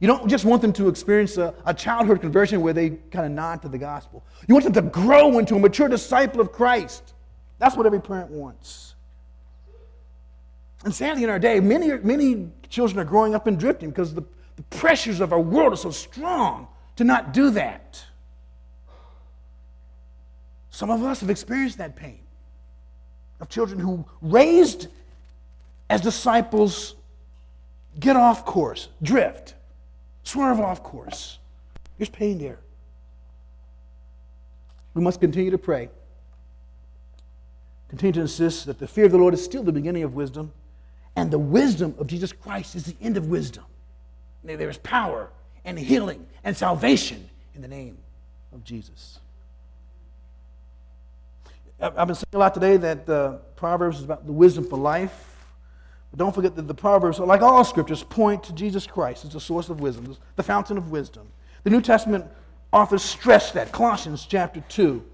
You 0.01 0.09
don't 0.09 0.29
just 0.29 0.45
want 0.45 0.63
them 0.63 0.73
to 0.75 0.89
experience 0.89 1.37
a, 1.37 1.55
a 1.65 1.73
childhood 1.73 2.21
conversion 2.21 2.61
where 2.61 2.73
they 2.73 2.91
kind 2.91 3.27
of 3.27 3.33
nod 3.33 3.63
to 3.63 3.69
the 3.69 3.79
gospel. 3.79 4.25
You 4.49 4.55
want 4.55 4.65
them 4.65 4.75
to 4.75 4.83
grow 4.83 5.39
into 5.39 5.55
a 5.55 5.59
mature 5.59 5.89
disciple 5.89 6.41
of 6.41 6.53
Christ. 6.53 7.15
That's 7.59 7.77
what 7.77 7.87
every 7.87 8.01
parent 8.01 8.31
wants. 8.31 8.95
And 10.85 10.95
sadly, 10.95 11.25
in 11.25 11.31
our 11.31 11.39
day, 11.39 11.61
many, 11.61 11.91
many 11.99 12.51
children 12.69 13.01
are 13.01 13.09
growing 13.09 13.35
up 13.35 13.47
and 13.47 13.59
drifting 13.59 13.91
because 13.91 14.13
the 14.15 14.25
the 14.57 14.63
pressures 14.65 15.21
of 15.21 15.33
our 15.33 15.41
world 15.41 15.73
are 15.75 15.77
so 15.77 15.91
strong 15.91 16.67
to 16.97 17.05
not 17.05 17.33
do 17.33 17.51
that. 17.51 18.05
Some 20.77 20.91
of 20.91 21.03
us 21.05 21.21
have 21.21 21.31
experienced 21.31 21.79
that 21.79 21.97
pain 21.97 22.19
of 23.41 23.49
children 23.49 23.81
who, 23.81 24.05
raised 24.21 24.89
as 25.89 26.03
disciples, 26.03 26.97
get 27.99 28.15
off 28.15 28.45
course, 28.45 28.91
drift, 29.03 29.55
swerve 30.23 30.61
off 30.61 30.83
course. 30.83 31.39
There's 31.97 32.11
pain 32.11 32.37
there. 32.37 32.59
We 34.93 35.01
must 35.01 35.19
continue 35.19 35.51
to 35.51 35.57
pray, 35.57 35.89
continue 37.89 38.13
to 38.13 38.21
insist 38.21 38.67
that 38.67 38.79
the 38.79 38.87
fear 38.87 39.07
of 39.07 39.13
the 39.13 39.19
Lord 39.19 39.33
is 39.33 39.43
still 39.43 39.63
the 39.63 39.73
beginning 39.73 40.03
of 40.03 40.15
wisdom, 40.15 40.53
and 41.17 41.31
the 41.31 41.39
wisdom 41.39 41.95
of 41.99 42.07
Jesus 42.07 42.33
Christ 42.33 42.75
is 42.75 42.85
the 42.85 42.97
end 43.01 43.17
of 43.17 43.29
wisdom. 43.29 43.65
There 44.45 44.69
is 44.69 44.77
power 44.77 45.31
and 45.65 45.79
healing 45.79 46.27
and 46.45 46.55
salvation 46.55 47.31
in 47.55 47.63
the 47.63 47.69
name 47.69 47.97
of 48.53 48.63
Jesus. 48.63 49.21
I've 51.81 52.07
been 52.07 52.15
saying 52.15 52.25
a 52.33 52.39
lot 52.39 52.55
today 52.55 52.79
that 52.79 53.09
uh, 53.09 53.33
Proverbs 53.55 53.99
is 53.99 54.05
about 54.05 54.25
the 54.25 54.33
wisdom 54.33 54.65
for 54.65 54.79
life. 54.79 55.37
But 56.11 56.19
don't 56.19 56.35
forget 56.35 56.57
that 56.57 56.67
the 56.67 56.75
Proverbs, 56.75 57.19
like 57.19 57.43
all 57.43 57.65
scriptures, 57.65 58.03
point 58.03 58.43
to 58.45 58.55
Jesus 58.55 58.87
Christ 58.87 59.25
as 59.25 59.33
the 59.33 59.41
source 59.41 59.69
of 59.69 59.81
wisdom, 59.81 60.17
the 60.37 60.43
fountain 60.43 60.79
of 60.79 60.91
wisdom. 60.91 61.29
The 61.65 61.71
New 61.71 61.83
Testament 61.83 62.25
authors 62.73 63.03
stress 63.03 63.53
that. 63.53 63.73
Colossians 63.73 64.27
chapter 64.27 64.65
2 64.69 65.05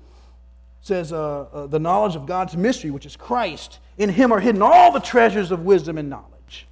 says, 0.83 1.13
uh, 1.13 1.47
uh, 1.53 1.67
The 1.67 1.81
knowledge 1.81 2.15
of 2.15 2.27
God's 2.27 2.57
mystery, 2.57 2.91
which 2.91 3.07
is 3.07 3.17
Christ, 3.17 3.81
in 3.99 4.09
him 4.09 4.33
are 4.33 4.41
hidden 4.41 4.63
all 4.63 4.93
the 4.93 5.01
treasures 5.01 5.51
of 5.51 5.65
wisdom 5.65 5.99
and 5.99 6.09
knowledge. 6.09 6.69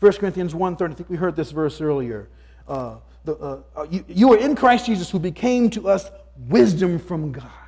1 0.00 0.12
Corinthians 0.14 0.54
1.30, 0.54 0.90
I 0.90 0.94
think 0.94 1.08
we 1.08 1.16
heard 1.16 1.36
this 1.36 1.52
verse 1.52 1.80
earlier. 1.80 2.28
Uh, 2.66 2.96
the, 3.24 3.34
uh, 3.36 3.60
uh, 3.76 3.86
you, 3.90 4.04
you 4.08 4.32
are 4.32 4.38
in 4.38 4.56
Christ 4.56 4.86
Jesus 4.86 5.10
who 5.10 5.18
became 5.18 5.70
to 5.70 5.88
us 5.88 6.10
wisdom 6.48 6.98
from 6.98 7.30
God. 7.30 7.63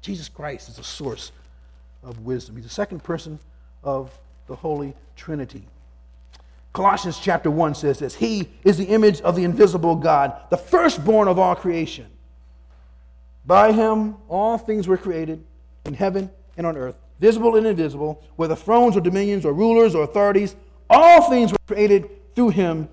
Jesus 0.00 0.28
Christ 0.28 0.68
is 0.68 0.76
the 0.76 0.84
source 0.84 1.32
of 2.02 2.20
wisdom. 2.20 2.56
He's 2.56 2.64
the 2.64 2.70
second 2.70 3.02
person 3.02 3.38
of 3.82 4.16
the 4.46 4.56
Holy 4.56 4.94
Trinity. 5.16 5.64
Colossians 6.72 7.18
chapter 7.18 7.50
1 7.50 7.74
says 7.74 7.98
this 7.98 8.14
He 8.14 8.48
is 8.64 8.78
the 8.78 8.84
image 8.84 9.20
of 9.22 9.34
the 9.36 9.44
invisible 9.44 9.96
God, 9.96 10.34
the 10.50 10.56
firstborn 10.56 11.28
of 11.28 11.38
all 11.38 11.54
creation. 11.54 12.06
By 13.46 13.72
him, 13.72 14.16
all 14.28 14.58
things 14.58 14.86
were 14.86 14.98
created 14.98 15.42
in 15.84 15.94
heaven 15.94 16.30
and 16.56 16.66
on 16.66 16.76
earth, 16.76 16.96
visible 17.18 17.56
and 17.56 17.66
invisible, 17.66 18.22
whether 18.36 18.54
thrones 18.54 18.96
or 18.96 19.00
dominions 19.00 19.44
or 19.44 19.52
rulers 19.52 19.94
or 19.94 20.04
authorities. 20.04 20.54
All 20.90 21.28
things 21.28 21.52
were 21.52 21.58
created 21.66 22.34
through 22.34 22.50
him 22.50 22.88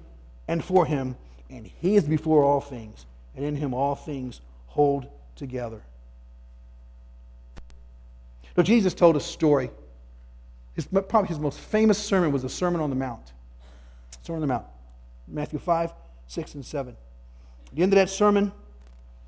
and 0.48 0.64
for 0.64 0.86
him, 0.86 1.16
and 1.50 1.66
he 1.66 1.96
is 1.96 2.06
before 2.06 2.44
all 2.44 2.62
things, 2.62 3.06
and 3.36 3.44
in 3.44 3.56
him 3.56 3.74
all 3.74 3.96
things 3.96 4.42
hold 4.68 5.08
together. 5.36 5.82
Now, 8.56 8.64
Jesus 8.64 8.94
told 8.94 9.16
a 9.16 9.20
story. 9.20 9.70
His, 10.74 10.86
probably 10.86 11.28
his 11.28 11.40
most 11.40 11.60
famous 11.60 11.98
sermon 11.98 12.32
was 12.32 12.42
the 12.42 12.50
Sermon 12.50 12.82
on 12.82 12.90
the 12.90 12.96
Mount. 12.96 13.34
Sermon 14.24 14.42
on 14.42 14.48
the 14.48 14.54
Mount. 14.54 14.66
Matthew 15.28 15.60
5, 15.60 15.94
6, 16.28 16.56
and 16.56 16.66
7. 16.66 16.96
At 17.68 17.76
the 17.76 17.84
end 17.84 17.94
of 17.94 17.98
that 17.98 18.10
sermon, 18.10 18.52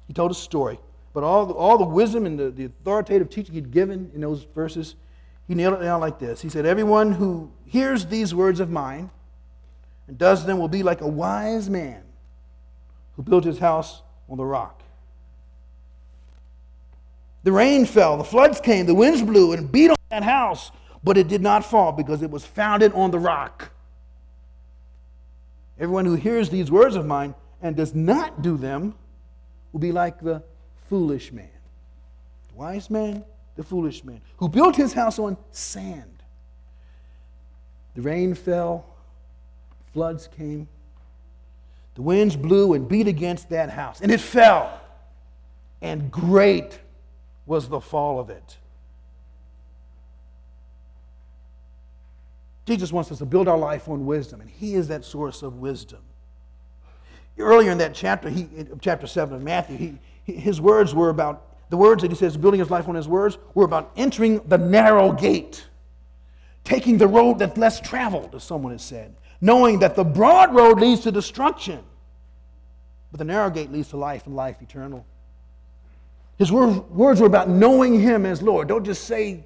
he 0.07 0.13
told 0.13 0.31
a 0.31 0.35
story. 0.35 0.79
But 1.13 1.23
all 1.23 1.45
the, 1.45 1.53
all 1.53 1.77
the 1.77 1.85
wisdom 1.85 2.25
and 2.25 2.37
the, 2.37 2.51
the 2.51 2.65
authoritative 2.65 3.29
teaching 3.29 3.55
he'd 3.55 3.71
given 3.71 4.11
in 4.13 4.21
those 4.21 4.43
verses 4.43 4.95
he 5.47 5.55
nailed 5.55 5.75
it 5.75 5.83
down 5.83 6.01
like 6.01 6.19
this 6.19 6.41
He 6.41 6.49
said, 6.49 6.65
Everyone 6.65 7.13
who 7.13 7.51
hears 7.65 8.05
these 8.05 8.35
words 8.35 8.59
of 8.59 8.69
mine 8.69 9.09
and 10.07 10.17
does 10.17 10.45
them 10.45 10.59
will 10.59 10.67
be 10.67 10.83
like 10.83 11.01
a 11.01 11.07
wise 11.07 11.69
man 11.69 12.03
who 13.15 13.23
built 13.23 13.43
his 13.43 13.59
house 13.59 14.01
on 14.29 14.37
the 14.37 14.45
rock. 14.45 14.83
The 17.47 17.53
rain 17.53 17.86
fell, 17.86 18.17
the 18.17 18.25
floods 18.25 18.60
came, 18.60 18.88
the 18.88 18.93
winds 18.93 19.21
blew 19.21 19.53
and 19.53 19.71
beat 19.71 19.89
on 19.89 19.95
that 20.10 20.21
house, 20.23 20.69
but 21.01 21.17
it 21.17 21.29
did 21.29 21.41
not 21.41 21.63
fall 21.63 21.93
because 21.93 22.21
it 22.21 22.29
was 22.29 22.45
founded 22.45 22.91
on 22.91 23.10
the 23.10 23.19
rock. 23.19 23.71
Everyone 25.79 26.03
who 26.03 26.15
hears 26.15 26.49
these 26.49 26.69
words 26.69 26.97
of 26.97 27.05
mine 27.05 27.36
and 27.62 27.73
does 27.73 27.95
not 27.95 28.41
do 28.41 28.57
them 28.57 28.95
will 29.71 29.79
be 29.79 29.93
like 29.93 30.19
the 30.19 30.43
foolish 30.89 31.31
man. 31.31 31.47
The 32.49 32.55
wise 32.55 32.89
man 32.89 33.23
the 33.55 33.63
foolish 33.63 34.03
man, 34.03 34.19
who 34.36 34.49
built 34.49 34.75
his 34.75 34.91
house 34.91 35.17
on 35.17 35.38
sand. 35.53 36.21
The 37.95 38.01
rain 38.01 38.36
fell, 38.36 38.86
floods 39.93 40.27
came, 40.27 40.67
the 41.95 42.01
winds 42.01 42.36
blew 42.36 42.73
and 42.73 42.89
beat 42.89 43.07
against 43.07 43.52
that 43.52 43.69
house, 43.69 44.02
and 44.02 44.12
it 44.12 44.19
fell. 44.19 44.81
And 45.81 46.12
great 46.12 46.81
was 47.48 47.67
the 47.67 47.79
fall 47.79 48.19
of 48.19 48.29
it. 48.29 48.58
Jesus 52.65 52.91
wants 52.91 53.12
us 53.12 53.17
to 53.19 53.25
build 53.25 53.48
our 53.48 53.58
life 53.58 53.87
on 53.87 54.06
wisdom, 54.06 54.41
and 54.41 54.50
He 54.50 54.75
is 54.75 54.89
that 54.89 55.06
source 55.06 55.41
of 55.41 55.56
wisdom. 55.56 56.02
Earlier 57.39 57.71
in 57.71 57.77
that 57.77 57.93
chapter, 57.93 58.29
he, 58.29 58.48
chapter 58.81 59.06
7 59.06 59.35
of 59.35 59.43
Matthew, 59.43 59.77
he, 60.25 60.33
his 60.33 60.60
words 60.60 60.95
were 60.95 61.10
about 61.10 61.43
the 61.69 61.77
words 61.77 62.02
that 62.02 62.12
he 62.12 62.17
says, 62.17 62.35
building 62.37 62.60
his 62.60 62.71
life 62.71 62.87
on 62.87 62.95
his 62.95 63.08
words, 63.08 63.37
were 63.54 63.65
about 63.65 63.91
entering 63.95 64.39
the 64.48 64.58
narrow 64.58 65.12
gate, 65.12 65.67
taking 66.63 66.98
the 66.98 67.08
road 67.08 67.39
that's 67.39 67.58
less 67.58 67.79
traveled, 67.79 68.33
as 68.33 68.43
someone 68.43 68.71
has 68.71 68.81
said, 68.81 69.15
knowing 69.41 69.79
that 69.79 69.95
the 69.95 70.04
broad 70.04 70.56
road 70.56 70.79
leads 70.79 71.02
to 71.02 71.12
destruction, 71.12 71.83
but 73.12 73.19
the 73.19 73.25
narrow 73.25 73.50
gate 73.50 73.71
leads 73.71 73.89
to 73.89 73.98
life 73.98 74.25
and 74.25 74.35
life 74.35 74.62
eternal. 74.62 75.06
His 76.38 76.52
words 76.52 77.19
were 77.19 77.25
about 77.25 77.50
knowing 77.50 78.00
him 78.00 78.25
as 78.25 78.42
Lord. 78.42 78.67
Don't 78.67 78.83
just 78.83 79.06
say 79.06 79.44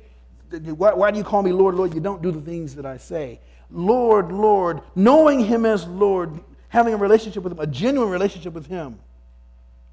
why, 0.51 0.93
why 0.93 1.11
do 1.11 1.17
you 1.17 1.23
call 1.23 1.41
me 1.41 1.51
Lord, 1.51 1.75
Lord? 1.75 1.93
You 1.93 2.01
don't 2.01 2.21
do 2.21 2.31
the 2.31 2.41
things 2.41 2.75
that 2.75 2.85
I 2.85 2.97
say. 2.97 3.39
Lord, 3.69 4.31
Lord, 4.31 4.81
knowing 4.95 5.39
him 5.39 5.65
as 5.65 5.87
Lord, 5.87 6.39
having 6.67 6.93
a 6.93 6.97
relationship 6.97 7.43
with 7.43 7.53
him, 7.53 7.59
a 7.59 7.67
genuine 7.67 8.09
relationship 8.09 8.53
with 8.53 8.65
him. 8.65 8.99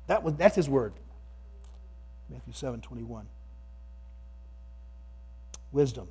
That 0.08 0.22
was, 0.22 0.34
that's 0.34 0.56
his 0.56 0.68
word. 0.68 0.92
Matthew 2.28 2.52
7 2.52 2.80
21. 2.80 3.26
Wisdom. 5.70 6.08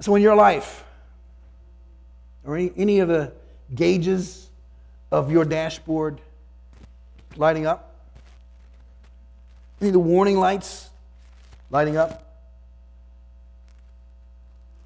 So, 0.00 0.14
in 0.16 0.22
your 0.22 0.34
life, 0.34 0.84
or 2.44 2.56
any, 2.56 2.72
any 2.76 2.98
of 2.98 3.08
the 3.08 3.32
gauges 3.74 4.50
of 5.10 5.30
your 5.30 5.44
dashboard 5.44 6.20
lighting 7.36 7.64
up, 7.64 7.93
any 9.80 9.88
of 9.88 9.92
the 9.92 9.98
warning 9.98 10.38
lights 10.38 10.90
lighting 11.70 11.96
up, 11.96 12.24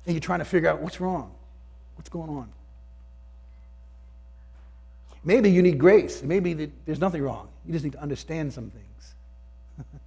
and 0.07 0.15
you're 0.15 0.21
trying 0.21 0.39
to 0.39 0.45
figure 0.45 0.69
out 0.69 0.81
what's 0.81 1.01
wrong, 1.01 1.33
what's 1.97 2.09
going 2.09 2.31
on. 2.31 2.51
Maybe 5.25 5.51
you 5.51 5.61
need 5.61 5.79
grace. 5.79 6.23
Maybe 6.23 6.71
there's 6.87 7.01
nothing 7.01 7.23
wrong. 7.23 7.49
You 7.67 7.73
just 7.73 7.85
need 7.85 7.93
to 7.93 8.01
understand 8.01 8.53
some 8.53 8.71
things. 8.71 9.15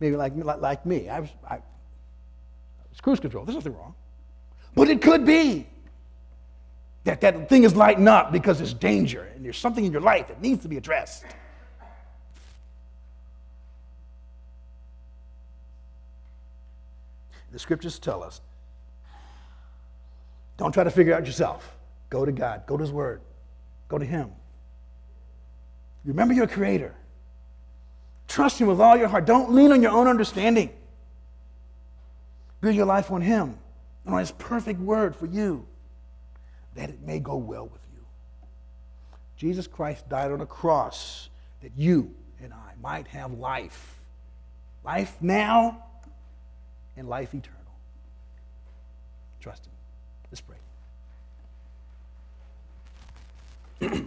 Maybe 0.00 0.14
like, 0.14 0.32
like, 0.36 0.86
me. 0.86 1.08
I 1.08 1.20
was, 1.20 1.30
I, 1.48 1.56
was 2.90 3.00
cruise 3.00 3.18
control. 3.18 3.44
There's 3.44 3.56
nothing 3.56 3.74
wrong. 3.76 3.94
But 4.76 4.88
it 4.88 5.02
could 5.02 5.24
be 5.24 5.66
that 7.04 7.20
that 7.22 7.48
thing 7.48 7.64
is 7.64 7.74
lighting 7.74 8.06
up 8.06 8.30
because 8.30 8.58
there's 8.58 8.74
danger 8.74 9.28
and 9.34 9.44
there's 9.44 9.58
something 9.58 9.84
in 9.84 9.90
your 9.90 10.00
life 10.00 10.28
that 10.28 10.40
needs 10.40 10.62
to 10.62 10.68
be 10.68 10.76
addressed. 10.76 11.24
The 17.56 17.60
scriptures 17.60 17.98
tell 17.98 18.22
us 18.22 18.42
don't 20.58 20.72
try 20.72 20.84
to 20.84 20.90
figure 20.90 21.14
out 21.14 21.24
yourself. 21.24 21.74
Go 22.10 22.26
to 22.26 22.30
God, 22.30 22.66
go 22.66 22.76
to 22.76 22.82
His 22.82 22.92
Word, 22.92 23.22
go 23.88 23.96
to 23.96 24.04
Him. 24.04 24.30
Remember 26.04 26.34
your 26.34 26.48
Creator. 26.48 26.94
Trust 28.28 28.60
Him 28.60 28.66
with 28.66 28.78
all 28.78 28.98
your 28.98 29.08
heart. 29.08 29.24
Don't 29.24 29.54
lean 29.54 29.72
on 29.72 29.80
your 29.80 29.92
own 29.92 30.06
understanding. 30.06 30.68
Build 32.60 32.74
your 32.74 32.84
life 32.84 33.10
on 33.10 33.22
Him 33.22 33.56
and 34.04 34.12
on 34.12 34.20
His 34.20 34.32
perfect 34.32 34.78
Word 34.78 35.16
for 35.16 35.24
you, 35.24 35.66
that 36.74 36.90
it 36.90 37.00
may 37.00 37.20
go 37.20 37.38
well 37.38 37.64
with 37.64 37.80
you. 37.94 38.04
Jesus 39.38 39.66
Christ 39.66 40.06
died 40.10 40.30
on 40.30 40.42
a 40.42 40.46
cross 40.46 41.30
that 41.62 41.72
you 41.74 42.14
and 42.42 42.52
I 42.52 42.72
might 42.82 43.06
have 43.06 43.32
life. 43.32 43.98
Life 44.84 45.16
now 45.22 45.85
and 46.96 47.08
life 47.08 47.34
eternal. 47.34 47.60
Trust 49.40 49.66
Him. 49.66 49.72
Let's 50.30 50.40
pray. 50.40 50.56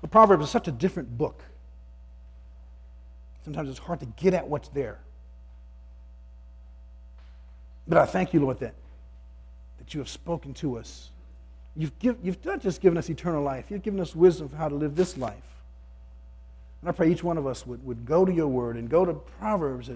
the 0.00 0.08
Proverbs 0.08 0.44
is 0.44 0.50
such 0.50 0.68
a 0.68 0.72
different 0.72 1.16
book. 1.16 1.42
Sometimes 3.44 3.68
it's 3.68 3.78
hard 3.78 4.00
to 4.00 4.06
get 4.16 4.34
at 4.34 4.48
what's 4.48 4.68
there. 4.70 4.98
But 7.86 7.98
I 7.98 8.06
thank 8.06 8.34
you, 8.34 8.40
Lord, 8.40 8.58
that, 8.60 8.74
that 9.78 9.94
you 9.94 10.00
have 10.00 10.08
spoken 10.08 10.52
to 10.54 10.78
us. 10.78 11.10
You've, 11.76 11.96
give, 11.98 12.16
you've 12.22 12.44
not 12.44 12.60
just 12.60 12.80
given 12.80 12.98
us 12.98 13.08
eternal 13.10 13.42
life, 13.42 13.66
you've 13.70 13.82
given 13.82 14.00
us 14.00 14.16
wisdom 14.16 14.48
for 14.48 14.56
how 14.56 14.68
to 14.68 14.74
live 14.74 14.96
this 14.96 15.16
life. 15.16 15.55
And 16.86 16.94
I 16.94 16.96
pray 16.96 17.10
each 17.10 17.24
one 17.24 17.36
of 17.36 17.48
us 17.48 17.66
would, 17.66 17.84
would 17.84 18.06
go 18.06 18.24
to 18.24 18.32
your 18.32 18.46
word 18.46 18.76
and 18.76 18.88
go 18.88 19.04
to 19.04 19.12
Proverbs 19.12 19.88
and 19.88 19.94